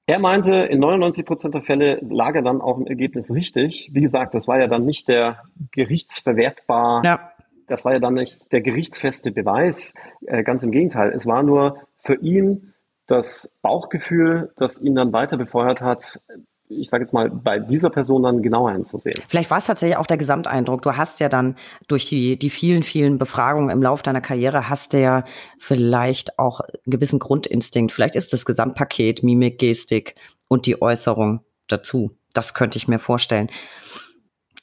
Er 0.07 0.19
meinte, 0.19 0.55
in 0.55 0.79
99 0.79 1.25
Prozent 1.25 1.53
der 1.53 1.61
Fälle 1.61 1.99
lag 2.01 2.35
er 2.35 2.41
dann 2.41 2.59
auch 2.59 2.77
im 2.77 2.87
Ergebnis 2.87 3.31
richtig. 3.31 3.89
Wie 3.93 4.01
gesagt, 4.01 4.33
das 4.33 4.47
war 4.47 4.59
ja 4.59 4.67
dann 4.67 4.83
nicht 4.83 5.07
der 5.07 5.43
gerichtsverwertbar, 5.71 7.05
ja. 7.05 7.30
Das 7.71 7.85
war 7.85 7.93
ja 7.93 7.99
dann 7.99 8.15
nicht 8.15 8.51
der 8.51 8.61
gerichtsfeste 8.61 9.31
Beweis. 9.31 9.93
Äh, 10.27 10.43
ganz 10.43 10.61
im 10.63 10.71
Gegenteil. 10.71 11.13
Es 11.15 11.25
war 11.25 11.41
nur 11.41 11.77
für 11.99 12.15
ihn 12.15 12.73
das 13.07 13.51
Bauchgefühl, 13.61 14.51
das 14.57 14.81
ihn 14.81 14.95
dann 14.95 15.13
weiter 15.13 15.37
befeuert 15.37 15.81
hat, 15.81 16.19
ich 16.69 16.89
sage 16.89 17.03
jetzt 17.03 17.13
mal, 17.13 17.29
bei 17.29 17.59
dieser 17.59 17.89
Person 17.89 18.23
dann 18.23 18.41
genauer 18.41 18.71
hinzusehen. 18.71 19.21
Vielleicht 19.27 19.51
war 19.51 19.57
es 19.57 19.65
tatsächlich 19.65 19.97
auch 19.97 20.07
der 20.07 20.17
Gesamteindruck. 20.17 20.81
Du 20.81 20.95
hast 20.95 21.19
ja 21.19 21.27
dann 21.27 21.55
durch 21.87 22.05
die, 22.05 22.37
die 22.39 22.49
vielen, 22.49 22.83
vielen 22.83 23.17
Befragungen 23.17 23.69
im 23.69 23.81
Laufe 23.81 24.03
deiner 24.03 24.21
Karriere, 24.21 24.69
hast 24.69 24.93
du 24.93 25.01
ja 25.01 25.25
vielleicht 25.59 26.39
auch 26.39 26.61
einen 26.61 26.91
gewissen 26.91 27.19
Grundinstinkt. 27.19 27.91
Vielleicht 27.91 28.15
ist 28.15 28.31
das 28.31 28.45
Gesamtpaket 28.45 29.23
Mimik, 29.23 29.59
Gestik 29.59 30.15
und 30.47 30.65
die 30.65 30.81
Äußerung 30.81 31.41
dazu. 31.67 32.11
Das 32.33 32.53
könnte 32.53 32.77
ich 32.77 32.87
mir 32.87 32.99
vorstellen. 32.99 33.49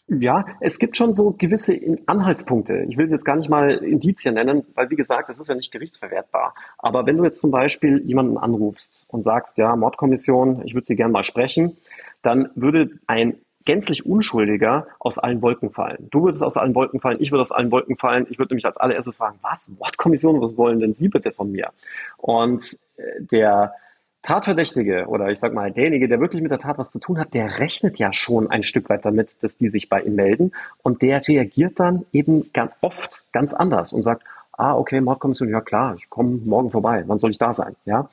Ja, 0.08 0.46
es 0.60 0.78
gibt 0.78 0.96
schon 0.96 1.14
so 1.14 1.34
gewisse 1.36 1.78
Anhaltspunkte. 2.06 2.86
Ich 2.88 2.96
will 2.96 3.04
es 3.04 3.12
jetzt 3.12 3.26
gar 3.26 3.36
nicht 3.36 3.50
mal 3.50 3.72
Indizien 3.72 4.34
nennen, 4.34 4.64
weil 4.74 4.88
wie 4.88 4.96
gesagt, 4.96 5.28
das 5.28 5.38
ist 5.38 5.48
ja 5.48 5.54
nicht 5.54 5.70
gerichtsverwertbar. 5.70 6.54
Aber 6.78 7.04
wenn 7.04 7.18
du 7.18 7.24
jetzt 7.24 7.40
zum 7.40 7.50
Beispiel 7.50 8.02
jemanden 8.06 8.38
anrufst 8.38 9.04
und 9.08 9.22
sagst, 9.22 9.58
ja, 9.58 9.76
Mordkommission, 9.76 10.62
ich 10.64 10.72
würde 10.72 10.86
Sie 10.86 10.96
gerne 10.96 11.12
mal 11.12 11.24
sprechen, 11.24 11.76
dann 12.22 12.48
würde 12.54 12.90
ein 13.06 13.36
gänzlich 13.66 14.06
Unschuldiger 14.06 14.86
aus 14.98 15.18
allen 15.18 15.42
Wolken 15.42 15.70
fallen. 15.70 16.08
Du 16.10 16.24
würdest 16.24 16.42
aus 16.42 16.56
allen 16.56 16.74
Wolken 16.74 17.00
fallen, 17.00 17.18
ich 17.20 17.30
würde 17.30 17.42
aus 17.42 17.52
allen 17.52 17.70
Wolken 17.70 17.98
fallen. 17.98 18.26
Ich 18.30 18.38
würde 18.38 18.54
nämlich 18.54 18.64
als 18.64 18.78
allererstes 18.78 19.18
fragen, 19.18 19.38
was? 19.42 19.68
Mordkommission, 19.68 20.40
was 20.40 20.56
wollen 20.56 20.80
denn 20.80 20.94
Sie 20.94 21.08
bitte 21.08 21.32
von 21.32 21.52
mir? 21.52 21.68
Und 22.16 22.78
äh, 22.96 23.02
der 23.20 23.74
Tatverdächtige 24.22 25.06
oder 25.06 25.30
ich 25.30 25.38
sag 25.38 25.54
mal 25.54 25.70
derjenige, 25.70 26.08
der 26.08 26.20
wirklich 26.20 26.42
mit 26.42 26.50
der 26.50 26.58
Tat 26.58 26.78
was 26.78 26.90
zu 26.90 26.98
tun 26.98 27.18
hat, 27.18 27.34
der 27.34 27.60
rechnet 27.60 27.98
ja 27.98 28.12
schon 28.12 28.50
ein 28.50 28.62
Stück 28.62 28.88
weit 28.88 29.04
damit, 29.04 29.42
dass 29.42 29.56
die 29.56 29.68
sich 29.68 29.88
bei 29.88 30.02
ihm 30.02 30.16
melden. 30.16 30.52
Und 30.82 31.02
der 31.02 31.26
reagiert 31.26 31.78
dann 31.78 32.04
eben 32.12 32.52
ganz 32.52 32.72
oft 32.80 33.22
ganz 33.32 33.54
anders 33.54 33.92
und 33.92 34.02
sagt, 34.02 34.24
ah, 34.52 34.76
okay, 34.76 35.00
Mordkommission, 35.00 35.48
ja 35.48 35.60
klar, 35.60 35.94
ich 35.96 36.10
komme 36.10 36.40
morgen 36.44 36.70
vorbei, 36.70 37.04
wann 37.06 37.18
soll 37.18 37.30
ich 37.30 37.38
da 37.38 37.54
sein? 37.54 37.76
Ja, 37.84 38.10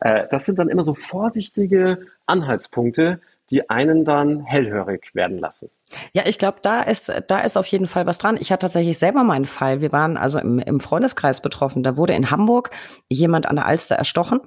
äh, 0.00 0.26
das 0.30 0.44
sind 0.44 0.58
dann 0.58 0.68
immer 0.68 0.84
so 0.84 0.94
vorsichtige 0.94 2.06
Anhaltspunkte, 2.26 3.20
die 3.50 3.70
einen 3.70 4.04
dann 4.04 4.40
hellhörig 4.40 5.14
werden 5.14 5.38
lassen. 5.38 5.70
Ja, 6.12 6.24
ich 6.26 6.38
glaube, 6.38 6.58
da 6.62 6.82
ist, 6.82 7.12
da 7.28 7.40
ist 7.40 7.56
auf 7.56 7.66
jeden 7.66 7.86
Fall 7.86 8.06
was 8.06 8.18
dran. 8.18 8.38
Ich 8.40 8.50
hatte 8.50 8.66
tatsächlich 8.66 8.98
selber 8.98 9.22
meinen 9.22 9.44
Fall. 9.44 9.80
Wir 9.80 9.92
waren 9.92 10.16
also 10.16 10.38
im, 10.38 10.58
im 10.58 10.80
Freundeskreis 10.80 11.40
betroffen. 11.40 11.82
Da 11.82 11.96
wurde 11.96 12.14
in 12.14 12.30
Hamburg 12.30 12.70
jemand 13.08 13.46
an 13.46 13.56
der 13.56 13.66
Alster 13.66 13.96
erstochen 13.96 14.40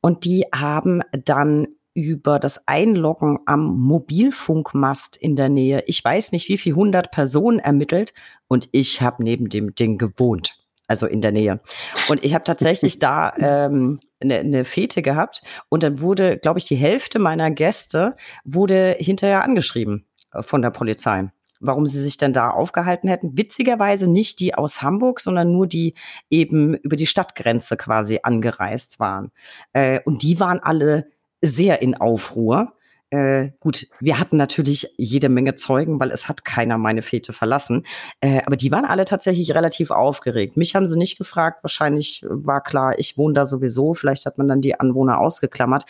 und 0.00 0.24
die 0.24 0.46
haben 0.52 1.02
dann 1.12 1.68
über 1.92 2.38
das 2.38 2.68
Einloggen 2.68 3.40
am 3.46 3.76
Mobilfunkmast 3.78 5.16
in 5.16 5.34
der 5.34 5.48
Nähe, 5.48 5.82
ich 5.86 6.04
weiß 6.04 6.30
nicht 6.32 6.48
wie 6.48 6.58
viel 6.58 6.74
hundert 6.74 7.10
Personen 7.10 7.58
ermittelt 7.58 8.14
und 8.46 8.68
ich 8.70 9.02
habe 9.02 9.24
neben 9.24 9.48
dem 9.48 9.74
Ding 9.74 9.98
gewohnt 9.98 10.60
also 10.90 11.06
in 11.06 11.20
der 11.20 11.30
Nähe. 11.30 11.60
Und 12.08 12.24
ich 12.24 12.34
habe 12.34 12.44
tatsächlich 12.44 12.98
da 12.98 13.32
ähm, 13.38 14.00
eine, 14.20 14.38
eine 14.38 14.64
Fete 14.64 15.02
gehabt 15.02 15.42
und 15.68 15.82
dann 15.82 16.00
wurde, 16.00 16.38
glaube 16.38 16.58
ich, 16.58 16.64
die 16.64 16.76
Hälfte 16.76 17.18
meiner 17.18 17.50
Gäste 17.50 18.16
wurde 18.44 18.96
hinterher 18.98 19.44
angeschrieben 19.44 20.06
äh, 20.32 20.42
von 20.42 20.62
der 20.62 20.70
Polizei 20.70 21.30
warum 21.60 21.86
sie 21.86 22.00
sich 22.00 22.16
denn 22.16 22.32
da 22.32 22.50
aufgehalten 22.50 23.08
hätten. 23.08 23.36
Witzigerweise 23.36 24.10
nicht 24.10 24.40
die 24.40 24.54
aus 24.54 24.82
Hamburg, 24.82 25.20
sondern 25.20 25.52
nur 25.52 25.66
die 25.66 25.94
eben 26.30 26.74
über 26.74 26.96
die 26.96 27.06
Stadtgrenze 27.06 27.76
quasi 27.76 28.20
angereist 28.22 28.98
waren. 28.98 29.30
Äh, 29.72 30.00
und 30.04 30.22
die 30.22 30.40
waren 30.40 30.58
alle 30.60 31.06
sehr 31.42 31.82
in 31.82 31.94
Aufruhr. 31.94 32.72
Äh, 33.10 33.50
gut, 33.58 33.88
wir 33.98 34.20
hatten 34.20 34.36
natürlich 34.36 34.94
jede 34.96 35.28
Menge 35.28 35.56
Zeugen, 35.56 35.98
weil 35.98 36.12
es 36.12 36.28
hat 36.28 36.44
keiner 36.44 36.78
meine 36.78 37.02
Fete 37.02 37.32
verlassen. 37.32 37.84
Äh, 38.20 38.42
aber 38.46 38.56
die 38.56 38.70
waren 38.70 38.84
alle 38.84 39.04
tatsächlich 39.04 39.52
relativ 39.54 39.90
aufgeregt. 39.90 40.56
Mich 40.56 40.76
haben 40.76 40.88
sie 40.88 40.96
nicht 40.96 41.18
gefragt. 41.18 41.64
Wahrscheinlich 41.64 42.24
war 42.28 42.62
klar, 42.62 42.98
ich 42.98 43.18
wohne 43.18 43.34
da 43.34 43.46
sowieso. 43.46 43.94
Vielleicht 43.94 44.26
hat 44.26 44.38
man 44.38 44.46
dann 44.46 44.60
die 44.60 44.78
Anwohner 44.78 45.18
ausgeklammert. 45.18 45.86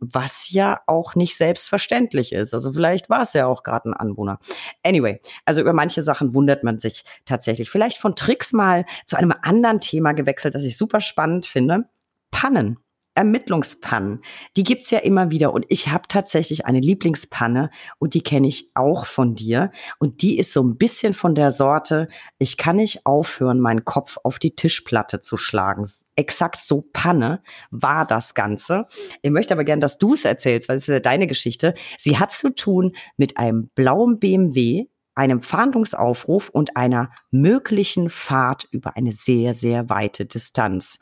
Was 0.00 0.50
ja 0.50 0.80
auch 0.86 1.14
nicht 1.14 1.36
selbstverständlich 1.36 2.32
ist. 2.32 2.52
Also 2.52 2.72
vielleicht 2.72 3.08
war 3.08 3.22
es 3.22 3.32
ja 3.32 3.46
auch 3.46 3.62
gerade 3.62 3.88
ein 3.88 3.94
Anwohner. 3.94 4.38
Anyway, 4.84 5.20
also 5.46 5.62
über 5.62 5.72
manche 5.72 6.02
Sachen 6.02 6.34
wundert 6.34 6.64
man 6.64 6.78
sich 6.78 7.02
tatsächlich. 7.24 7.70
Vielleicht 7.70 7.98
von 7.98 8.14
Tricks 8.14 8.52
mal 8.52 8.84
zu 9.06 9.16
einem 9.16 9.34
anderen 9.42 9.80
Thema 9.80 10.12
gewechselt, 10.12 10.54
das 10.54 10.64
ich 10.64 10.76
super 10.76 11.00
spannend 11.00 11.46
finde. 11.46 11.88
Pannen. 12.30 12.78
Ermittlungspannen, 13.18 14.22
die 14.56 14.62
gibt's 14.62 14.90
ja 14.90 15.00
immer 15.00 15.32
wieder. 15.32 15.52
Und 15.52 15.66
ich 15.68 15.88
habe 15.88 16.04
tatsächlich 16.06 16.66
eine 16.66 16.78
Lieblingspanne 16.78 17.68
und 17.98 18.14
die 18.14 18.22
kenne 18.22 18.46
ich 18.46 18.70
auch 18.74 19.06
von 19.06 19.34
dir. 19.34 19.72
Und 19.98 20.22
die 20.22 20.38
ist 20.38 20.52
so 20.52 20.62
ein 20.62 20.78
bisschen 20.78 21.14
von 21.14 21.34
der 21.34 21.50
Sorte, 21.50 22.08
ich 22.38 22.56
kann 22.56 22.76
nicht 22.76 23.06
aufhören, 23.06 23.58
meinen 23.58 23.84
Kopf 23.84 24.18
auf 24.22 24.38
die 24.38 24.54
Tischplatte 24.54 25.20
zu 25.20 25.36
schlagen. 25.36 25.84
Exakt 26.14 26.60
so 26.64 26.88
Panne 26.92 27.42
war 27.72 28.06
das 28.06 28.34
Ganze. 28.34 28.86
Ich 29.22 29.32
möchte 29.32 29.52
aber 29.52 29.64
gern, 29.64 29.80
dass 29.80 29.98
du 29.98 30.14
es 30.14 30.24
erzählst, 30.24 30.68
weil 30.68 30.76
es 30.76 30.82
ist 30.82 30.88
ja 30.88 31.00
deine 31.00 31.26
Geschichte. 31.26 31.74
Sie 31.98 32.18
hat 32.18 32.30
zu 32.30 32.54
tun 32.54 32.94
mit 33.16 33.36
einem 33.36 33.68
blauen 33.74 34.20
BMW, 34.20 34.86
einem 35.16 35.40
Fahndungsaufruf 35.40 36.50
und 36.50 36.76
einer 36.76 37.10
möglichen 37.32 38.10
Fahrt 38.10 38.68
über 38.70 38.96
eine 38.96 39.10
sehr, 39.10 39.54
sehr 39.54 39.90
weite 39.90 40.24
Distanz. 40.24 41.00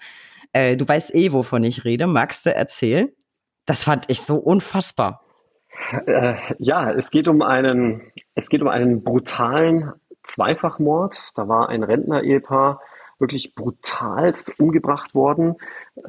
Äh, 0.56 0.78
du 0.78 0.88
weißt 0.88 1.14
eh, 1.14 1.32
wovon 1.32 1.64
ich 1.64 1.84
rede. 1.84 2.06
Magst 2.06 2.46
du 2.46 2.54
erzählen? 2.54 3.10
Das 3.66 3.84
fand 3.84 4.08
ich 4.08 4.22
so 4.22 4.36
unfassbar. 4.36 5.20
Äh, 6.06 6.36
ja, 6.58 6.90
es 6.92 7.10
geht 7.10 7.28
um 7.28 7.42
einen, 7.42 8.10
es 8.34 8.48
geht 8.48 8.62
um 8.62 8.68
einen 8.68 9.02
brutalen 9.04 9.92
Zweifachmord. 10.22 11.32
Da 11.34 11.46
war 11.46 11.68
ein 11.68 11.82
Rentner-Ehepaar 11.82 12.80
wirklich 13.18 13.54
brutalst 13.54 14.58
umgebracht 14.58 15.14
worden. 15.14 15.56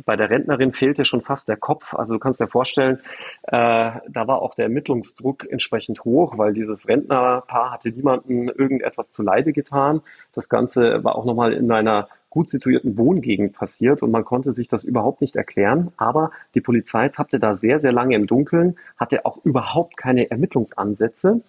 Bei 0.05 0.15
der 0.15 0.29
Rentnerin 0.29 0.73
fehlte 0.73 1.05
schon 1.05 1.21
fast 1.21 1.47
der 1.47 1.55
Kopf. 1.55 1.93
Also 1.93 2.13
du 2.13 2.19
kannst 2.19 2.41
dir 2.41 2.47
vorstellen, 2.47 2.99
äh, 3.43 3.51
da 3.51 4.27
war 4.27 4.41
auch 4.41 4.53
der 4.53 4.65
Ermittlungsdruck 4.65 5.49
entsprechend 5.49 6.03
hoch, 6.03 6.37
weil 6.37 6.53
dieses 6.53 6.87
Rentnerpaar 6.87 7.71
hatte 7.71 7.89
niemanden 7.89 8.49
irgendetwas 8.49 9.11
zu 9.11 9.23
Leide 9.23 9.53
getan. 9.53 10.01
Das 10.33 10.49
Ganze 10.49 11.03
war 11.03 11.15
auch 11.15 11.25
nochmal 11.25 11.53
in 11.53 11.71
einer 11.71 12.09
gut 12.29 12.49
situierten 12.49 12.97
Wohngegend 12.97 13.53
passiert 13.53 14.03
und 14.03 14.11
man 14.11 14.25
konnte 14.25 14.53
sich 14.53 14.67
das 14.67 14.83
überhaupt 14.83 15.21
nicht 15.21 15.35
erklären. 15.35 15.91
Aber 15.97 16.31
die 16.53 16.61
Polizei 16.61 17.09
tappte 17.09 17.39
da 17.39 17.55
sehr, 17.55 17.79
sehr 17.79 17.93
lange 17.93 18.15
im 18.15 18.27
Dunkeln, 18.27 18.77
hatte 18.97 19.25
auch 19.25 19.43
überhaupt 19.45 19.97
keine 19.97 20.29
Ermittlungsansätze. 20.29 21.41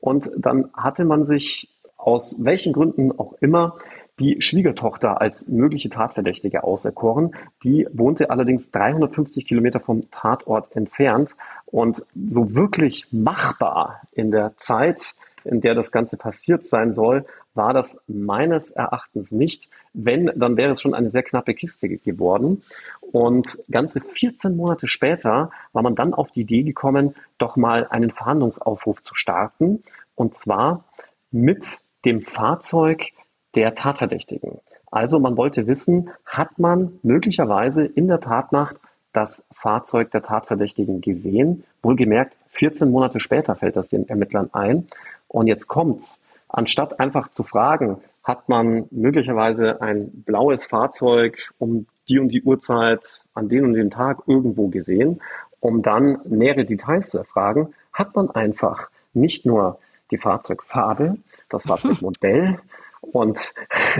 Und 0.00 0.30
dann 0.36 0.70
hatte 0.74 1.04
man 1.04 1.24
sich 1.24 1.70
aus 1.96 2.36
welchen 2.38 2.72
Gründen 2.72 3.12
auch 3.18 3.34
immer 3.40 3.76
die 4.20 4.40
Schwiegertochter 4.40 5.20
als 5.20 5.48
mögliche 5.48 5.90
Tatverdächtige 5.90 6.62
auserkoren. 6.64 7.34
Die 7.64 7.86
wohnte 7.92 8.30
allerdings 8.30 8.70
350 8.70 9.46
Kilometer 9.46 9.80
vom 9.80 10.10
Tatort 10.10 10.74
entfernt 10.76 11.34
und 11.66 12.04
so 12.14 12.54
wirklich 12.54 13.08
machbar 13.12 14.02
in 14.12 14.30
der 14.30 14.56
Zeit, 14.56 15.14
in 15.44 15.60
der 15.60 15.74
das 15.74 15.90
Ganze 15.90 16.16
passiert 16.16 16.64
sein 16.64 16.92
soll, 16.92 17.26
war 17.54 17.72
das 17.72 18.00
meines 18.06 18.70
Erachtens 18.70 19.32
nicht. 19.32 19.68
Wenn, 19.92 20.30
dann 20.34 20.56
wäre 20.56 20.72
es 20.72 20.80
schon 20.80 20.94
eine 20.94 21.10
sehr 21.10 21.22
knappe 21.22 21.54
Kiste 21.54 21.88
geworden. 21.88 22.62
Und 23.00 23.58
ganze 23.70 24.00
14 24.00 24.56
Monate 24.56 24.88
später 24.88 25.50
war 25.72 25.82
man 25.82 25.94
dann 25.94 26.14
auf 26.14 26.32
die 26.32 26.42
Idee 26.42 26.62
gekommen, 26.62 27.14
doch 27.38 27.56
mal 27.56 27.86
einen 27.88 28.10
Fahndungsaufruf 28.10 29.02
zu 29.02 29.14
starten. 29.14 29.82
Und 30.14 30.34
zwar 30.34 30.84
mit 31.30 31.80
dem 32.04 32.20
Fahrzeug 32.20 33.12
der 33.54 33.74
Tatverdächtigen. 33.74 34.60
Also 34.90 35.18
man 35.18 35.36
wollte 35.36 35.66
wissen, 35.66 36.10
hat 36.24 36.58
man 36.58 36.98
möglicherweise 37.02 37.84
in 37.84 38.06
der 38.08 38.20
Tatnacht 38.20 38.76
das 39.12 39.44
Fahrzeug 39.52 40.10
der 40.10 40.22
Tatverdächtigen 40.22 41.00
gesehen? 41.00 41.64
Wohlgemerkt, 41.82 42.36
14 42.48 42.90
Monate 42.90 43.20
später 43.20 43.54
fällt 43.54 43.76
das 43.76 43.88
den 43.88 44.08
Ermittlern 44.08 44.50
ein. 44.52 44.86
Und 45.28 45.46
jetzt 45.46 45.66
kommt's. 45.66 46.20
Anstatt 46.48 47.00
einfach 47.00 47.28
zu 47.28 47.42
fragen, 47.42 47.98
hat 48.22 48.48
man 48.48 48.86
möglicherweise 48.90 49.82
ein 49.82 50.10
blaues 50.24 50.66
Fahrzeug 50.66 51.52
um 51.58 51.86
die 52.08 52.18
und 52.18 52.28
die 52.28 52.42
Uhrzeit 52.42 53.22
an 53.34 53.48
den 53.48 53.64
und 53.64 53.74
den 53.74 53.90
Tag 53.90 54.22
irgendwo 54.26 54.68
gesehen, 54.68 55.20
um 55.60 55.82
dann 55.82 56.20
nähere 56.24 56.64
Details 56.64 57.10
zu 57.10 57.18
erfragen, 57.18 57.74
hat 57.92 58.14
man 58.14 58.30
einfach 58.30 58.90
nicht 59.12 59.46
nur 59.46 59.78
die 60.10 60.18
Fahrzeugfarbe, 60.18 61.16
das 61.48 61.64
Fahrzeugmodell 61.66 62.58
und, 63.04 63.54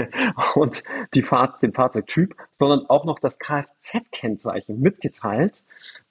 und 0.54 0.82
die 1.14 1.22
Fahr 1.22 1.58
den 1.60 1.72
Fahrzeugtyp, 1.72 2.34
sondern 2.52 2.86
auch 2.88 3.04
noch 3.04 3.18
das 3.18 3.38
Kfz-Kennzeichen 3.38 4.80
mitgeteilt 4.80 5.62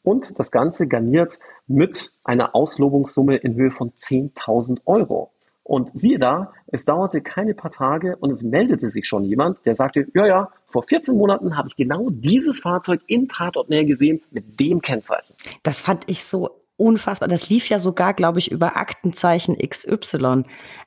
und 0.03 0.37
das 0.39 0.51
Ganze 0.51 0.87
garniert 0.87 1.39
mit 1.67 2.11
einer 2.23 2.55
Auslobungssumme 2.55 3.37
in 3.37 3.55
Höhe 3.55 3.71
von 3.71 3.91
10.000 3.93 4.81
Euro. 4.85 5.31
Und 5.65 5.91
siehe 5.93 6.19
da, 6.19 6.51
es 6.67 6.83
dauerte 6.83 7.21
keine 7.21 7.53
paar 7.53 7.71
Tage 7.71 8.17
und 8.17 8.31
es 8.31 8.43
meldete 8.43 8.91
sich 8.91 9.07
schon 9.07 9.23
jemand, 9.23 9.65
der 9.65 9.75
sagte, 9.75 10.07
ja, 10.13 10.27
ja, 10.27 10.51
vor 10.67 10.83
14 10.83 11.15
Monaten 11.15 11.55
habe 11.55 11.69
ich 11.69 11.77
genau 11.77 12.09
dieses 12.09 12.59
Fahrzeug 12.59 12.99
in 13.07 13.29
Tatortnähe 13.29 13.85
gesehen 13.85 14.21
mit 14.31 14.59
dem 14.59 14.81
Kennzeichen. 14.81 15.33
Das 15.63 15.79
fand 15.79 16.09
ich 16.09 16.25
so 16.25 16.49
unfassbar. 16.83 17.29
Das 17.29 17.49
lief 17.49 17.69
ja 17.69 17.79
sogar, 17.79 18.13
glaube 18.13 18.39
ich, 18.39 18.51
über 18.51 18.75
Aktenzeichen 18.75 19.57
XY. 19.57 20.43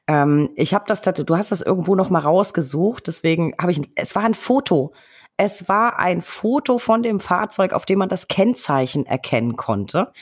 Ähm, 0.06 0.50
ich 0.54 0.74
habe 0.74 0.84
das, 0.86 1.02
du 1.02 1.36
hast 1.36 1.52
das 1.52 1.62
irgendwo 1.62 1.94
noch 1.94 2.10
mal 2.10 2.20
rausgesucht, 2.20 3.06
deswegen 3.06 3.54
habe 3.60 3.72
ich, 3.72 3.80
es 3.94 4.14
war 4.14 4.24
ein 4.24 4.34
Foto. 4.34 4.92
Es 5.38 5.68
war 5.68 5.98
ein 5.98 6.22
Foto 6.22 6.78
von 6.78 7.02
dem 7.02 7.20
Fahrzeug, 7.20 7.72
auf 7.74 7.84
dem 7.84 7.98
man 7.98 8.08
das 8.08 8.28
Kennzeichen 8.28 9.04
erkennen 9.04 9.56
konnte. 9.56 10.12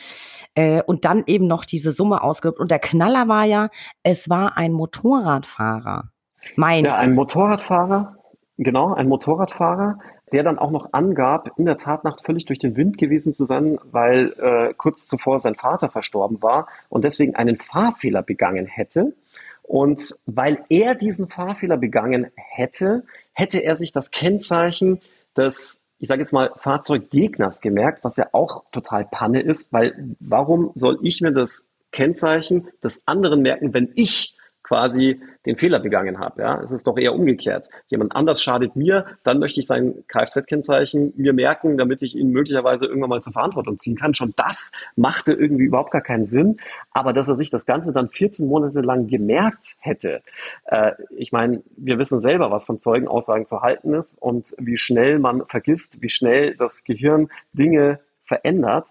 Äh, 0.54 0.82
und 0.82 1.04
dann 1.04 1.24
eben 1.26 1.46
noch 1.46 1.64
diese 1.64 1.92
Summe 1.92 2.22
ausgeübt. 2.22 2.58
Und 2.58 2.70
der 2.70 2.80
Knaller 2.80 3.28
war 3.28 3.44
ja, 3.44 3.68
es 4.02 4.28
war 4.28 4.56
ein 4.56 4.72
Motorradfahrer. 4.72 6.10
Mein 6.56 6.84
ja, 6.84 6.96
ein 6.96 7.14
Motorradfahrer, 7.14 8.16
genau, 8.58 8.92
ein 8.92 9.08
Motorradfahrer, 9.08 9.98
der 10.34 10.42
dann 10.42 10.58
auch 10.58 10.72
noch 10.72 10.92
angab, 10.92 11.52
in 11.58 11.64
der 11.64 11.76
Tatnacht 11.76 12.20
völlig 12.20 12.44
durch 12.44 12.58
den 12.58 12.76
Wind 12.76 12.98
gewesen 12.98 13.32
zu 13.32 13.44
sein, 13.44 13.78
weil 13.92 14.34
äh, 14.38 14.74
kurz 14.74 15.06
zuvor 15.06 15.38
sein 15.38 15.54
Vater 15.54 15.88
verstorben 15.88 16.42
war 16.42 16.66
und 16.88 17.04
deswegen 17.04 17.36
einen 17.36 17.56
Fahrfehler 17.56 18.22
begangen 18.22 18.66
hätte. 18.66 19.14
Und 19.62 20.16
weil 20.26 20.64
er 20.68 20.96
diesen 20.96 21.28
Fahrfehler 21.28 21.76
begangen 21.76 22.32
hätte, 22.34 23.04
hätte 23.32 23.60
er 23.60 23.76
sich 23.76 23.92
das 23.92 24.10
Kennzeichen 24.10 25.00
des 25.36 25.80
ich 26.00 26.08
sage 26.08 26.20
jetzt 26.20 26.32
mal, 26.32 26.50
Fahrzeuggegners 26.56 27.60
gemerkt, 27.60 28.04
was 28.04 28.16
ja 28.16 28.26
auch 28.32 28.64
total 28.72 29.06
Panne 29.10 29.40
ist, 29.40 29.72
weil 29.72 30.16
warum 30.18 30.72
soll 30.74 30.98
ich 31.02 31.20
mir 31.22 31.32
das 31.32 31.64
Kennzeichen 31.92 32.68
des 32.82 33.00
anderen 33.06 33.40
merken, 33.40 33.72
wenn 33.72 33.90
ich 33.94 34.36
quasi 34.64 35.20
den 35.46 35.56
Fehler 35.56 35.78
begangen 35.78 36.18
habe. 36.18 36.42
Ja, 36.42 36.60
es 36.60 36.72
ist 36.72 36.86
doch 36.86 36.96
eher 36.96 37.14
umgekehrt. 37.14 37.68
Jemand 37.88 38.16
anders 38.16 38.42
schadet 38.42 38.74
mir, 38.74 39.04
dann 39.22 39.38
möchte 39.38 39.60
ich 39.60 39.66
sein 39.66 40.04
Kfz-Kennzeichen 40.08 41.12
mir 41.16 41.34
merken, 41.34 41.76
damit 41.76 42.02
ich 42.02 42.16
ihn 42.16 42.30
möglicherweise 42.30 42.86
irgendwann 42.86 43.10
mal 43.10 43.22
zur 43.22 43.34
Verantwortung 43.34 43.78
ziehen 43.78 43.96
kann. 43.96 44.14
Schon 44.14 44.32
das 44.36 44.72
machte 44.96 45.34
irgendwie 45.34 45.64
überhaupt 45.64 45.92
gar 45.92 46.00
keinen 46.00 46.26
Sinn. 46.26 46.56
Aber 46.92 47.12
dass 47.12 47.28
er 47.28 47.36
sich 47.36 47.50
das 47.50 47.66
Ganze 47.66 47.92
dann 47.92 48.08
14 48.08 48.48
Monate 48.48 48.80
lang 48.80 49.06
gemerkt 49.06 49.76
hätte, 49.78 50.22
äh, 50.64 50.92
ich 51.10 51.30
meine, 51.30 51.62
wir 51.76 51.98
wissen 51.98 52.18
selber, 52.18 52.50
was 52.50 52.64
von 52.64 52.78
Zeugenaussagen 52.78 53.46
zu 53.46 53.60
halten 53.60 53.92
ist 53.94 54.20
und 54.20 54.54
wie 54.58 54.78
schnell 54.78 55.18
man 55.18 55.46
vergisst, 55.46 56.00
wie 56.00 56.08
schnell 56.08 56.56
das 56.56 56.84
Gehirn 56.84 57.28
Dinge 57.52 58.00
verändert. 58.24 58.88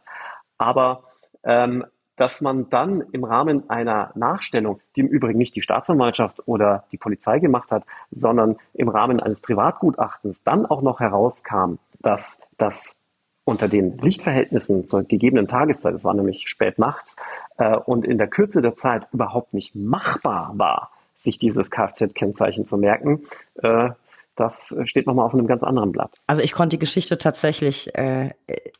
Aber 0.59 1.03
ähm, 1.43 1.85
dass 2.15 2.41
man 2.41 2.69
dann 2.69 3.01
im 3.11 3.23
Rahmen 3.23 3.69
einer 3.69 4.11
Nachstellung, 4.15 4.79
die 4.95 5.01
im 5.01 5.07
Übrigen 5.07 5.39
nicht 5.39 5.55
die 5.55 5.61
Staatsanwaltschaft 5.61 6.47
oder 6.47 6.85
die 6.91 6.97
Polizei 6.97 7.39
gemacht 7.39 7.71
hat, 7.71 7.83
sondern 8.11 8.57
im 8.73 8.89
Rahmen 8.89 9.19
eines 9.19 9.41
Privatgutachtens 9.41 10.43
dann 10.43 10.65
auch 10.65 10.81
noch 10.81 10.99
herauskam, 10.99 11.75
dass 11.99 12.39
das 12.57 12.97
unter 13.45 13.67
den 13.67 13.97
Lichtverhältnissen 13.97 14.85
zur 14.85 15.03
gegebenen 15.03 15.47
Tageszeit, 15.47 15.93
es 15.95 16.05
war 16.05 16.13
nämlich 16.13 16.47
spät 16.47 16.79
nachts, 16.79 17.15
äh, 17.57 17.75
und 17.75 18.05
in 18.05 18.17
der 18.17 18.27
Kürze 18.27 18.61
der 18.61 18.75
Zeit 18.75 19.07
überhaupt 19.11 19.53
nicht 19.53 19.75
machbar 19.75 20.53
war, 20.55 20.91
sich 21.13 21.39
dieses 21.39 21.69
Kfz-Kennzeichen 21.69 22.65
zu 22.65 22.77
merken, 22.77 23.23
äh, 23.55 23.89
das 24.35 24.75
steht 24.83 25.07
nochmal 25.07 25.25
auf 25.25 25.33
einem 25.33 25.47
ganz 25.47 25.63
anderen 25.63 25.91
Blatt. 25.91 26.15
Also 26.27 26.41
ich 26.41 26.51
konnte 26.53 26.75
die 26.75 26.79
Geschichte 26.79 27.17
tatsächlich 27.17 27.93
äh, 27.95 28.31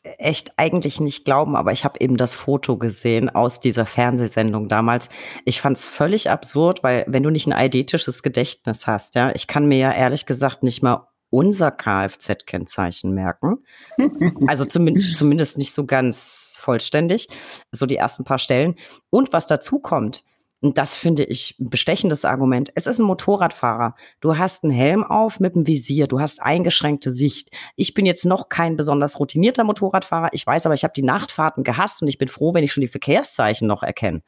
echt 0.04 0.54
eigentlich 0.58 0.99
nicht 0.99 1.26
glauben, 1.26 1.56
aber 1.56 1.72
ich 1.72 1.86
habe 1.86 1.99
eben 1.99 2.18
das 2.18 2.36
Foto 2.36 2.78
gesehen 2.78 3.30
aus 3.30 3.60
dieser 3.60 3.86
Fernsehsendung 3.86 4.68
damals. 4.68 5.10
Ich 5.45 5.62
fand 5.62 5.78
es 5.78 5.86
völlig 5.86 6.30
absurd, 6.30 6.84
weil 6.84 7.06
wenn 7.08 7.24
du 7.24 7.30
nicht 7.30 7.47
ein 7.47 7.54
eidetisches 7.54 8.24
Gedächtnis 8.24 8.88
hast, 8.88 9.16
ja, 9.16 9.32
ich 9.34 9.47
kann 9.47 9.68
mir 9.68 9.78
ja 9.78 9.91
ehrlich 9.91 10.26
gesagt 10.26 10.64
nicht 10.64 10.82
mal 10.82 11.08
unser 11.30 11.72
Kfz-Kennzeichen 11.72 13.14
merken. 13.14 13.66
Also 14.47 14.66
zumindest, 14.66 15.18
zumindest 15.18 15.58
nicht 15.58 15.74
so 15.74 15.86
ganz 15.86 16.58
vollständig, 16.60 17.28
so 17.72 17.86
die 17.86 17.97
ersten 17.97 18.24
paar 18.24 18.38
Stellen. 18.38 18.76
Und 19.10 19.34
was 19.34 19.47
dazu 19.47 19.80
kommt, 19.80 20.24
und 20.64 20.78
das 20.78 20.95
finde 20.95 21.26
ich 21.26 21.57
ein 21.59 21.70
bestechendes 21.70 22.24
Argument. 22.24 22.72
Es 22.74 22.88
ist 22.88 22.97
ein 22.97 23.05
Motorradfahrer. 23.05 23.95
Du 24.22 24.38
hast 24.38 24.64
einen 24.64 24.72
Helm 24.72 25.03
auf 25.03 25.41
mit 25.41 25.55
einem 25.55 25.68
Visier. 25.68 26.07
Du 26.07 26.22
hast 26.22 26.41
eingeschränkte 26.41 27.11
Sicht. 27.11 27.49
Ich 27.76 27.93
bin 27.93 28.05
jetzt 28.05 28.24
noch 28.24 28.47
kein 28.47 28.78
besonders 28.78 29.20
routinierter 29.20 29.66
Motorradfahrer. 29.66 30.30
Ich 30.32 30.47
weiß 30.47 30.66
aber, 30.66 30.74
ich 30.74 30.86
habe 30.86 30.93
die 30.95 31.03
Nachtfahrten 31.03 31.66
gehasst 31.66 32.01
und 32.01 32.07
ich 32.07 32.18
bin 32.18 32.30
froh, 32.30 32.53
wenn 32.53 32.64
ich 32.64 32.72
schon 32.72 32.80
die 32.80 32.88
Verkehrszeichen 32.88 33.68
noch 33.68 33.84
erkenne. 33.84 34.22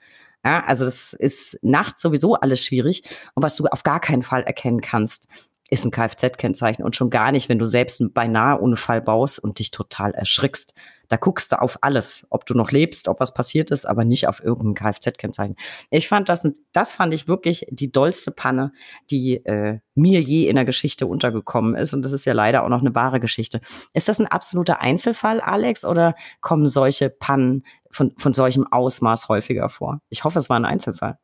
Ja, 0.44 0.62
also 0.66 0.84
das 0.84 1.14
ist 1.14 1.58
nachts 1.62 2.02
sowieso 2.02 2.36
alles 2.36 2.66
schwierig. 2.66 3.04
Und 3.34 3.42
was 3.42 3.56
du 3.56 3.68
auf 3.68 3.84
gar 3.84 4.02
keinen 4.02 4.22
Fall 4.22 4.44
erkennen 4.44 4.82
kannst, 4.82 5.30
ist 5.70 5.86
ein 5.86 5.92
Kfz-Kennzeichen. 5.92 6.84
Und 6.84 6.98
schon 6.98 7.10
gar 7.10 7.32
nicht, 7.32 7.48
wenn 7.48 7.60
du 7.60 7.66
selbst 7.66 8.02
einen 8.02 8.12
beinahe 8.12 8.60
Unfall 8.60 9.02
baust 9.02 9.40
und 9.40 9.60
dich 9.60 9.72
total 9.72 10.12
erschrickst. 10.12 10.76
Da 11.10 11.18
guckst 11.18 11.51
du 11.51 11.62
auf 11.62 11.80
alles, 11.82 12.26
ob 12.30 12.45
du 12.45 12.53
noch 12.53 12.72
lebst, 12.72 13.08
ob 13.08 13.20
was 13.20 13.34
passiert 13.34 13.72
ist, 13.72 13.86
aber 13.86 14.06
nicht 14.06 14.28
auf 14.28 14.43
irgendein 14.43 14.74
Kfz-Kennzeichen. 14.76 15.56
Ich 15.89 16.08
fand 16.08 16.30
das, 16.30 16.47
das 16.74 16.93
fand 16.93 17.14
ich 17.14 17.28
wirklich 17.28 17.68
die 17.70 17.91
dollste 17.91 18.32
Panne, 18.32 18.72
die 19.10 19.45
äh, 19.45 19.80
mir 19.95 20.22
je 20.22 20.47
in 20.47 20.56
der 20.56 20.66
Geschichte 20.66 21.08
untergekommen 21.08 21.76
ist. 21.76 21.93
Und 21.93 22.03
das 22.03 22.12
ist 22.12 22.26
ja 22.26 22.34
leider 22.34 22.64
auch 22.64 22.70
noch 22.70 22.82
eine 22.82 22.95
wahre 22.95 23.20
Geschichte. 23.20 23.62
Ist 23.93 24.10
das 24.10 24.20
ein 24.20 24.28
absoluter 24.28 24.82
Einzelfall, 24.82 25.41
Alex, 25.41 25.86
oder 25.86 26.16
kommen 26.41 26.68
solche 26.68 27.10
Pannen 27.10 27.64
von, 27.91 28.14
von 28.18 28.34
solchem 28.34 28.68
Ausmaß 28.72 29.30
häufiger 29.30 29.70
vor? 29.70 30.01
Ich 30.10 30.24
hoffe, 30.24 30.39
es 30.39 30.49
war 30.49 30.58
ein 30.58 30.66
Einzelfall. 30.66 31.18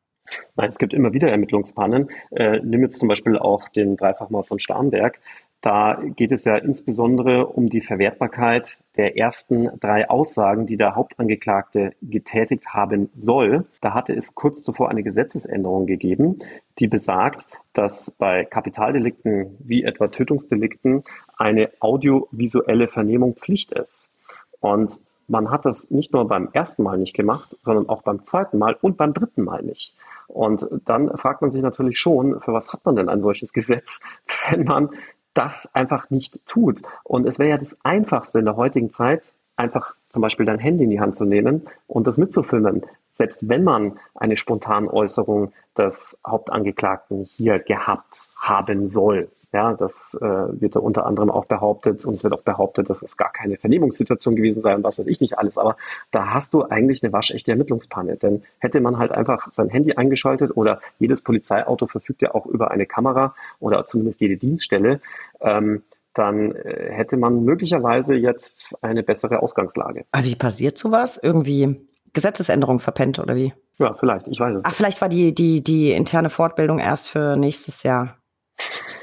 Nein, 0.54 0.70
es 0.70 0.78
gibt 0.78 0.94
immer 0.94 1.12
wieder 1.12 1.30
Ermittlungspannen. 1.30 2.08
Äh, 2.30 2.60
nimm 2.62 2.82
jetzt 2.82 2.98
zum 2.98 3.08
Beispiel 3.08 3.36
auch 3.38 3.68
den 3.68 3.96
Dreifachmord 3.96 4.46
von 4.46 4.58
Starnberg. 4.58 5.18
Da 5.62 5.96
geht 6.16 6.32
es 6.32 6.44
ja 6.44 6.56
insbesondere 6.56 7.46
um 7.46 7.68
die 7.68 7.80
Verwertbarkeit 7.80 8.78
der 8.96 9.16
ersten 9.16 9.70
drei 9.78 10.10
Aussagen, 10.10 10.66
die 10.66 10.76
der 10.76 10.96
Hauptangeklagte 10.96 11.92
getätigt 12.02 12.74
haben 12.74 13.10
soll. 13.14 13.64
Da 13.80 13.94
hatte 13.94 14.12
es 14.12 14.34
kurz 14.34 14.64
zuvor 14.64 14.90
eine 14.90 15.04
Gesetzesänderung 15.04 15.86
gegeben, 15.86 16.40
die 16.80 16.88
besagt, 16.88 17.46
dass 17.74 18.10
bei 18.18 18.44
Kapitaldelikten 18.44 19.56
wie 19.60 19.84
etwa 19.84 20.08
Tötungsdelikten 20.08 21.04
eine 21.36 21.70
audiovisuelle 21.78 22.88
Vernehmung 22.88 23.36
Pflicht 23.36 23.70
ist. 23.70 24.10
Und 24.58 25.00
man 25.28 25.52
hat 25.52 25.64
das 25.64 25.92
nicht 25.92 26.12
nur 26.12 26.26
beim 26.26 26.48
ersten 26.52 26.82
Mal 26.82 26.98
nicht 26.98 27.14
gemacht, 27.14 27.56
sondern 27.62 27.88
auch 27.88 28.02
beim 28.02 28.24
zweiten 28.24 28.58
Mal 28.58 28.76
und 28.80 28.96
beim 28.96 29.14
dritten 29.14 29.44
Mal 29.44 29.62
nicht. 29.62 29.94
Und 30.26 30.66
dann 30.86 31.16
fragt 31.16 31.40
man 31.40 31.50
sich 31.50 31.62
natürlich 31.62 31.98
schon, 31.98 32.40
für 32.40 32.52
was 32.52 32.72
hat 32.72 32.84
man 32.84 32.96
denn 32.96 33.08
ein 33.08 33.20
solches 33.20 33.52
Gesetz, 33.52 34.00
wenn 34.50 34.64
man 34.64 34.90
das 35.34 35.68
einfach 35.74 36.10
nicht 36.10 36.44
tut. 36.46 36.82
Und 37.04 37.26
es 37.26 37.38
wäre 37.38 37.50
ja 37.50 37.58
das 37.58 37.76
Einfachste 37.82 38.38
in 38.38 38.44
der 38.44 38.56
heutigen 38.56 38.92
Zeit, 38.92 39.22
einfach 39.56 39.94
zum 40.08 40.22
Beispiel 40.22 40.46
dein 40.46 40.58
Handy 40.58 40.84
in 40.84 40.90
die 40.90 41.00
Hand 41.00 41.16
zu 41.16 41.24
nehmen 41.24 41.62
und 41.86 42.06
das 42.06 42.18
mitzufilmen. 42.18 42.82
Selbst 43.12 43.48
wenn 43.48 43.64
man 43.64 43.98
eine 44.14 44.36
spontane 44.36 44.92
Äußerung 44.92 45.52
des 45.76 46.18
Hauptangeklagten 46.26 47.24
hier 47.36 47.58
gehabt 47.58 48.28
haben 48.36 48.86
soll. 48.86 49.30
Ja, 49.52 49.74
das 49.74 50.16
äh, 50.20 50.24
wird 50.24 50.76
da 50.76 50.80
unter 50.80 51.04
anderem 51.04 51.30
auch 51.30 51.44
behauptet 51.44 52.06
und 52.06 52.24
wird 52.24 52.32
auch 52.32 52.40
behauptet, 52.40 52.88
dass 52.88 53.02
es 53.02 53.18
gar 53.18 53.30
keine 53.30 53.58
Vernehmungssituation 53.58 54.34
gewesen 54.34 54.62
sei 54.62 54.74
und 54.74 54.82
was 54.82 54.98
weiß 54.98 55.06
ich 55.06 55.20
nicht 55.20 55.38
alles. 55.38 55.58
Aber 55.58 55.76
da 56.10 56.32
hast 56.32 56.54
du 56.54 56.64
eigentlich 56.64 57.02
eine 57.02 57.12
waschechte 57.12 57.50
Ermittlungspanne. 57.50 58.16
Denn 58.16 58.42
hätte 58.58 58.80
man 58.80 58.96
halt 58.96 59.12
einfach 59.12 59.52
sein 59.52 59.68
Handy 59.68 59.92
eingeschaltet 59.92 60.56
oder 60.56 60.80
jedes 60.98 61.20
Polizeiauto 61.20 61.86
verfügt 61.86 62.22
ja 62.22 62.34
auch 62.34 62.46
über 62.46 62.70
eine 62.70 62.86
Kamera 62.86 63.34
oder 63.60 63.86
zumindest 63.86 64.22
jede 64.22 64.38
Dienststelle, 64.38 65.02
ähm, 65.40 65.82
dann 66.14 66.54
äh, 66.54 66.90
hätte 66.90 67.18
man 67.18 67.44
möglicherweise 67.44 68.14
jetzt 68.14 68.82
eine 68.82 69.02
bessere 69.02 69.42
Ausgangslage. 69.42 70.06
Aber 70.12 70.24
wie 70.24 70.34
passiert 70.34 70.78
sowas? 70.78 71.20
Irgendwie 71.22 71.76
Gesetzesänderung 72.14 72.78
verpennt 72.78 73.18
oder 73.18 73.36
wie? 73.36 73.52
Ja, 73.78 73.94
vielleicht, 73.94 74.28
ich 74.28 74.40
weiß 74.40 74.56
es. 74.56 74.64
Ach, 74.64 74.74
vielleicht 74.74 75.00
war 75.02 75.10
die, 75.10 75.34
die, 75.34 75.62
die 75.62 75.92
interne 75.92 76.30
Fortbildung 76.30 76.78
erst 76.78 77.08
für 77.08 77.36
nächstes 77.36 77.82
Jahr 77.82 78.16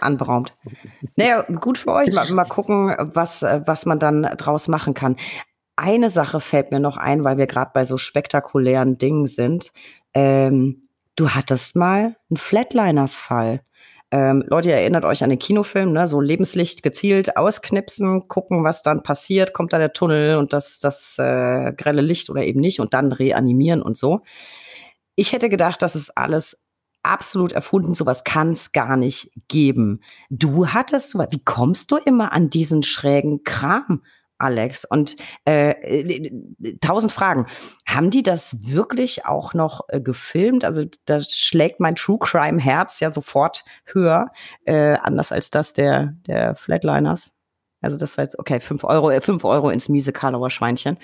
anberaumt. 0.01 0.55
Naja, 1.15 1.41
gut 1.41 1.77
für 1.77 1.91
euch. 1.93 2.13
Mal, 2.13 2.29
mal 2.31 2.45
gucken, 2.45 2.95
was, 2.97 3.41
was 3.41 3.85
man 3.85 3.99
dann 3.99 4.23
draus 4.37 4.67
machen 4.67 4.93
kann. 4.93 5.17
Eine 5.75 6.09
Sache 6.09 6.39
fällt 6.39 6.71
mir 6.71 6.79
noch 6.79 6.97
ein, 6.97 7.23
weil 7.23 7.37
wir 7.37 7.47
gerade 7.47 7.71
bei 7.73 7.85
so 7.85 7.97
spektakulären 7.97 8.97
Dingen 8.97 9.27
sind. 9.27 9.71
Ähm, 10.13 10.89
du 11.15 11.29
hattest 11.29 11.75
mal 11.75 12.15
einen 12.29 12.37
Flatliners-Fall. 12.37 13.61
Ähm, 14.11 14.43
Leute, 14.47 14.69
ihr 14.69 14.75
erinnert 14.75 15.05
euch 15.05 15.23
an 15.23 15.29
den 15.29 15.37
Kinofilm, 15.37 15.93
ne? 15.93 16.07
so 16.07 16.19
Lebenslicht 16.19 16.81
gezielt 16.81 17.37
ausknipsen, 17.37 18.27
gucken, 18.27 18.63
was 18.63 18.81
dann 18.81 19.03
passiert, 19.03 19.53
kommt 19.53 19.71
da 19.71 19.77
der 19.77 19.93
Tunnel 19.93 20.37
und 20.37 20.51
das, 20.51 20.79
das 20.79 21.17
äh, 21.19 21.73
grelle 21.73 22.01
Licht 22.01 22.29
oder 22.31 22.43
eben 22.43 22.59
nicht 22.59 22.79
und 22.79 22.95
dann 22.95 23.11
reanimieren 23.11 23.83
und 23.83 23.97
so. 23.97 24.21
Ich 25.15 25.31
hätte 25.31 25.47
gedacht, 25.47 25.81
das 25.83 25.95
ist 25.95 26.17
alles 26.17 26.65
absolut 27.09 27.51
erfunden, 27.51 27.93
sowas 27.93 28.23
kann 28.23 28.51
es 28.51 28.71
gar 28.71 28.95
nicht 28.95 29.31
geben. 29.47 30.01
Du 30.29 30.67
hattest, 30.67 31.15
wie 31.15 31.43
kommst 31.43 31.91
du 31.91 31.97
immer 31.97 32.31
an 32.31 32.49
diesen 32.49 32.83
schrägen 32.83 33.43
Kram? 33.43 34.03
Alex. 34.39 34.85
Und 34.85 35.17
äh, 35.45 35.71
äh, 35.71 36.31
tausend 36.79 37.11
Fragen. 37.11 37.47
Haben 37.85 38.09
die 38.09 38.23
das 38.23 38.69
wirklich 38.69 39.25
auch 39.25 39.53
noch 39.53 39.81
äh, 39.89 39.99
gefilmt? 39.99 40.63
Also 40.63 40.85
da 41.05 41.21
schlägt 41.21 41.79
mein 41.81 41.95
True 41.95 42.17
Crime 42.19 42.59
Herz 42.59 43.01
ja 43.01 43.09
sofort 43.09 43.65
höher, 43.85 44.31
äh, 44.63 44.95
anders 44.95 45.31
als 45.31 45.51
das 45.51 45.73
der, 45.73 46.15
der 46.25 46.55
Flatliners. 46.55 47.33
Also 47.81 47.97
das 47.97 48.17
war 48.17 48.25
jetzt, 48.25 48.37
okay, 48.37 48.59
fünf 48.59 48.83
Euro, 48.83 49.09
äh, 49.09 49.21
fünf 49.21 49.43
Euro 49.45 49.69
ins 49.69 49.89
miese 49.89 50.11
Karlauer 50.11 50.49
Schweinchen. 50.49 50.97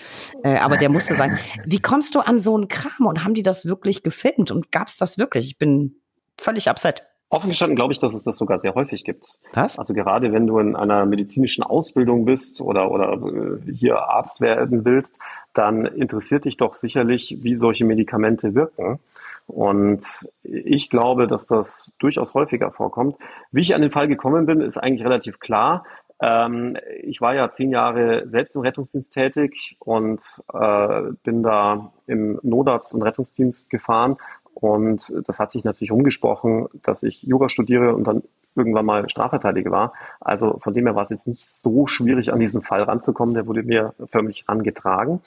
Äh, 0.44 0.58
aber 0.58 0.78
der 0.78 0.90
musste 0.90 1.16
sagen, 1.16 1.40
wie 1.66 1.80
kommst 1.80 2.16
du 2.16 2.20
an 2.20 2.40
so 2.40 2.56
einen 2.56 2.68
Kram? 2.68 3.06
Und 3.06 3.24
haben 3.24 3.34
die 3.34 3.44
das 3.44 3.66
wirklich 3.66 4.04
gefilmt? 4.04 4.52
Und 4.52 4.72
gab's 4.72 4.98
das 4.98 5.18
wirklich? 5.18 5.48
Ich 5.48 5.58
bin 5.58 5.96
völlig 6.38 6.70
upset. 6.70 7.04
Offen 7.30 7.50
gestanden 7.50 7.76
glaube 7.76 7.92
ich, 7.92 8.00
dass 8.00 8.14
es 8.14 8.24
das 8.24 8.38
sogar 8.38 8.60
sehr 8.60 8.76
häufig 8.76 9.04
gibt. 9.04 9.26
Was? 9.54 9.80
Also 9.80 9.94
gerade 9.94 10.32
wenn 10.32 10.46
du 10.46 10.60
in 10.60 10.76
einer 10.76 11.06
medizinischen 11.06 11.64
Ausbildung 11.64 12.26
bist 12.26 12.62
oder, 12.62 12.92
oder 12.92 13.14
äh, 13.14 13.72
hier 13.72 13.98
Arzt 13.98 14.42
werden 14.42 14.86
willst, 14.86 15.18
dann 15.54 15.86
interessiert 15.86 16.46
dich 16.46 16.58
doch 16.58 16.74
sicherlich, 16.74 17.40
wie 17.42 17.56
solche 17.56 17.84
Medikamente 17.84 18.54
wirken. 18.54 19.00
Und 19.48 20.28
ich 20.44 20.90
glaube, 20.90 21.28
dass 21.28 21.48
das 21.48 21.92
durchaus 22.00 22.34
häufiger 22.34 22.72
vorkommt. 22.72 23.16
Wie 23.52 23.62
ich 23.62 23.76
an 23.76 23.82
den 23.82 23.92
Fall 23.92 24.08
gekommen 24.08 24.46
bin, 24.46 24.62
ist 24.62 24.78
eigentlich 24.78 25.06
relativ 25.06 25.40
klar. 25.40 25.84
Ähm, 26.22 26.78
ich 27.02 27.22
war 27.22 27.36
ja 27.36 27.52
zehn 27.52 27.72
Jahre 27.72 28.24
selbst 28.28 28.56
im 28.56 28.62
Rettungsdienst 28.62 29.14
tätig 29.14 29.76
und 29.80 30.22
äh, 30.54 31.02
bin 31.24 31.44
da 31.44 31.92
im 32.08 32.40
Notarzt- 32.42 32.94
und 32.94 33.02
Rettungsdienst 33.02 33.70
gefahren 33.70 34.18
und 34.56 35.12
das 35.28 35.40
hat 35.40 35.52
sich 35.52 35.66
natürlich 35.66 35.92
umgesprochen, 35.92 36.68
dass 36.82 37.04
ich 37.04 37.24
Jura 37.24 37.50
studiere 37.50 37.94
und 37.94 38.06
dann 38.06 38.24
irgendwann 38.56 38.86
mal 38.86 39.10
Strafverteidiger 39.10 39.70
war. 39.70 39.94
Also 40.22 40.60
von 40.60 40.74
dem 40.74 40.86
her 40.86 40.96
war 40.96 41.04
es 41.04 41.10
jetzt 41.10 41.28
nicht 41.28 41.46
so 41.46 41.88
schwierig, 41.88 42.32
an 42.32 42.40
diesen 42.40 42.62
Fall 42.62 42.82
ranzukommen. 42.84 43.36
Der 43.36 43.48
wurde 43.48 43.64
mir 43.64 43.94
förmlich 44.10 44.46
angetragen. 44.48 45.22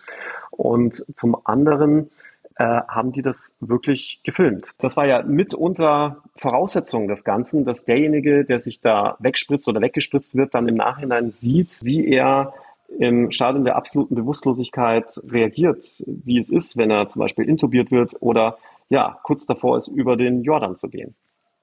Und 0.50 1.04
zum 1.14 1.36
anderen 1.44 2.10
äh, 2.58 2.80
haben 2.88 3.12
die 3.12 3.22
das 3.22 3.52
wirklich 3.60 4.20
gefilmt. 4.24 4.66
Das 4.78 4.96
war 4.96 5.06
ja 5.06 5.22
mitunter 5.22 6.22
Voraussetzung 6.34 7.06
des 7.06 7.22
Ganzen, 7.22 7.64
dass 7.64 7.84
derjenige, 7.84 8.44
der 8.44 8.58
sich 8.58 8.80
da 8.80 9.16
wegspritzt 9.20 9.68
oder 9.68 9.80
weggespritzt 9.80 10.36
wird, 10.36 10.54
dann 10.54 10.66
im 10.66 10.74
Nachhinein 10.74 11.30
sieht, 11.30 11.78
wie 11.82 12.08
er 12.08 12.52
im 12.98 13.30
Stadium 13.30 13.64
der 13.64 13.76
absoluten 13.76 14.16
Bewusstlosigkeit 14.16 15.20
reagiert, 15.28 16.02
wie 16.06 16.38
es 16.38 16.50
ist, 16.50 16.76
wenn 16.76 16.90
er 16.90 17.08
zum 17.08 17.20
Beispiel 17.20 17.48
intubiert 17.48 17.90
wird 17.90 18.16
oder 18.20 18.58
ja, 18.88 19.20
kurz 19.22 19.46
davor 19.46 19.78
ist, 19.78 19.86
über 19.86 20.16
den 20.16 20.42
Jordan 20.42 20.76
zu 20.76 20.88
gehen. 20.88 21.14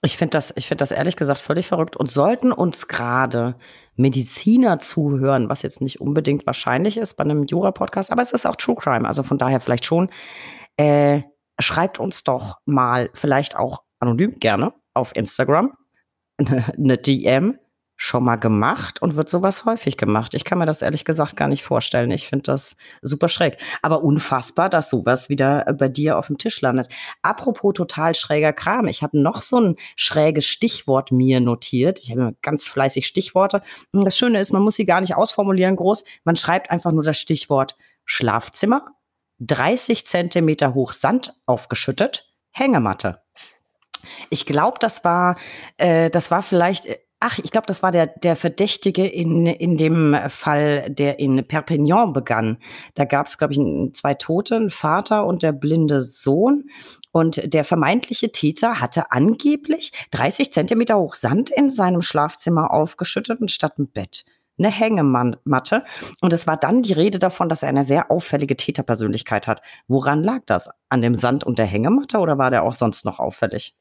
Ich 0.01 0.17
finde 0.17 0.31
das, 0.31 0.53
ich 0.55 0.67
finde 0.67 0.83
das 0.83 0.91
ehrlich 0.91 1.15
gesagt 1.15 1.39
völlig 1.39 1.67
verrückt 1.67 1.97
und 1.97 2.11
sollten 2.11 2.51
uns 2.51 2.87
gerade 2.87 3.55
Mediziner 3.95 4.79
zuhören, 4.79 5.49
was 5.49 5.63
jetzt 5.63 5.81
nicht 5.81 5.99
unbedingt 5.99 6.45
wahrscheinlich 6.45 6.97
ist 6.97 7.15
bei 7.15 7.23
einem 7.23 7.45
Jura-Podcast, 7.45 8.11
aber 8.11 8.21
es 8.21 8.31
ist 8.31 8.45
auch 8.45 8.55
True 8.55 8.75
Crime, 8.75 9.07
also 9.07 9.23
von 9.23 9.39
daher 9.39 9.59
vielleicht 9.59 9.85
schon. 9.85 10.09
Äh, 10.77 11.23
schreibt 11.59 11.99
uns 11.99 12.23
doch 12.23 12.57
mal, 12.65 13.09
vielleicht 13.13 13.55
auch 13.55 13.83
anonym 13.99 14.35
gerne 14.39 14.73
auf 14.93 15.15
Instagram, 15.15 15.73
eine 16.37 16.97
DM 16.97 17.57
schon 17.97 18.23
mal 18.25 18.35
gemacht 18.35 19.01
und 19.01 19.15
wird 19.15 19.29
sowas 19.29 19.65
häufig 19.65 19.95
gemacht. 19.95 20.33
Ich 20.33 20.43
kann 20.43 20.57
mir 20.57 20.65
das 20.65 20.81
ehrlich 20.81 21.05
gesagt 21.05 21.37
gar 21.37 21.47
nicht 21.47 21.63
vorstellen. 21.63 22.11
Ich 22.11 22.27
finde 22.27 22.43
das 22.43 22.75
super 23.01 23.29
schräg. 23.29 23.57
Aber 23.81 24.03
unfassbar, 24.03 24.69
dass 24.69 24.89
sowas 24.89 25.29
wieder 25.29 25.65
äh, 25.67 25.73
bei 25.73 25.87
dir 25.87 26.17
auf 26.17 26.27
dem 26.27 26.37
Tisch 26.37 26.59
landet. 26.59 26.89
Apropos 27.21 27.73
total 27.73 28.13
schräger 28.13 28.51
Kram. 28.51 28.87
Ich 28.87 29.01
habe 29.01 29.17
noch 29.19 29.39
so 29.39 29.59
ein 29.61 29.75
schräges 29.95 30.45
Stichwort 30.45 31.11
mir 31.11 31.39
notiert. 31.39 31.99
Ich 32.01 32.11
habe 32.11 32.35
ganz 32.41 32.67
fleißig 32.67 33.07
Stichworte. 33.07 33.63
Und 33.93 34.03
das 34.03 34.17
Schöne 34.17 34.39
ist, 34.39 34.51
man 34.51 34.61
muss 34.61 34.75
sie 34.75 34.85
gar 34.85 34.99
nicht 34.99 35.15
ausformulieren 35.15 35.77
groß. 35.77 36.03
Man 36.25 36.35
schreibt 36.35 36.71
einfach 36.71 36.91
nur 36.91 37.03
das 37.03 37.17
Stichwort 37.17 37.77
Schlafzimmer, 38.03 38.85
30 39.39 40.05
Zentimeter 40.05 40.73
hoch 40.73 40.93
Sand 40.93 41.33
aufgeschüttet, 41.45 42.31
Hängematte. 42.51 43.21
Ich 44.29 44.45
glaube, 44.45 44.77
das 44.79 45.03
war, 45.03 45.37
äh, 45.77 46.09
das 46.09 46.31
war 46.31 46.41
vielleicht 46.41 46.85
äh, 46.85 46.97
Ach, 47.21 47.39
ich 47.41 47.49
glaube, 47.49 47.65
das 47.65 47.81
war 47.81 47.91
der, 47.91 48.07
der 48.07 48.35
Verdächtige 48.35 49.07
in, 49.07 49.47
in 49.47 49.77
dem 49.77 50.15
Fall, 50.27 50.89
der 50.89 51.17
in 51.17 51.47
Perpignan 51.47 52.11
begann. 52.13 52.57
Da 52.93 53.05
gab 53.05 53.25
es, 53.27 53.37
glaube 53.37 53.53
ich, 53.53 53.93
zwei 53.93 54.13
Tote, 54.13 54.57
ein 54.57 54.69
Vater 54.69 55.25
und 55.25 55.41
der 55.41 55.53
blinde 55.53 56.03
Sohn. 56.03 56.69
Und 57.11 57.41
der 57.51 57.63
vermeintliche 57.63 58.31
Täter 58.31 58.81
hatte 58.81 59.11
angeblich 59.11 59.91
30 60.11 60.51
Zentimeter 60.51 60.99
hoch 60.99 61.15
Sand 61.15 61.49
in 61.49 61.69
seinem 61.69 62.01
Schlafzimmer 62.01 62.71
aufgeschüttet 62.71 63.39
und 63.39 63.49
statt 63.49 63.77
dem 63.77 63.87
Bett 63.87 64.25
eine 64.57 64.69
Hängematte. 64.69 65.83
Und 66.21 66.33
es 66.33 66.47
war 66.47 66.57
dann 66.57 66.81
die 66.81 66.93
Rede 66.93 67.19
davon, 67.19 67.49
dass 67.49 67.63
er 67.63 67.69
eine 67.69 67.83
sehr 67.83 68.11
auffällige 68.11 68.55
Täterpersönlichkeit 68.55 69.47
hat. 69.47 69.61
Woran 69.87 70.23
lag 70.23 70.41
das? 70.45 70.69
An 70.89 71.01
dem 71.01 71.15
Sand 71.15 71.43
und 71.43 71.59
der 71.59 71.65
Hängematte 71.65 72.19
oder 72.19 72.37
war 72.37 72.51
der 72.51 72.63
auch 72.63 72.73
sonst 72.73 73.05
noch 73.05 73.19
auffällig? 73.19 73.75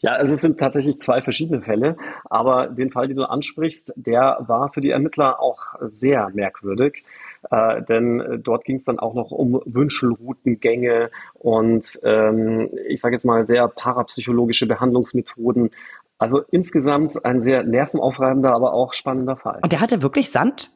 Ja, 0.00 0.12
also 0.12 0.34
es 0.34 0.40
sind 0.40 0.58
tatsächlich 0.58 1.00
zwei 1.00 1.22
verschiedene 1.22 1.62
Fälle, 1.62 1.96
aber 2.24 2.66
den 2.66 2.90
Fall, 2.90 3.08
den 3.08 3.16
du 3.16 3.24
ansprichst, 3.24 3.92
der 3.96 4.38
war 4.40 4.72
für 4.72 4.80
die 4.80 4.90
Ermittler 4.90 5.40
auch 5.40 5.74
sehr 5.80 6.30
merkwürdig. 6.34 7.04
Äh, 7.50 7.82
denn 7.82 8.40
dort 8.42 8.64
ging 8.64 8.76
es 8.76 8.84
dann 8.84 8.98
auch 8.98 9.14
noch 9.14 9.30
um 9.30 9.60
Wünschelroutengänge 9.64 11.10
und 11.34 12.00
ähm, 12.02 12.70
ich 12.88 13.00
sage 13.00 13.14
jetzt 13.14 13.24
mal 13.24 13.46
sehr 13.46 13.68
parapsychologische 13.68 14.66
Behandlungsmethoden. 14.66 15.70
Also 16.18 16.42
insgesamt 16.50 17.24
ein 17.24 17.42
sehr 17.42 17.62
nervenaufreibender, 17.62 18.52
aber 18.52 18.72
auch 18.72 18.94
spannender 18.94 19.36
Fall. 19.36 19.60
Und 19.62 19.72
der 19.72 19.80
hatte 19.80 20.02
wirklich 20.02 20.30
Sand? 20.30 20.70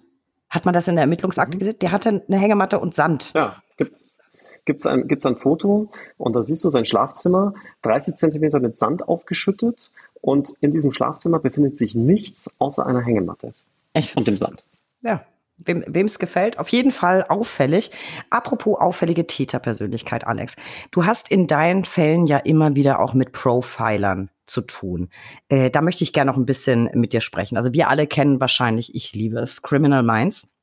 Hat 0.51 0.65
man 0.65 0.75
das 0.75 0.89
in 0.89 0.97
der 0.97 1.03
Ermittlungsakte 1.03 1.57
mhm. 1.57 1.61
gesehen? 1.61 1.79
Der 1.81 1.93
hatte 1.93 2.23
eine 2.27 2.39
Hängematte 2.39 2.79
und 2.79 2.95
Sand. 2.95 3.33
Ja, 3.35 3.63
gibt's 3.77 4.17
gibt 4.65 4.81
es 4.81 4.87
ein, 4.87 5.09
gibt's 5.09 5.27
ein 5.27 5.37
Foto 5.37 5.91
und 6.17 6.37
da 6.37 6.43
siehst 6.43 6.63
du 6.65 6.71
sein 6.71 6.85
Schlafzimmer, 6.85 7.55
30 7.83 8.15
Zentimeter 8.15 8.61
mit 8.61 8.79
Sand 8.79 9.09
aufgeschüttet 9.09 9.91
und 10.21 10.55
in 10.61 10.71
diesem 10.71 10.93
Schlafzimmer 10.93 11.39
befindet 11.39 11.79
sich 11.79 11.95
nichts 11.95 12.51
außer 12.59 12.87
einer 12.87 13.01
Hängematte 13.01 13.55
Echt? 13.95 14.17
und 14.17 14.29
dem 14.29 14.39
Sand. 14.39 14.63
Ja, 15.03 15.25
wem 15.65 16.07
es 16.07 16.19
gefällt, 16.19 16.59
auf 16.59 16.69
jeden 16.69 16.93
Fall 16.93 17.25
auffällig. 17.29 17.91
Apropos 18.31 18.79
auffällige 18.79 19.27
Täterpersönlichkeit, 19.27 20.27
Alex. 20.27 20.57
Du 20.91 21.05
hast 21.05 21.31
in 21.31 21.47
deinen 21.47 21.85
Fällen 21.85 22.27
ja 22.27 22.39
immer 22.39 22.75
wieder 22.75 23.01
auch 23.01 23.15
mit 23.15 23.33
Profilern 23.33 24.31
zu 24.47 24.63
tun. 24.63 25.09
Äh, 25.49 25.71
da 25.71 25.81
möchte 25.81 26.05
ich 26.05 26.13
gerne 26.13 26.31
noch 26.31 26.39
ein 26.39 26.47
bisschen 26.47 26.91
mit 26.95 27.13
dir 27.13 27.21
sprechen. 27.21 27.57
Also 27.57 27.73
wir 27.73 27.89
alle 27.89 28.07
kennen 28.07 28.41
wahrscheinlich, 28.41 28.95
ich 28.95 29.15
liebe 29.15 29.39
es, 29.39 29.63
Criminal 29.63 30.03
Minds. 30.03 30.55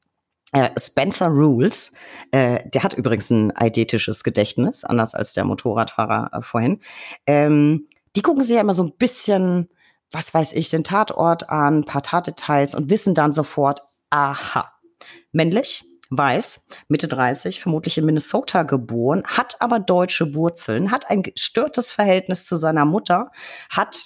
Äh, 0.54 0.70
Spencer 0.80 1.28
Rules, 1.28 1.91
äh, 2.32 2.70
der 2.70 2.84
hat 2.84 2.93
übrigens 2.93 3.30
ein 3.30 3.56
eidetisches 3.56 4.24
Gedächtnis, 4.24 4.86
anders 4.86 5.14
als 5.14 5.34
der 5.34 5.43
Motorradfahrer 5.43 6.30
äh, 6.32 6.41
vorhin. 6.41 6.80
Ähm, 7.26 7.88
die 8.16 8.22
gucken 8.22 8.43
sich 8.43 8.56
ja 8.56 8.62
immer 8.62 8.74
so 8.74 8.84
ein 8.84 8.93
bisschen, 8.98 9.68
was 10.10 10.34
weiß 10.34 10.54
ich, 10.54 10.70
den 10.70 10.86
Tatort 10.86 11.50
an, 11.50 11.84
paar 11.84 12.02
Tatdetails 12.02 12.76
und 12.76 12.89
wissen 12.89 13.14
dann 13.14 13.34
sofort, 13.34 13.82
aha, 14.10 14.72
männlich, 15.32 15.84
weiß, 16.10 16.68
Mitte 16.88 17.08
30, 17.08 17.60
vermutlich 17.60 17.98
in 17.98 18.06
Minnesota 18.06 18.64
geboren, 18.64 19.24
hat 19.26 19.62
aber 19.62 19.80
deutsche 19.80 20.34
Wurzeln, 20.34 20.91
hat 20.91 21.10
ein 21.10 21.24
gestörtes 21.24 21.91
Verhältnis 21.91 22.45
zu 22.45 22.56
seiner 22.56 22.86
Mutter, 22.86 23.32
hat 23.70 23.98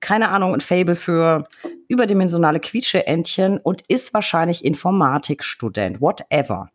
keine 0.00 0.28
Ahnung, 0.28 0.54
ein 0.54 0.60
Fable 0.60 0.96
für 0.96 1.48
überdimensionale 1.88 2.60
Quietscheentchen 2.60 3.58
und 3.58 3.82
ist 3.88 4.12
wahrscheinlich 4.14 4.64
Informatikstudent, 4.64 6.00
whatever. 6.00 6.70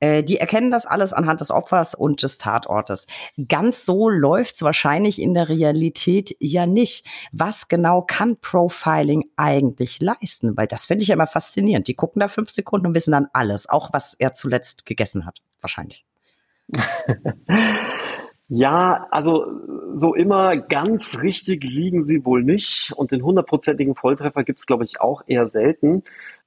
Äh, 0.00 0.22
die 0.22 0.38
erkennen 0.38 0.70
das 0.70 0.86
alles 0.86 1.12
anhand 1.12 1.40
des 1.40 1.50
Opfers 1.50 1.94
und 1.94 2.22
des 2.22 2.38
Tatortes. 2.38 3.06
Ganz 3.48 3.84
so 3.84 4.08
läuft's 4.08 4.62
wahrscheinlich 4.62 5.20
in 5.20 5.34
der 5.34 5.48
Realität 5.48 6.36
ja 6.40 6.66
nicht. 6.66 7.06
Was 7.32 7.68
genau 7.68 8.02
kann 8.02 8.36
Profiling 8.40 9.24
eigentlich 9.36 10.00
leisten? 10.00 10.56
Weil 10.56 10.66
das 10.66 10.86
finde 10.86 11.02
ich 11.02 11.08
ja 11.08 11.14
immer 11.14 11.26
faszinierend. 11.26 11.88
Die 11.88 11.94
gucken 11.94 12.20
da 12.20 12.28
fünf 12.28 12.50
Sekunden 12.50 12.88
und 12.88 12.94
wissen 12.94 13.12
dann 13.12 13.28
alles, 13.32 13.68
auch 13.68 13.92
was 13.92 14.14
er 14.14 14.32
zuletzt 14.32 14.86
gegessen 14.86 15.26
hat, 15.26 15.40
wahrscheinlich. 15.60 16.04
Ja, 18.48 19.06
also 19.10 19.46
so 19.94 20.14
immer 20.14 20.58
ganz 20.58 21.22
richtig 21.22 21.64
liegen 21.64 22.02
sie 22.02 22.26
wohl 22.26 22.42
nicht 22.42 22.92
und 22.94 23.10
den 23.10 23.24
hundertprozentigen 23.24 23.94
Volltreffer 23.94 24.44
gibt 24.44 24.58
es, 24.58 24.66
glaube 24.66 24.84
ich, 24.84 25.00
auch 25.00 25.22
eher 25.26 25.46
selten. 25.46 26.02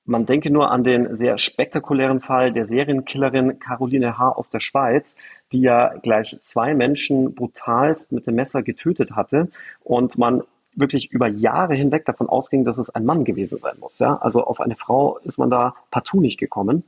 Man 0.07 0.25
denke 0.25 0.49
nur 0.49 0.71
an 0.71 0.85
den 0.85 1.17
sehr 1.17 1.37
spektakulären 1.37 2.21
Fall 2.21 2.53
der 2.53 2.65
Serienkillerin 2.65 3.59
Caroline 3.59 4.17
H. 4.17 4.31
aus 4.31 4.49
der 4.49 4.61
Schweiz, 4.61 5.17
die 5.51 5.59
ja 5.59 5.93
gleich 6.01 6.39
zwei 6.43 6.73
Menschen 6.73 7.35
brutalst 7.35 8.13
mit 8.13 8.25
dem 8.25 8.35
Messer 8.35 8.63
getötet 8.63 9.11
hatte 9.17 9.49
und 9.83 10.17
man 10.17 10.43
wirklich 10.75 11.11
über 11.11 11.27
Jahre 11.27 11.75
hinweg 11.75 12.05
davon 12.05 12.29
ausging, 12.29 12.63
dass 12.63 12.77
es 12.77 12.89
ein 12.89 13.03
Mann 13.03 13.25
gewesen 13.25 13.57
sein 13.57 13.75
muss. 13.81 13.99
Ja? 13.99 14.15
Also 14.15 14.45
auf 14.45 14.61
eine 14.61 14.77
Frau 14.77 15.17
ist 15.25 15.37
man 15.37 15.49
da 15.49 15.75
partout 15.91 16.21
nicht 16.21 16.39
gekommen. 16.39 16.85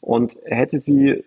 Und 0.00 0.38
hätte 0.46 0.80
sie 0.80 1.22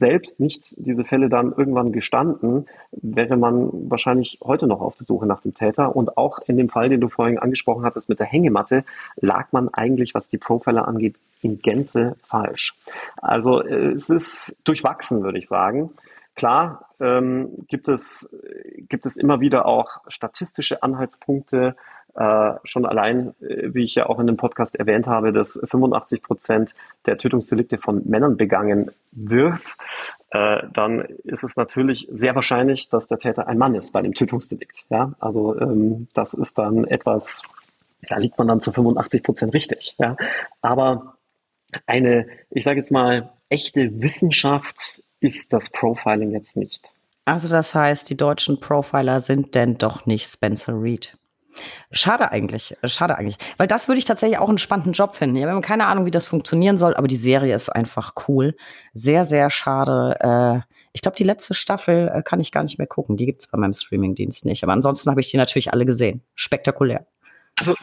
selbst 0.00 0.40
nicht 0.40 0.74
diese 0.76 1.04
Fälle 1.04 1.28
dann 1.28 1.52
irgendwann 1.52 1.92
gestanden, 1.92 2.66
wäre 2.90 3.36
man 3.36 3.68
wahrscheinlich 3.90 4.38
heute 4.42 4.66
noch 4.66 4.80
auf 4.80 4.96
der 4.96 5.06
Suche 5.06 5.26
nach 5.26 5.42
dem 5.42 5.54
Täter. 5.54 5.94
Und 5.94 6.16
auch 6.16 6.40
in 6.46 6.56
dem 6.56 6.68
Fall, 6.68 6.88
den 6.88 7.00
du 7.00 7.08
vorhin 7.08 7.38
angesprochen 7.38 7.84
hattest 7.84 8.08
mit 8.08 8.18
der 8.18 8.26
Hängematte, 8.26 8.84
lag 9.16 9.52
man 9.52 9.68
eigentlich, 9.68 10.14
was 10.14 10.28
die 10.28 10.38
Profiler 10.38 10.88
angeht, 10.88 11.16
in 11.42 11.60
Gänze 11.60 12.16
falsch. 12.22 12.74
Also 13.16 13.62
äh, 13.62 13.92
es 13.92 14.08
ist 14.08 14.56
durchwachsen, 14.64 15.22
würde 15.22 15.38
ich 15.38 15.46
sagen. 15.46 15.90
Klar 16.34 16.86
ähm, 17.00 17.66
gibt, 17.68 17.88
es, 17.88 18.28
gibt 18.88 19.04
es 19.04 19.16
immer 19.16 19.40
wieder 19.40 19.66
auch 19.66 19.98
statistische 20.08 20.82
Anhaltspunkte, 20.82 21.76
äh, 22.14 22.54
schon 22.64 22.86
allein, 22.86 23.34
äh, 23.40 23.74
wie 23.74 23.84
ich 23.84 23.94
ja 23.94 24.06
auch 24.06 24.18
in 24.18 24.26
dem 24.26 24.36
Podcast 24.36 24.76
erwähnt 24.76 25.06
habe, 25.06 25.32
dass 25.32 25.60
85 25.64 26.22
Prozent 26.22 26.74
der 27.06 27.18
Tötungsdelikte 27.18 27.78
von 27.78 28.02
Männern 28.08 28.36
begangen 28.36 28.90
wird, 29.12 29.76
äh, 30.30 30.62
dann 30.72 31.00
ist 31.24 31.42
es 31.42 31.56
natürlich 31.56 32.08
sehr 32.10 32.34
wahrscheinlich, 32.34 32.88
dass 32.88 33.08
der 33.08 33.18
Täter 33.18 33.48
ein 33.48 33.58
Mann 33.58 33.74
ist 33.74 33.92
bei 33.92 34.02
dem 34.02 34.14
Tötungsdelikt. 34.14 34.84
Ja? 34.88 35.12
Also 35.18 35.58
ähm, 35.58 36.08
das 36.14 36.34
ist 36.34 36.58
dann 36.58 36.84
etwas, 36.84 37.42
da 38.08 38.16
liegt 38.16 38.38
man 38.38 38.48
dann 38.48 38.60
zu 38.60 38.72
85 38.72 39.22
Prozent 39.22 39.54
richtig. 39.54 39.96
Ja? 39.98 40.16
Aber 40.62 41.16
eine, 41.86 42.26
ich 42.50 42.64
sage 42.64 42.78
jetzt 42.78 42.92
mal, 42.92 43.30
echte 43.48 44.02
Wissenschaft 44.02 45.02
ist 45.20 45.52
das 45.52 45.70
Profiling 45.70 46.32
jetzt 46.32 46.56
nicht. 46.56 46.92
Also 47.24 47.48
das 47.48 47.74
heißt, 47.74 48.08
die 48.08 48.16
deutschen 48.16 48.60
Profiler 48.60 49.20
sind 49.20 49.54
denn 49.54 49.76
doch 49.76 50.06
nicht 50.06 50.26
Spencer 50.26 50.80
Reed. 50.80 51.16
Schade 51.92 52.30
eigentlich, 52.30 52.76
schade 52.84 53.16
eigentlich. 53.16 53.36
Weil 53.56 53.66
das 53.66 53.88
würde 53.88 53.98
ich 53.98 54.04
tatsächlich 54.04 54.38
auch 54.38 54.48
einen 54.48 54.58
spannenden 54.58 54.92
Job 54.92 55.16
finden. 55.16 55.36
Wir 55.36 55.48
haben 55.48 55.60
keine 55.62 55.86
Ahnung, 55.86 56.06
wie 56.06 56.10
das 56.10 56.28
funktionieren 56.28 56.78
soll, 56.78 56.94
aber 56.94 57.08
die 57.08 57.16
Serie 57.16 57.54
ist 57.54 57.68
einfach 57.68 58.14
cool. 58.28 58.56
Sehr, 58.94 59.24
sehr 59.24 59.50
schade. 59.50 60.16
Äh, 60.20 60.74
ich 60.92 61.02
glaube, 61.02 61.16
die 61.16 61.24
letzte 61.24 61.54
Staffel 61.54 62.10
äh, 62.14 62.22
kann 62.22 62.40
ich 62.40 62.52
gar 62.52 62.62
nicht 62.62 62.78
mehr 62.78 62.86
gucken. 62.86 63.16
Die 63.16 63.26
gibt 63.26 63.42
es 63.42 63.48
bei 63.48 63.58
meinem 63.58 63.74
Streamingdienst 63.74 64.44
nicht. 64.44 64.62
Aber 64.62 64.72
ansonsten 64.72 65.10
habe 65.10 65.20
ich 65.20 65.30
die 65.30 65.36
natürlich 65.36 65.72
alle 65.72 65.86
gesehen. 65.86 66.22
Spektakulär. 66.34 67.06
Also 67.58 67.74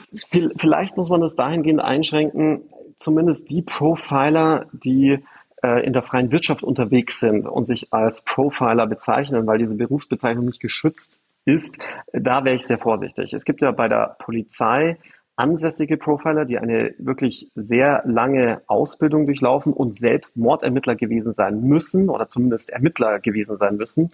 vielleicht 0.55 0.97
muss 0.97 1.09
man 1.09 1.21
das 1.21 1.35
dahingehend 1.35 1.81
einschränken, 1.81 2.63
zumindest 2.99 3.51
die 3.51 3.61
Profiler, 3.61 4.65
die 4.71 5.19
äh, 5.61 5.85
in 5.85 5.93
der 5.93 6.01
freien 6.01 6.31
Wirtschaft 6.31 6.63
unterwegs 6.63 7.19
sind 7.19 7.45
und 7.47 7.65
sich 7.65 7.93
als 7.93 8.23
Profiler 8.23 8.87
bezeichnen, 8.87 9.45
weil 9.45 9.59
diese 9.59 9.75
Berufsbezeichnung 9.75 10.45
nicht 10.45 10.61
geschützt 10.61 11.19
ist, 11.47 11.79
da 12.11 12.43
wäre 12.43 12.55
ich 12.55 12.67
sehr 12.67 12.77
vorsichtig. 12.77 13.33
Es 13.33 13.45
gibt 13.45 13.61
ja 13.61 13.71
bei 13.71 13.87
der 13.87 14.17
Polizei 14.19 14.97
ansässige 15.37 15.97
Profiler, 15.97 16.45
die 16.45 16.57
eine 16.57 16.93
wirklich 16.97 17.51
sehr 17.55 18.01
lange 18.05 18.61
Ausbildung 18.67 19.27
durchlaufen 19.27 19.71
und 19.71 19.97
selbst 19.97 20.35
Mordermittler 20.35 20.95
gewesen 20.95 21.31
sein 21.31 21.61
müssen 21.61 22.09
oder 22.09 22.27
zumindest 22.27 22.71
Ermittler 22.71 23.19
gewesen 23.19 23.55
sein 23.55 23.77
müssen. 23.77 24.09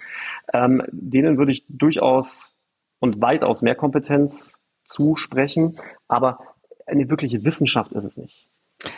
Ähm, 0.53 0.83
denen 0.91 1.37
würde 1.37 1.53
ich 1.53 1.65
durchaus 1.69 2.55
und 2.99 3.21
weitaus 3.21 3.61
mehr 3.61 3.75
Kompetenz 3.75 4.53
zusprechen, 4.83 5.77
aber 6.07 6.39
eine 6.85 7.09
wirkliche 7.09 7.43
Wissenschaft 7.45 7.93
ist 7.93 8.03
es 8.03 8.17
nicht. 8.17 8.49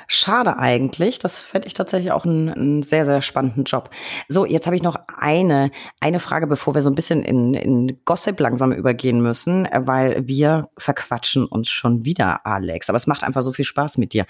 Schade 0.08 0.58
eigentlich. 0.58 1.20
Das 1.20 1.40
fände 1.40 1.68
ich 1.68 1.74
tatsächlich 1.74 2.12
auch 2.12 2.26
einen, 2.26 2.50
einen, 2.50 2.84
sehr, 2.84 3.06
sehr 3.06 3.22
spannenden 3.22 3.64
Job. 3.64 3.90
So, 4.28 4.46
jetzt 4.46 4.66
habe 4.66 4.76
ich 4.76 4.82
noch 4.82 4.98
eine, 5.18 5.72
eine 6.00 6.20
Frage, 6.20 6.48
bevor 6.48 6.76
wir 6.76 6.82
so 6.82 6.90
ein 6.90 6.96
bisschen 6.96 7.24
in, 7.24 7.54
in 7.54 8.00
Gossip 8.06 8.40
langsam 8.40 8.72
übergehen 8.72 9.22
müssen, 9.22 9.68
weil 9.74 10.28
wir 10.28 10.70
verquatschen 10.78 11.46
uns 11.46 11.70
schon 11.70 12.06
wieder, 12.06 12.46
Alex. 12.46 12.90
Aber 12.90 12.98
es 12.98 13.08
macht 13.08 13.24
einfach 13.24 13.42
so 13.42 13.52
viel 13.52 13.66
Spaß 13.66 13.98
mit 13.98 14.14
dir. 14.14 14.26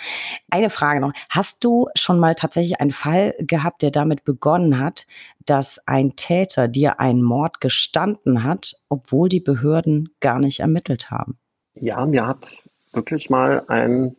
Eine 0.49 0.69
Frage 0.69 0.99
noch. 0.99 1.13
Hast 1.29 1.63
du 1.63 1.87
schon 1.95 2.19
mal 2.19 2.35
tatsächlich 2.35 2.79
einen 2.79 2.91
Fall 2.91 3.35
gehabt, 3.39 3.81
der 3.81 3.91
damit 3.91 4.23
begonnen 4.23 4.79
hat, 4.79 5.05
dass 5.45 5.79
ein 5.87 6.15
Täter 6.15 6.67
dir 6.67 6.99
einen 6.99 7.21
Mord 7.21 7.61
gestanden 7.61 8.43
hat, 8.43 8.73
obwohl 8.89 9.29
die 9.29 9.39
Behörden 9.39 10.09
gar 10.19 10.39
nicht 10.39 10.59
ermittelt 10.59 11.11
haben? 11.11 11.37
Ja, 11.75 12.05
mir 12.05 12.25
hat 12.25 12.63
wirklich 12.93 13.29
mal 13.29 13.63
ein 13.67 14.15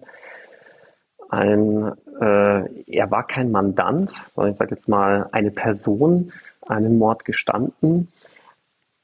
ein, 1.30 1.92
äh, 2.20 2.82
er 2.86 3.10
war 3.10 3.26
kein 3.26 3.50
Mandant, 3.50 4.10
sondern 4.34 4.52
ich 4.52 4.58
sage 4.58 4.74
jetzt 4.74 4.88
mal 4.88 5.28
eine 5.32 5.50
Person, 5.50 6.32
einen 6.66 6.98
Mord 6.98 7.24
gestanden. 7.24 8.12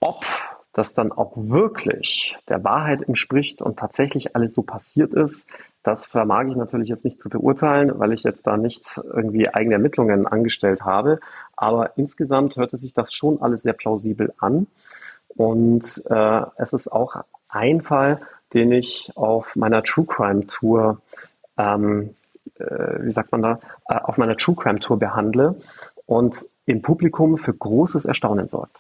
Ob 0.01 0.25
das 0.73 0.95
dann 0.95 1.13
auch 1.13 1.33
wirklich 1.37 2.37
der 2.49 2.65
Wahrheit 2.65 3.03
entspricht 3.03 3.61
und 3.61 3.79
tatsächlich 3.79 4.35
alles 4.35 4.55
so 4.55 4.63
passiert 4.63 5.13
ist, 5.13 5.47
das 5.83 6.07
vermag 6.07 6.47
ich 6.49 6.57
natürlich 6.57 6.89
jetzt 6.89 7.05
nicht 7.05 7.21
zu 7.21 7.29
beurteilen, 7.29 7.99
weil 7.99 8.13
ich 8.13 8.23
jetzt 8.23 8.47
da 8.47 8.57
nicht 8.57 8.99
irgendwie 9.13 9.49
eigene 9.49 9.75
Ermittlungen 9.75 10.27
angestellt 10.27 10.83
habe. 10.83 11.21
Aber 11.57 11.97
insgesamt 11.99 12.57
hörte 12.57 12.79
sich 12.79 12.95
das 12.95 13.13
schon 13.13 13.43
alles 13.43 13.63
sehr 13.63 13.75
plausibel 13.75 14.33
an. 14.39 14.67
Und 15.29 16.03
äh, 16.09 16.43
es 16.57 16.73
ist 16.73 16.91
auch 16.91 17.17
ein 17.49 17.83
Fall, 17.83 18.21
den 18.55 18.73
ich 18.73 19.11
auf 19.15 19.57
meiner 19.57 19.83
True 19.83 20.07
Crime 20.07 20.47
Tour 20.47 21.01
ähm, 21.59 22.15
äh, 22.59 23.05
wie 23.05 23.13
sagt 23.13 23.33
man 23.33 23.43
da, 23.43 23.61
äh, 23.89 23.97
auf 23.97 24.19
meiner 24.19 24.37
True 24.37 24.57
Crime 24.57 24.81
Tour 24.81 24.99
behandle 24.99 25.61
und 26.07 26.47
im 26.67 26.83
Publikum 26.83 27.39
für 27.39 27.53
großes 27.53 28.05
Erstaunen 28.05 28.49
sorgt. 28.49 28.79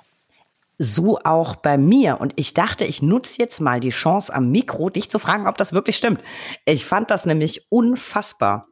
So 0.79 1.18
auch 1.23 1.57
bei 1.57 1.79
mir. 1.79 2.20
Und 2.20 2.33
ich 2.37 2.55
dachte, 2.55 2.85
ich 2.85 3.03
nutze 3.03 3.39
jetzt 3.39 3.61
mal 3.61 3.79
die 3.79 3.91
Chance 3.91 4.35
am 4.35 4.51
Mikro, 4.51 4.91
dich 4.91 5.11
zu 5.11 5.18
fragen, 5.18 5.47
ob 5.47 5.57
das 5.57 5.73
wirklich 5.73 5.97
stimmt. 5.97 6.23
Ich 6.64 6.87
fand 6.87 7.11
das 7.11 7.27
nämlich 7.27 7.66
unfassbar. 7.70 8.66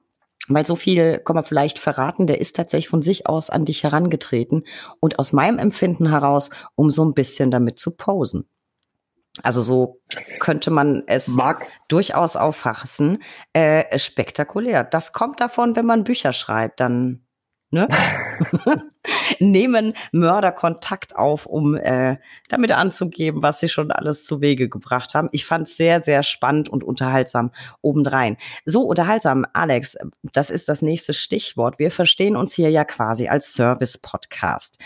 Weil 0.48 0.66
so 0.66 0.74
viel 0.74 1.18
kann 1.18 1.36
man 1.36 1.44
vielleicht 1.44 1.78
verraten, 1.78 2.26
der 2.26 2.40
ist 2.40 2.56
tatsächlich 2.56 2.88
von 2.88 3.02
sich 3.02 3.28
aus 3.28 3.50
an 3.50 3.64
dich 3.64 3.84
herangetreten 3.84 4.64
und 4.98 5.20
aus 5.20 5.32
meinem 5.32 5.58
Empfinden 5.58 6.08
heraus, 6.08 6.50
um 6.74 6.90
so 6.90 7.04
ein 7.04 7.14
bisschen 7.14 7.52
damit 7.52 7.78
zu 7.78 7.96
posen. 7.96 8.48
Also 9.42 9.62
so 9.62 10.00
könnte 10.38 10.70
man 10.70 11.04
es 11.06 11.28
Mag. 11.28 11.66
durchaus 11.88 12.36
auffassen. 12.36 13.22
Äh, 13.52 13.98
spektakulär. 13.98 14.84
Das 14.84 15.12
kommt 15.12 15.40
davon, 15.40 15.76
wenn 15.76 15.86
man 15.86 16.04
Bücher 16.04 16.32
schreibt, 16.32 16.80
dann 16.80 17.24
ne? 17.70 17.88
nehmen 19.38 19.94
Mörder 20.12 20.52
Kontakt 20.52 21.16
auf, 21.16 21.46
um 21.46 21.74
äh, 21.76 22.18
damit 22.48 22.72
anzugeben, 22.72 23.42
was 23.42 23.60
sie 23.60 23.68
schon 23.68 23.90
alles 23.90 24.24
zu 24.24 24.40
Wege 24.40 24.68
gebracht 24.68 25.14
haben. 25.14 25.28
Ich 25.32 25.46
fand 25.46 25.68
es 25.68 25.76
sehr, 25.76 26.02
sehr 26.02 26.22
spannend 26.22 26.68
und 26.68 26.84
unterhaltsam 26.84 27.50
obendrein. 27.80 28.36
So 28.66 28.82
unterhaltsam, 28.82 29.46
Alex, 29.52 29.96
das 30.32 30.50
ist 30.50 30.68
das 30.68 30.82
nächste 30.82 31.14
Stichwort. 31.14 31.78
Wir 31.78 31.90
verstehen 31.90 32.36
uns 32.36 32.54
hier 32.54 32.70
ja 32.70 32.84
quasi 32.84 33.28
als 33.28 33.54
Service-Podcast. 33.54 34.78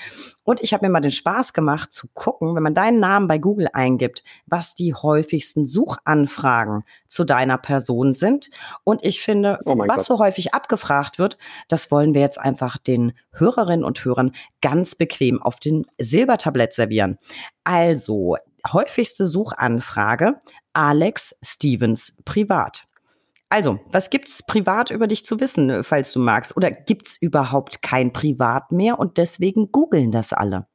Und 0.44 0.62
ich 0.62 0.74
habe 0.74 0.86
mir 0.86 0.92
mal 0.92 1.00
den 1.00 1.10
Spaß 1.10 1.54
gemacht 1.54 1.92
zu 1.92 2.06
gucken, 2.12 2.54
wenn 2.54 2.62
man 2.62 2.74
deinen 2.74 3.00
Namen 3.00 3.28
bei 3.28 3.38
Google 3.38 3.68
eingibt, 3.72 4.22
was 4.46 4.74
die 4.74 4.94
häufigsten 4.94 5.64
Suchanfragen 5.64 6.84
zu 7.08 7.24
deiner 7.24 7.56
Person 7.56 8.14
sind. 8.14 8.50
Und 8.84 9.02
ich 9.02 9.22
finde, 9.22 9.58
oh 9.64 9.78
was 9.78 9.96
Gott. 9.96 10.04
so 10.04 10.18
häufig 10.18 10.52
abgefragt 10.52 11.18
wird, 11.18 11.38
das 11.68 11.90
wollen 11.90 12.12
wir 12.12 12.20
jetzt 12.20 12.38
einfach 12.38 12.73
den 12.78 13.12
Hörerinnen 13.32 13.84
und 13.84 14.04
Hörern 14.04 14.32
ganz 14.60 14.94
bequem 14.94 15.42
auf 15.42 15.60
den 15.60 15.86
Silbertablett 15.98 16.72
servieren. 16.72 17.18
Also, 17.64 18.36
häufigste 18.72 19.26
Suchanfrage, 19.26 20.40
Alex 20.72 21.38
Stevens 21.42 22.22
privat. 22.24 22.84
Also, 23.48 23.78
was 23.86 24.10
gibt's 24.10 24.44
privat 24.44 24.90
über 24.90 25.06
dich 25.06 25.24
zu 25.24 25.38
wissen, 25.38 25.84
falls 25.84 26.12
du 26.12 26.18
magst? 26.18 26.56
Oder 26.56 26.70
gibt's 26.70 27.16
überhaupt 27.16 27.82
kein 27.82 28.12
Privat 28.12 28.72
mehr 28.72 28.98
und 28.98 29.16
deswegen 29.16 29.70
googeln 29.70 30.10
das 30.10 30.32
alle? 30.32 30.66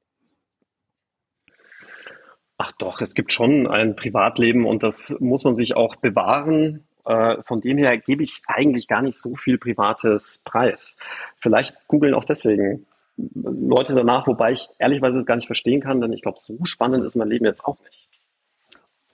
Ach 2.57 2.71
doch, 2.73 3.01
es 3.01 3.13
gibt 3.13 3.31
schon 3.31 3.67
ein 3.67 3.95
Privatleben 3.95 4.65
und 4.65 4.83
das 4.83 5.15
muss 5.19 5.43
man 5.43 5.55
sich 5.55 5.75
auch 5.75 5.95
bewahren. 5.95 6.85
Äh, 7.09 7.41
von 7.41 7.59
dem 7.59 7.79
her 7.79 7.97
gebe 7.97 8.21
ich 8.21 8.43
eigentlich 8.45 8.87
gar 8.87 9.01
nicht 9.01 9.17
so 9.17 9.35
viel 9.35 9.57
Privates 9.57 10.41
preis. 10.45 10.95
Vielleicht 11.37 11.75
googeln 11.87 12.13
auch 12.13 12.23
deswegen 12.23 12.85
Leute 13.17 13.95
danach, 13.95 14.27
wobei 14.27 14.51
ich 14.51 14.69
ehrlichweise 14.77 15.17
es 15.17 15.25
gar 15.25 15.35
nicht 15.35 15.47
verstehen 15.47 15.81
kann, 15.81 16.01
denn 16.01 16.13
ich 16.13 16.21
glaube, 16.21 16.37
so 16.39 16.57
spannend 16.65 17.03
ist 17.03 17.15
mein 17.15 17.27
Leben 17.27 17.45
jetzt 17.45 17.65
auch 17.65 17.79
nicht. 17.79 18.08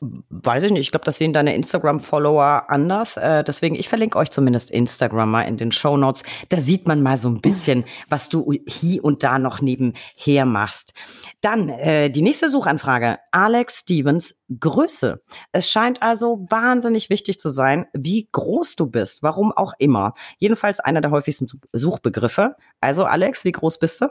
Weiß 0.01 0.63
ich 0.63 0.71
nicht. 0.71 0.81
Ich 0.81 0.91
glaube, 0.91 1.05
das 1.05 1.17
sehen 1.17 1.31
deine 1.31 1.55
Instagram-Follower 1.55 2.69
anders. 2.69 3.15
Äh, 3.15 3.43
deswegen, 3.45 3.75
ich 3.75 3.87
verlinke 3.87 4.17
euch 4.17 4.29
zumindest 4.29 4.69
Instagram 4.69 5.31
mal 5.31 5.43
in 5.43 5.55
den 5.55 5.71
Show 5.71 5.95
Notes. 5.95 6.23
Da 6.49 6.57
sieht 6.57 6.85
man 6.85 7.01
mal 7.01 7.17
so 7.17 7.29
ein 7.29 7.39
bisschen, 7.39 7.85
was 8.09 8.27
du 8.27 8.51
hier 8.67 9.03
und 9.03 9.23
da 9.23 9.39
noch 9.39 9.61
nebenher 9.61 10.45
machst. 10.45 10.93
Dann 11.39 11.69
äh, 11.69 12.09
die 12.09 12.21
nächste 12.21 12.49
Suchanfrage. 12.49 13.19
Alex 13.31 13.79
Stevens 13.79 14.43
Größe. 14.59 15.23
Es 15.53 15.69
scheint 15.69 16.01
also 16.01 16.45
wahnsinnig 16.49 17.09
wichtig 17.09 17.39
zu 17.39 17.47
sein, 17.47 17.87
wie 17.93 18.27
groß 18.31 18.75
du 18.75 18.87
bist. 18.87 19.23
Warum 19.23 19.53
auch 19.53 19.73
immer. 19.79 20.13
Jedenfalls 20.37 20.81
einer 20.81 21.01
der 21.01 21.11
häufigsten 21.11 21.47
Suchbegriffe. 21.71 22.57
Also 22.81 23.05
Alex, 23.05 23.45
wie 23.45 23.53
groß 23.53 23.79
bist 23.79 24.01
du? 24.01 24.07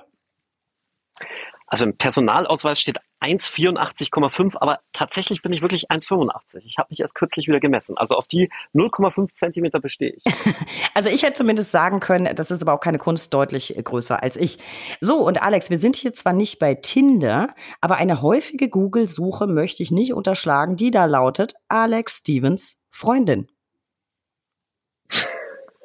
Also 1.67 1.87
im 1.87 1.97
Personalausweis 1.97 2.79
steht 2.79 2.99
1,84,5, 3.21 4.57
aber 4.61 4.81
tatsächlich 4.93 5.41
bin 5.41 5.53
ich 5.53 5.63
wirklich 5.63 5.91
1,85. 5.91 6.63
Ich 6.65 6.77
habe 6.77 6.89
mich 6.91 7.01
erst 7.01 7.15
kürzlich 7.15 7.49
wieder 7.49 7.59
gemessen. 7.59 7.97
Also 7.97 8.17
auf 8.17 8.27
die 8.27 8.51
0,5 8.75 9.33
Zentimeter 9.33 9.81
bestehe 9.81 10.13
ich. 10.13 10.25
also 10.95 11.09
ich 11.09 11.23
hätte 11.23 11.35
zumindest 11.35 11.71
sagen 11.71 12.01
können, 12.01 12.37
das 12.37 12.51
ist 12.51 12.61
aber 12.61 12.75
auch 12.75 12.81
keine 12.81 12.99
Kunst, 12.99 13.33
deutlich 13.33 13.75
größer 13.83 14.23
als 14.23 14.37
ich. 14.37 14.59
So, 15.01 15.27
und 15.27 15.43
Alex, 15.43 15.71
wir 15.71 15.79
sind 15.79 15.97
hier 15.97 16.13
zwar 16.13 16.35
nicht 16.35 16.59
bei 16.59 16.75
Tinder, 16.75 17.55
aber 17.81 17.97
eine 17.97 18.21
häufige 18.21 18.69
Google-Suche 18.69 19.47
möchte 19.47 19.83
ich 19.83 19.91
nicht 19.91 20.13
unterschlagen, 20.13 20.77
die 20.77 20.91
da 20.91 21.07
lautet 21.07 21.55
Alex 21.69 22.19
Stevens 22.19 22.85
Freundin. 22.91 23.49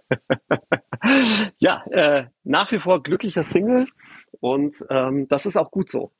ja, 1.57 1.83
äh, 1.91 2.25
nach 2.43 2.71
wie 2.71 2.79
vor 2.79 3.01
glücklicher 3.01 3.43
Single 3.43 3.87
und 4.39 4.75
ähm, 4.89 5.27
das 5.27 5.45
ist 5.45 5.57
auch 5.57 5.71
gut 5.71 5.89
so. 5.89 6.11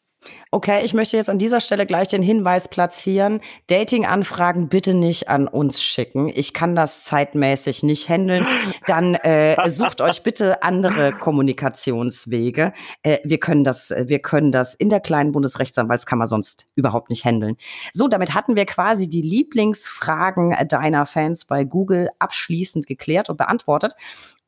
Okay, 0.52 0.84
ich 0.84 0.94
möchte 0.94 1.16
jetzt 1.16 1.30
an 1.30 1.38
dieser 1.38 1.62
Stelle 1.62 1.86
gleich 1.86 2.08
den 2.08 2.22
Hinweis 2.22 2.68
platzieren. 2.68 3.40
Dating-Anfragen 3.68 4.68
bitte 4.68 4.94
nicht 4.94 5.30
an 5.30 5.48
uns 5.48 5.82
schicken. 5.82 6.30
Ich 6.34 6.54
kann 6.54 6.76
das 6.76 7.04
zeitmäßig 7.04 7.84
nicht 7.84 8.10
handeln. 8.10 8.46
Dann 8.86 9.16
äh, 9.16 9.56
sucht 9.70 10.02
euch 10.02 10.24
bitte 10.24 10.62
andere 10.64 11.14
Kommunikationswege. 11.14 12.74
Äh, 13.04 13.20
wir 13.24 13.40
können 13.40 13.64
das, 13.64 13.92
wir 13.92 14.20
können 14.20 14.52
das 14.52 14.74
in 14.74 14.90
der 14.90 15.00
kleinen 15.00 15.32
Bundesrechtsanwaltskammer 15.32 16.28
sonst 16.28 16.66
überhaupt 16.76 17.10
nicht 17.10 17.24
handeln. 17.24 17.56
So, 17.94 18.08
damit 18.08 18.34
hatten 18.34 18.56
wir 18.56 18.66
quasi 18.66 19.10
die 19.10 19.22
Lieblingsfragen 19.22 20.56
deiner 20.68 21.06
Fans 21.06 21.46
bei 21.46 21.64
Google 21.64 22.10
abschließend 22.20 22.88
geklärt 22.88 23.30
und 23.30 23.38
beantwortet. 23.38 23.94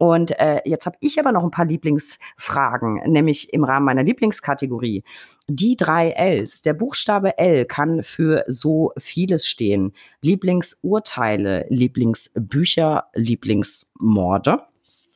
Und 0.02 0.32
äh, 0.40 0.62
jetzt 0.66 0.88
habe 0.88 0.98
ich 1.00 1.20
aber 1.20 1.32
noch 1.32 1.44
ein 1.44 1.52
paar 1.52 1.66
Lieblingsfragen, 1.66 3.04
nämlich 3.06 3.54
im 3.54 3.64
Rahmen 3.64 3.86
meiner 3.86 4.02
Lieblingskategorie. 4.02 5.04
Die 5.48 5.76
drei 5.76 6.10
Ls. 6.10 6.64
Der 6.64 6.74
Buchstabe 6.74 7.38
L 7.38 7.66
kann 7.66 8.02
für 8.02 8.44
so 8.48 8.94
vieles 8.98 9.48
stehen. 9.48 9.94
Lieblingsurteile, 10.22 11.68
Lieblingsbücher, 11.70 13.12
Lieblingsmorde. 13.14 14.64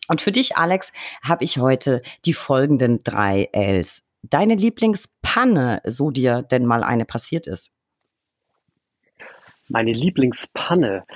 Und 0.08 0.22
für 0.22 0.32
dich, 0.32 0.56
Alex, 0.56 0.94
habe 1.24 1.44
ich 1.46 1.58
heute 1.58 2.04
die 2.26 2.34
folgenden 2.34 3.04
drei 3.04 3.50
Ls. 3.54 4.14
Deine 4.22 4.54
Lieblingspanne, 4.54 5.82
so 5.86 6.12
dir 6.12 6.44
denn 6.44 6.64
mal 6.64 6.84
eine 6.84 7.06
passiert 7.06 7.48
ist. 7.48 7.72
Meine 9.68 9.94
Lieblingspanne. 9.94 11.08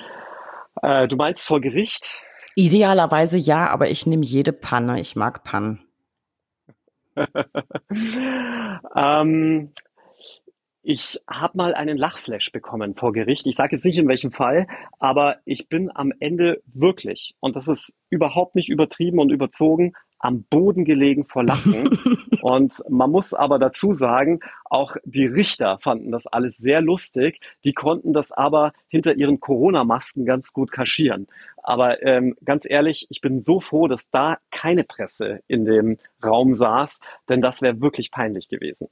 Äh, 0.82 1.08
du 1.08 1.16
meinst 1.18 1.44
vor 1.44 1.62
Gericht? 1.62 2.18
Idealerweise 2.56 3.38
ja, 3.38 3.70
aber 3.70 3.90
ich 3.90 4.06
nehme 4.06 4.26
jede 4.26 4.54
Panne. 4.54 5.00
Ich 5.00 5.16
mag 5.16 5.44
Pannen. 5.44 5.80
ähm, 8.96 9.72
ich 10.82 11.20
habe 11.30 11.58
mal 11.58 11.76
einen 11.76 11.98
Lachflash 11.98 12.52
bekommen 12.52 12.96
vor 12.96 13.14
Gericht. 13.14 13.46
Ich 13.46 13.56
sage 13.56 13.76
jetzt 13.76 13.86
nicht 13.86 13.98
in 13.98 14.08
welchem 14.08 14.32
Fall, 14.32 14.68
aber 14.98 15.38
ich 15.46 15.68
bin 15.68 15.92
am 15.94 16.12
Ende 16.20 16.62
wirklich, 16.66 17.36
und 17.40 17.56
das 17.56 17.68
ist 17.68 17.94
überhaupt 18.10 18.56
nicht 18.56 18.70
übertrieben 18.70 19.20
und 19.20 19.32
überzogen, 19.32 19.94
am 20.20 20.44
Boden 20.44 20.86
gelegen 20.86 21.26
vor 21.26 21.44
Lachen. 21.44 21.98
und 22.42 22.84
man 22.90 23.10
muss 23.10 23.34
aber 23.34 23.58
dazu 23.58 23.94
sagen, 23.94 24.42
auch 24.66 24.96
die 25.06 25.26
Richter 25.26 25.80
fanden 25.82 26.12
das 26.12 26.28
alles 26.28 26.58
sehr 26.58 26.82
lustig. 26.82 27.40
Die 27.64 27.74
konnten 27.74 28.14
das 28.14 28.32
aber 28.32 28.74
hinter 28.88 29.16
ihren 29.16 29.40
Corona-Masken 29.40 30.26
ganz 30.26 30.54
gut 30.54 30.72
kaschieren. 30.72 31.28
Aber 31.64 32.04
ähm, 32.04 32.36
ganz 32.44 32.66
ehrlich, 32.70 33.08
ich 33.10 33.22
bin 33.22 33.42
so 33.42 33.60
froh, 33.60 33.88
dass 33.88 34.10
da 34.10 34.38
keine 34.52 34.84
Presse 34.84 35.42
in 35.48 35.66
dem 35.66 35.98
Raum 36.24 36.56
saß, 36.56 37.00
denn 37.28 37.42
das 37.42 37.62
wäre 37.62 37.82
wirklich 37.82 38.12
peinlich 38.12 38.50
gewesen. 38.50 38.90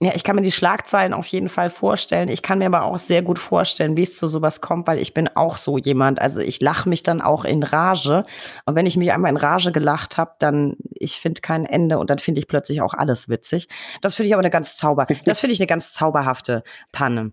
Ja, 0.00 0.12
ich 0.14 0.24
kann 0.24 0.34
mir 0.36 0.42
die 0.42 0.52
Schlagzeilen 0.52 1.14
auf 1.14 1.26
jeden 1.28 1.48
Fall 1.48 1.70
vorstellen. 1.70 2.28
Ich 2.28 2.42
kann 2.42 2.58
mir 2.58 2.66
aber 2.66 2.82
auch 2.82 2.98
sehr 2.98 3.22
gut 3.22 3.38
vorstellen, 3.38 3.96
wie 3.96 4.02
es 4.02 4.16
zu 4.16 4.26
sowas 4.26 4.60
kommt, 4.60 4.88
weil 4.88 4.98
ich 4.98 5.14
bin 5.14 5.28
auch 5.34 5.56
so 5.56 5.78
jemand. 5.78 6.20
Also 6.20 6.40
ich 6.40 6.60
lache 6.60 6.88
mich 6.88 7.04
dann 7.04 7.22
auch 7.22 7.44
in 7.44 7.62
Rage. 7.62 8.26
Und 8.66 8.74
wenn 8.74 8.86
ich 8.86 8.96
mich 8.96 9.12
einmal 9.12 9.30
in 9.30 9.36
Rage 9.36 9.70
gelacht 9.70 10.18
habe, 10.18 10.32
dann 10.40 10.76
ich 10.90 11.20
finde 11.20 11.40
kein 11.40 11.64
Ende 11.64 11.98
und 11.98 12.10
dann 12.10 12.18
finde 12.18 12.40
ich 12.40 12.48
plötzlich 12.48 12.82
auch 12.82 12.92
alles 12.92 13.28
witzig. 13.28 13.68
Das 14.02 14.16
finde 14.16 14.28
ich 14.28 14.34
aber 14.34 14.42
eine 14.42 14.50
ganz 14.50 14.76
zauber. 14.76 15.06
Das 15.24 15.38
finde 15.38 15.54
ich 15.54 15.60
eine 15.60 15.68
ganz 15.68 15.94
zauberhafte 15.94 16.64
Panne. 16.90 17.32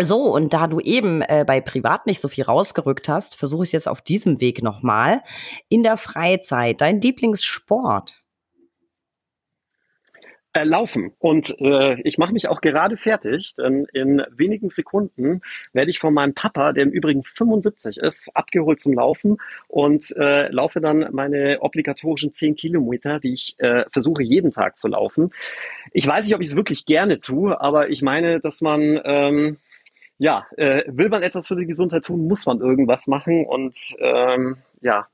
So, 0.00 0.32
und 0.32 0.52
da 0.52 0.68
du 0.68 0.78
eben 0.78 1.22
äh, 1.22 1.44
bei 1.44 1.60
Privat 1.60 2.06
nicht 2.06 2.20
so 2.20 2.28
viel 2.28 2.44
rausgerückt 2.44 3.08
hast, 3.08 3.34
versuche 3.34 3.64
ich 3.64 3.72
jetzt 3.72 3.88
auf 3.88 4.00
diesem 4.00 4.40
Weg 4.40 4.62
nochmal. 4.62 5.22
In 5.68 5.82
der 5.82 5.96
Freizeit, 5.96 6.80
dein 6.80 7.00
Lieblingssport? 7.00 8.17
Laufen. 10.64 11.12
Und 11.18 11.54
äh, 11.60 12.00
ich 12.02 12.18
mache 12.18 12.32
mich 12.32 12.48
auch 12.48 12.60
gerade 12.60 12.96
fertig, 12.96 13.54
denn 13.56 13.86
in 13.92 14.22
wenigen 14.30 14.70
Sekunden 14.70 15.42
werde 15.72 15.90
ich 15.90 15.98
von 15.98 16.14
meinem 16.14 16.34
Papa, 16.34 16.72
der 16.72 16.84
im 16.84 16.90
Übrigen 16.90 17.22
75 17.24 17.98
ist, 17.98 18.30
abgeholt 18.34 18.80
zum 18.80 18.92
Laufen 18.92 19.38
und 19.68 20.14
äh, 20.16 20.50
laufe 20.50 20.80
dann 20.80 21.08
meine 21.12 21.60
obligatorischen 21.60 22.32
10 22.32 22.56
Kilometer, 22.56 23.20
die 23.20 23.34
ich 23.34 23.54
äh, 23.58 23.84
versuche 23.90 24.22
jeden 24.22 24.50
Tag 24.52 24.78
zu 24.78 24.88
laufen. 24.88 25.30
Ich 25.92 26.06
weiß 26.06 26.24
nicht, 26.24 26.34
ob 26.34 26.40
ich 26.40 26.48
es 26.48 26.56
wirklich 26.56 26.86
gerne 26.86 27.20
tue, 27.20 27.60
aber 27.60 27.90
ich 27.90 28.02
meine, 28.02 28.40
dass 28.40 28.60
man 28.60 29.00
ähm, 29.04 29.56
ja, 30.18 30.46
äh, 30.56 30.82
will 30.88 31.08
man 31.08 31.22
etwas 31.22 31.46
für 31.46 31.56
die 31.56 31.66
Gesundheit 31.66 32.04
tun, 32.04 32.26
muss 32.26 32.44
man 32.44 32.60
irgendwas 32.60 33.06
machen 33.06 33.46
und 33.46 33.76
ähm, 34.00 34.56
ja, 34.80 35.06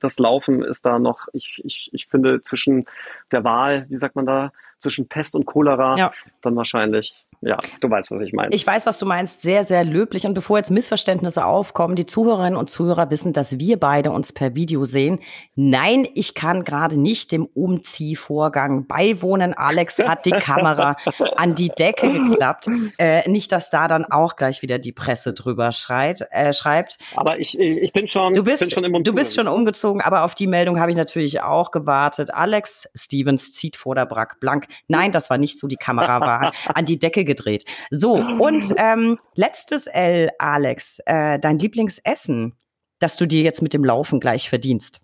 das 0.00 0.18
Laufen 0.18 0.62
ist 0.62 0.84
da 0.84 0.98
noch, 0.98 1.28
ich, 1.32 1.60
ich, 1.64 1.90
ich 1.92 2.06
finde, 2.06 2.42
zwischen 2.42 2.86
der 3.30 3.44
Wahl, 3.44 3.86
wie 3.88 3.98
sagt 3.98 4.16
man 4.16 4.26
da, 4.26 4.52
zwischen 4.80 5.08
Pest 5.08 5.34
und 5.34 5.46
Cholera, 5.46 5.96
ja. 5.96 6.12
dann 6.42 6.56
wahrscheinlich 6.56 7.26
ja, 7.42 7.56
du 7.80 7.88
weißt, 7.88 8.10
was 8.10 8.20
ich 8.20 8.34
meine. 8.34 8.54
Ich 8.54 8.66
weiß, 8.66 8.84
was 8.84 8.98
du 8.98 9.06
meinst. 9.06 9.40
Sehr, 9.40 9.64
sehr 9.64 9.82
löblich. 9.82 10.26
Und 10.26 10.34
bevor 10.34 10.58
jetzt 10.58 10.70
Missverständnisse 10.70 11.46
aufkommen, 11.46 11.96
die 11.96 12.04
Zuhörerinnen 12.04 12.58
und 12.58 12.68
Zuhörer 12.68 13.10
wissen, 13.10 13.32
dass 13.32 13.58
wir 13.58 13.80
beide 13.80 14.10
uns 14.10 14.34
per 14.34 14.54
Video 14.54 14.84
sehen. 14.84 15.20
Nein, 15.54 16.06
ich 16.14 16.34
kann 16.34 16.64
gerade 16.64 17.00
nicht 17.00 17.32
dem 17.32 17.46
Umziehvorgang 17.46 18.86
beiwohnen. 18.86 19.54
Alex 19.54 19.98
hat 20.00 20.26
die 20.26 20.32
Kamera 20.32 20.96
an 21.36 21.54
die 21.54 21.70
Decke 21.70 22.12
geklappt. 22.12 22.68
Äh, 22.98 23.26
nicht, 23.30 23.52
dass 23.52 23.70
da 23.70 23.88
dann 23.88 24.04
auch 24.04 24.36
gleich 24.36 24.60
wieder 24.60 24.78
die 24.78 24.92
Presse 24.92 25.32
drüber 25.32 25.72
schreit, 25.72 26.26
äh, 26.32 26.52
schreibt. 26.52 26.98
Aber 27.16 27.38
ich, 27.38 27.58
ich 27.58 27.94
bin 27.94 28.06
schon, 28.06 28.34
du 28.34 28.44
bist, 28.44 28.60
bin 28.60 28.70
schon 28.70 28.84
im 28.84 28.94
Umzug. 28.94 29.14
Du 29.14 29.14
bist 29.14 29.34
schon 29.34 29.48
umgezogen, 29.48 30.02
aber 30.02 30.24
auf 30.24 30.34
die 30.34 30.46
Meldung 30.46 30.78
habe 30.78 30.90
ich 30.90 30.96
natürlich 30.96 31.40
auch 31.40 31.70
gewartet. 31.70 32.34
Alex 32.34 32.86
Stevens 32.94 33.52
zieht 33.52 33.76
vor 33.76 33.94
der 33.94 34.04
Brack 34.04 34.40
blank. 34.40 34.66
Nein, 34.88 35.10
das 35.10 35.30
war 35.30 35.38
nicht 35.38 35.58
so. 35.58 35.68
Die 35.68 35.76
Kamera 35.76 36.20
war 36.20 36.52
an 36.74 36.84
die 36.84 36.98
Decke 36.98 37.29
gedreht. 37.30 37.64
So, 37.90 38.14
und 38.14 38.74
ähm, 38.76 39.18
letztes 39.34 39.86
L, 39.86 40.30
Alex, 40.38 40.98
äh, 41.06 41.38
dein 41.38 41.58
Lieblingsessen, 41.58 42.54
das 42.98 43.16
du 43.16 43.26
dir 43.26 43.42
jetzt 43.42 43.62
mit 43.62 43.72
dem 43.72 43.84
Laufen 43.84 44.20
gleich 44.20 44.48
verdienst. 44.48 45.00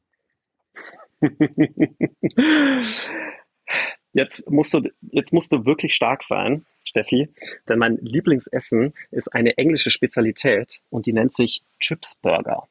Jetzt 4.12 4.50
musst 4.50 4.72
du, 4.72 4.80
jetzt 5.10 5.34
musst 5.34 5.52
du 5.52 5.66
wirklich 5.66 5.94
stark 5.94 6.22
sein, 6.22 6.64
Steffi, 6.84 7.28
denn 7.68 7.78
mein 7.78 7.98
Lieblingsessen 7.98 8.94
ist 9.10 9.28
eine 9.28 9.58
englische 9.58 9.90
Spezialität 9.90 10.80
und 10.88 11.04
die 11.04 11.12
nennt 11.12 11.34
sich 11.34 11.60
Chips 11.80 12.14
Burger. 12.14 12.66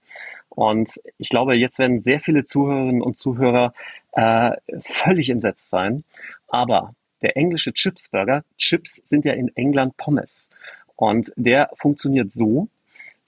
Und 0.49 0.99
ich 1.19 1.29
glaube, 1.29 1.53
jetzt 1.53 1.77
werden 1.77 2.01
sehr 2.01 2.19
viele 2.19 2.45
Zuhörerinnen 2.45 3.03
und 3.03 3.19
Zuhörer 3.19 3.75
äh, 4.13 4.53
völlig 4.81 5.29
entsetzt 5.29 5.69
sein. 5.69 6.03
Aber 6.47 6.95
der 7.21 7.37
englische 7.37 7.73
Chipsburger, 7.73 8.43
Chips 8.57 9.01
sind 9.05 9.25
ja 9.25 9.33
in 9.33 9.49
England 9.55 9.97
Pommes. 9.97 10.49
Und 10.95 11.31
der 11.35 11.69
funktioniert 11.75 12.33
so, 12.33 12.69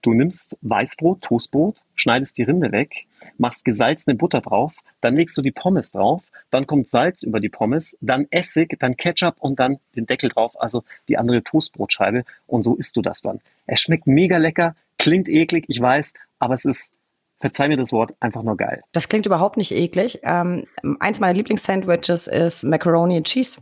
Du 0.01 0.13
nimmst 0.13 0.57
Weißbrot, 0.61 1.21
Toastbrot, 1.21 1.81
schneidest 1.95 2.37
die 2.37 2.43
Rinde 2.43 2.71
weg, 2.71 3.07
machst 3.37 3.65
gesalzene 3.65 4.15
Butter 4.15 4.41
drauf, 4.41 4.75
dann 5.01 5.15
legst 5.15 5.35
du 5.37 5.41
die 5.41 5.51
Pommes 5.51 5.91
drauf, 5.91 6.23
dann 6.51 6.67
kommt 6.67 6.87
Salz 6.87 7.23
über 7.23 7.39
die 7.39 7.49
Pommes, 7.49 7.97
dann 7.99 8.27
Essig, 8.29 8.77
dann 8.79 8.95
Ketchup 8.95 9.35
und 9.39 9.59
dann 9.59 9.79
den 9.95 10.05
Deckel 10.05 10.29
drauf, 10.29 10.53
also 10.61 10.83
die 11.07 11.17
andere 11.17 11.43
Toastbrotscheibe 11.43 12.23
und 12.45 12.63
so 12.63 12.75
isst 12.75 12.95
du 12.95 13.01
das 13.01 13.21
dann. 13.21 13.41
Es 13.65 13.81
schmeckt 13.81 14.07
mega 14.07 14.37
lecker, 14.37 14.75
klingt 14.99 15.27
eklig, 15.27 15.65
ich 15.67 15.81
weiß, 15.81 16.13
aber 16.39 16.53
es 16.53 16.65
ist 16.65 16.91
verzeih 17.39 17.67
mir 17.67 17.77
das 17.77 17.91
Wort, 17.91 18.13
einfach 18.19 18.43
nur 18.43 18.55
geil. 18.55 18.83
Das 18.93 19.09
klingt 19.09 19.25
überhaupt 19.25 19.57
nicht 19.57 19.71
eklig. 19.71 20.19
Ähm, 20.23 20.65
eins 20.99 21.19
meiner 21.19 21.33
Lieblingssandwiches 21.33 22.27
ist 22.27 22.63
Macaroni 22.63 23.17
and 23.17 23.27
Cheese. 23.27 23.61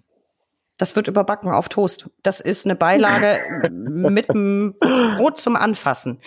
Das 0.78 0.95
wird 0.95 1.07
überbacken 1.07 1.49
auf 1.51 1.69
Toast. 1.69 2.09
Das 2.21 2.41
ist 2.41 2.65
eine 2.65 2.76
Beilage 2.76 3.39
mit 3.71 4.30
einem 4.30 4.76
Brot 4.80 5.39
zum 5.39 5.55
Anfassen. 5.55 6.19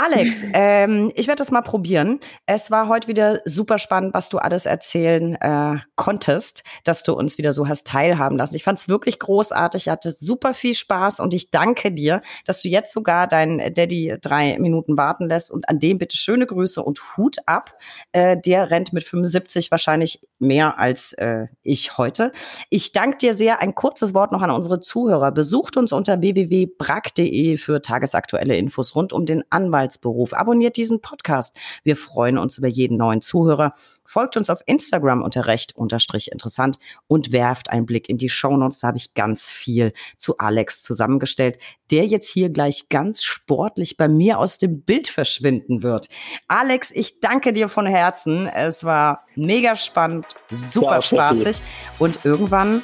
Alex, 0.00 0.44
ähm, 0.52 1.10
ich 1.16 1.26
werde 1.26 1.40
das 1.40 1.50
mal 1.50 1.62
probieren. 1.62 2.20
Es 2.46 2.70
war 2.70 2.86
heute 2.86 3.08
wieder 3.08 3.40
super 3.44 3.78
spannend, 3.78 4.14
was 4.14 4.28
du 4.28 4.38
alles 4.38 4.64
erzählen 4.64 5.34
äh, 5.34 5.78
konntest, 5.96 6.62
dass 6.84 7.02
du 7.02 7.14
uns 7.14 7.36
wieder 7.36 7.52
so 7.52 7.66
hast 7.66 7.84
teilhaben 7.88 8.38
lassen. 8.38 8.54
Ich 8.54 8.62
fand 8.62 8.78
es 8.78 8.88
wirklich 8.88 9.18
großartig, 9.18 9.82
ich 9.82 9.88
hatte 9.88 10.12
super 10.12 10.54
viel 10.54 10.74
Spaß 10.74 11.18
und 11.18 11.34
ich 11.34 11.50
danke 11.50 11.90
dir, 11.90 12.22
dass 12.46 12.62
du 12.62 12.68
jetzt 12.68 12.92
sogar 12.92 13.26
deinen 13.26 13.74
Daddy 13.74 14.14
drei 14.22 14.56
Minuten 14.60 14.96
warten 14.96 15.26
lässt 15.26 15.50
und 15.50 15.68
an 15.68 15.80
dem 15.80 15.98
bitte 15.98 16.16
schöne 16.16 16.46
Grüße 16.46 16.80
und 16.80 17.16
Hut 17.16 17.38
ab. 17.46 17.74
Äh, 18.12 18.36
der 18.36 18.70
rennt 18.70 18.92
mit 18.92 19.02
75 19.02 19.72
wahrscheinlich 19.72 20.20
mehr 20.38 20.78
als 20.78 21.12
äh, 21.14 21.48
ich 21.64 21.98
heute. 21.98 22.30
Ich 22.70 22.92
danke 22.92 23.18
dir 23.18 23.34
sehr. 23.34 23.60
Ein 23.60 23.74
kurzes 23.74 24.14
Wort 24.14 24.30
noch 24.30 24.42
an 24.42 24.52
unsere 24.52 24.78
Zuhörer. 24.78 25.32
Besucht 25.32 25.76
uns 25.76 25.92
unter 25.92 26.20
www.brack.de 26.20 27.56
für 27.56 27.82
tagesaktuelle 27.82 28.56
Infos 28.56 28.94
rund 28.94 29.12
um 29.12 29.26
den 29.26 29.42
Anwalt 29.50 29.87
Anwaltsberuf. 29.88 30.34
Abonniert 30.34 30.76
diesen 30.76 31.00
Podcast. 31.00 31.56
Wir 31.82 31.96
freuen 31.96 32.38
uns 32.38 32.58
über 32.58 32.68
jeden 32.68 32.96
neuen 32.96 33.20
Zuhörer. 33.20 33.74
Folgt 34.04 34.36
uns 34.36 34.48
auf 34.48 34.60
Instagram 34.66 35.22
unter 35.22 35.46
recht 35.46 35.76
unterstrich 35.76 36.32
interessant 36.32 36.78
und 37.06 37.32
werft 37.32 37.70
einen 37.70 37.86
Blick 37.86 38.08
in 38.08 38.16
die 38.16 38.28
Shownotes. 38.28 38.80
Da 38.80 38.88
habe 38.88 38.98
ich 38.98 39.14
ganz 39.14 39.50
viel 39.50 39.92
zu 40.16 40.38
Alex 40.38 40.82
zusammengestellt, 40.82 41.58
der 41.90 42.06
jetzt 42.06 42.28
hier 42.28 42.48
gleich 42.48 42.88
ganz 42.88 43.22
sportlich 43.22 43.96
bei 43.96 44.08
mir 44.08 44.38
aus 44.38 44.58
dem 44.58 44.82
Bild 44.82 45.08
verschwinden 45.08 45.82
wird. 45.82 46.08
Alex, 46.48 46.90
ich 46.90 47.20
danke 47.20 47.52
dir 47.52 47.68
von 47.68 47.86
Herzen. 47.86 48.46
Es 48.46 48.82
war 48.84 49.24
mega 49.34 49.76
spannend, 49.76 50.26
super 50.72 50.96
ja, 50.96 51.02
spaßig 51.02 51.60
und 51.98 52.24
irgendwann 52.24 52.82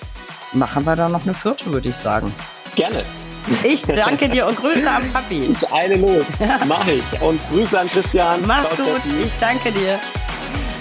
machen 0.52 0.84
wir 0.84 0.96
da 0.96 1.08
noch 1.08 1.22
eine 1.22 1.34
vierte, 1.34 1.72
würde 1.72 1.88
ich 1.88 1.96
sagen. 1.96 2.34
Gerne. 2.76 3.02
Ich 3.62 3.82
danke 3.82 4.28
dir 4.28 4.46
und 4.46 4.56
Grüße 4.56 4.90
am 4.90 5.12
Papi. 5.12 5.52
Ich 5.52 5.72
eile 5.72 5.96
los. 5.96 6.24
Mach 6.66 6.86
ich. 6.86 7.20
Und 7.20 7.40
Grüße 7.50 7.78
an 7.78 7.90
Christian. 7.90 8.46
Mach's 8.46 8.74
ciao, 8.74 8.86
gut. 8.86 9.02
Ich 9.24 9.32
danke 9.38 9.70
dir. 9.72 9.98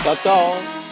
Ciao, 0.02 0.16
ciao. 0.16 0.83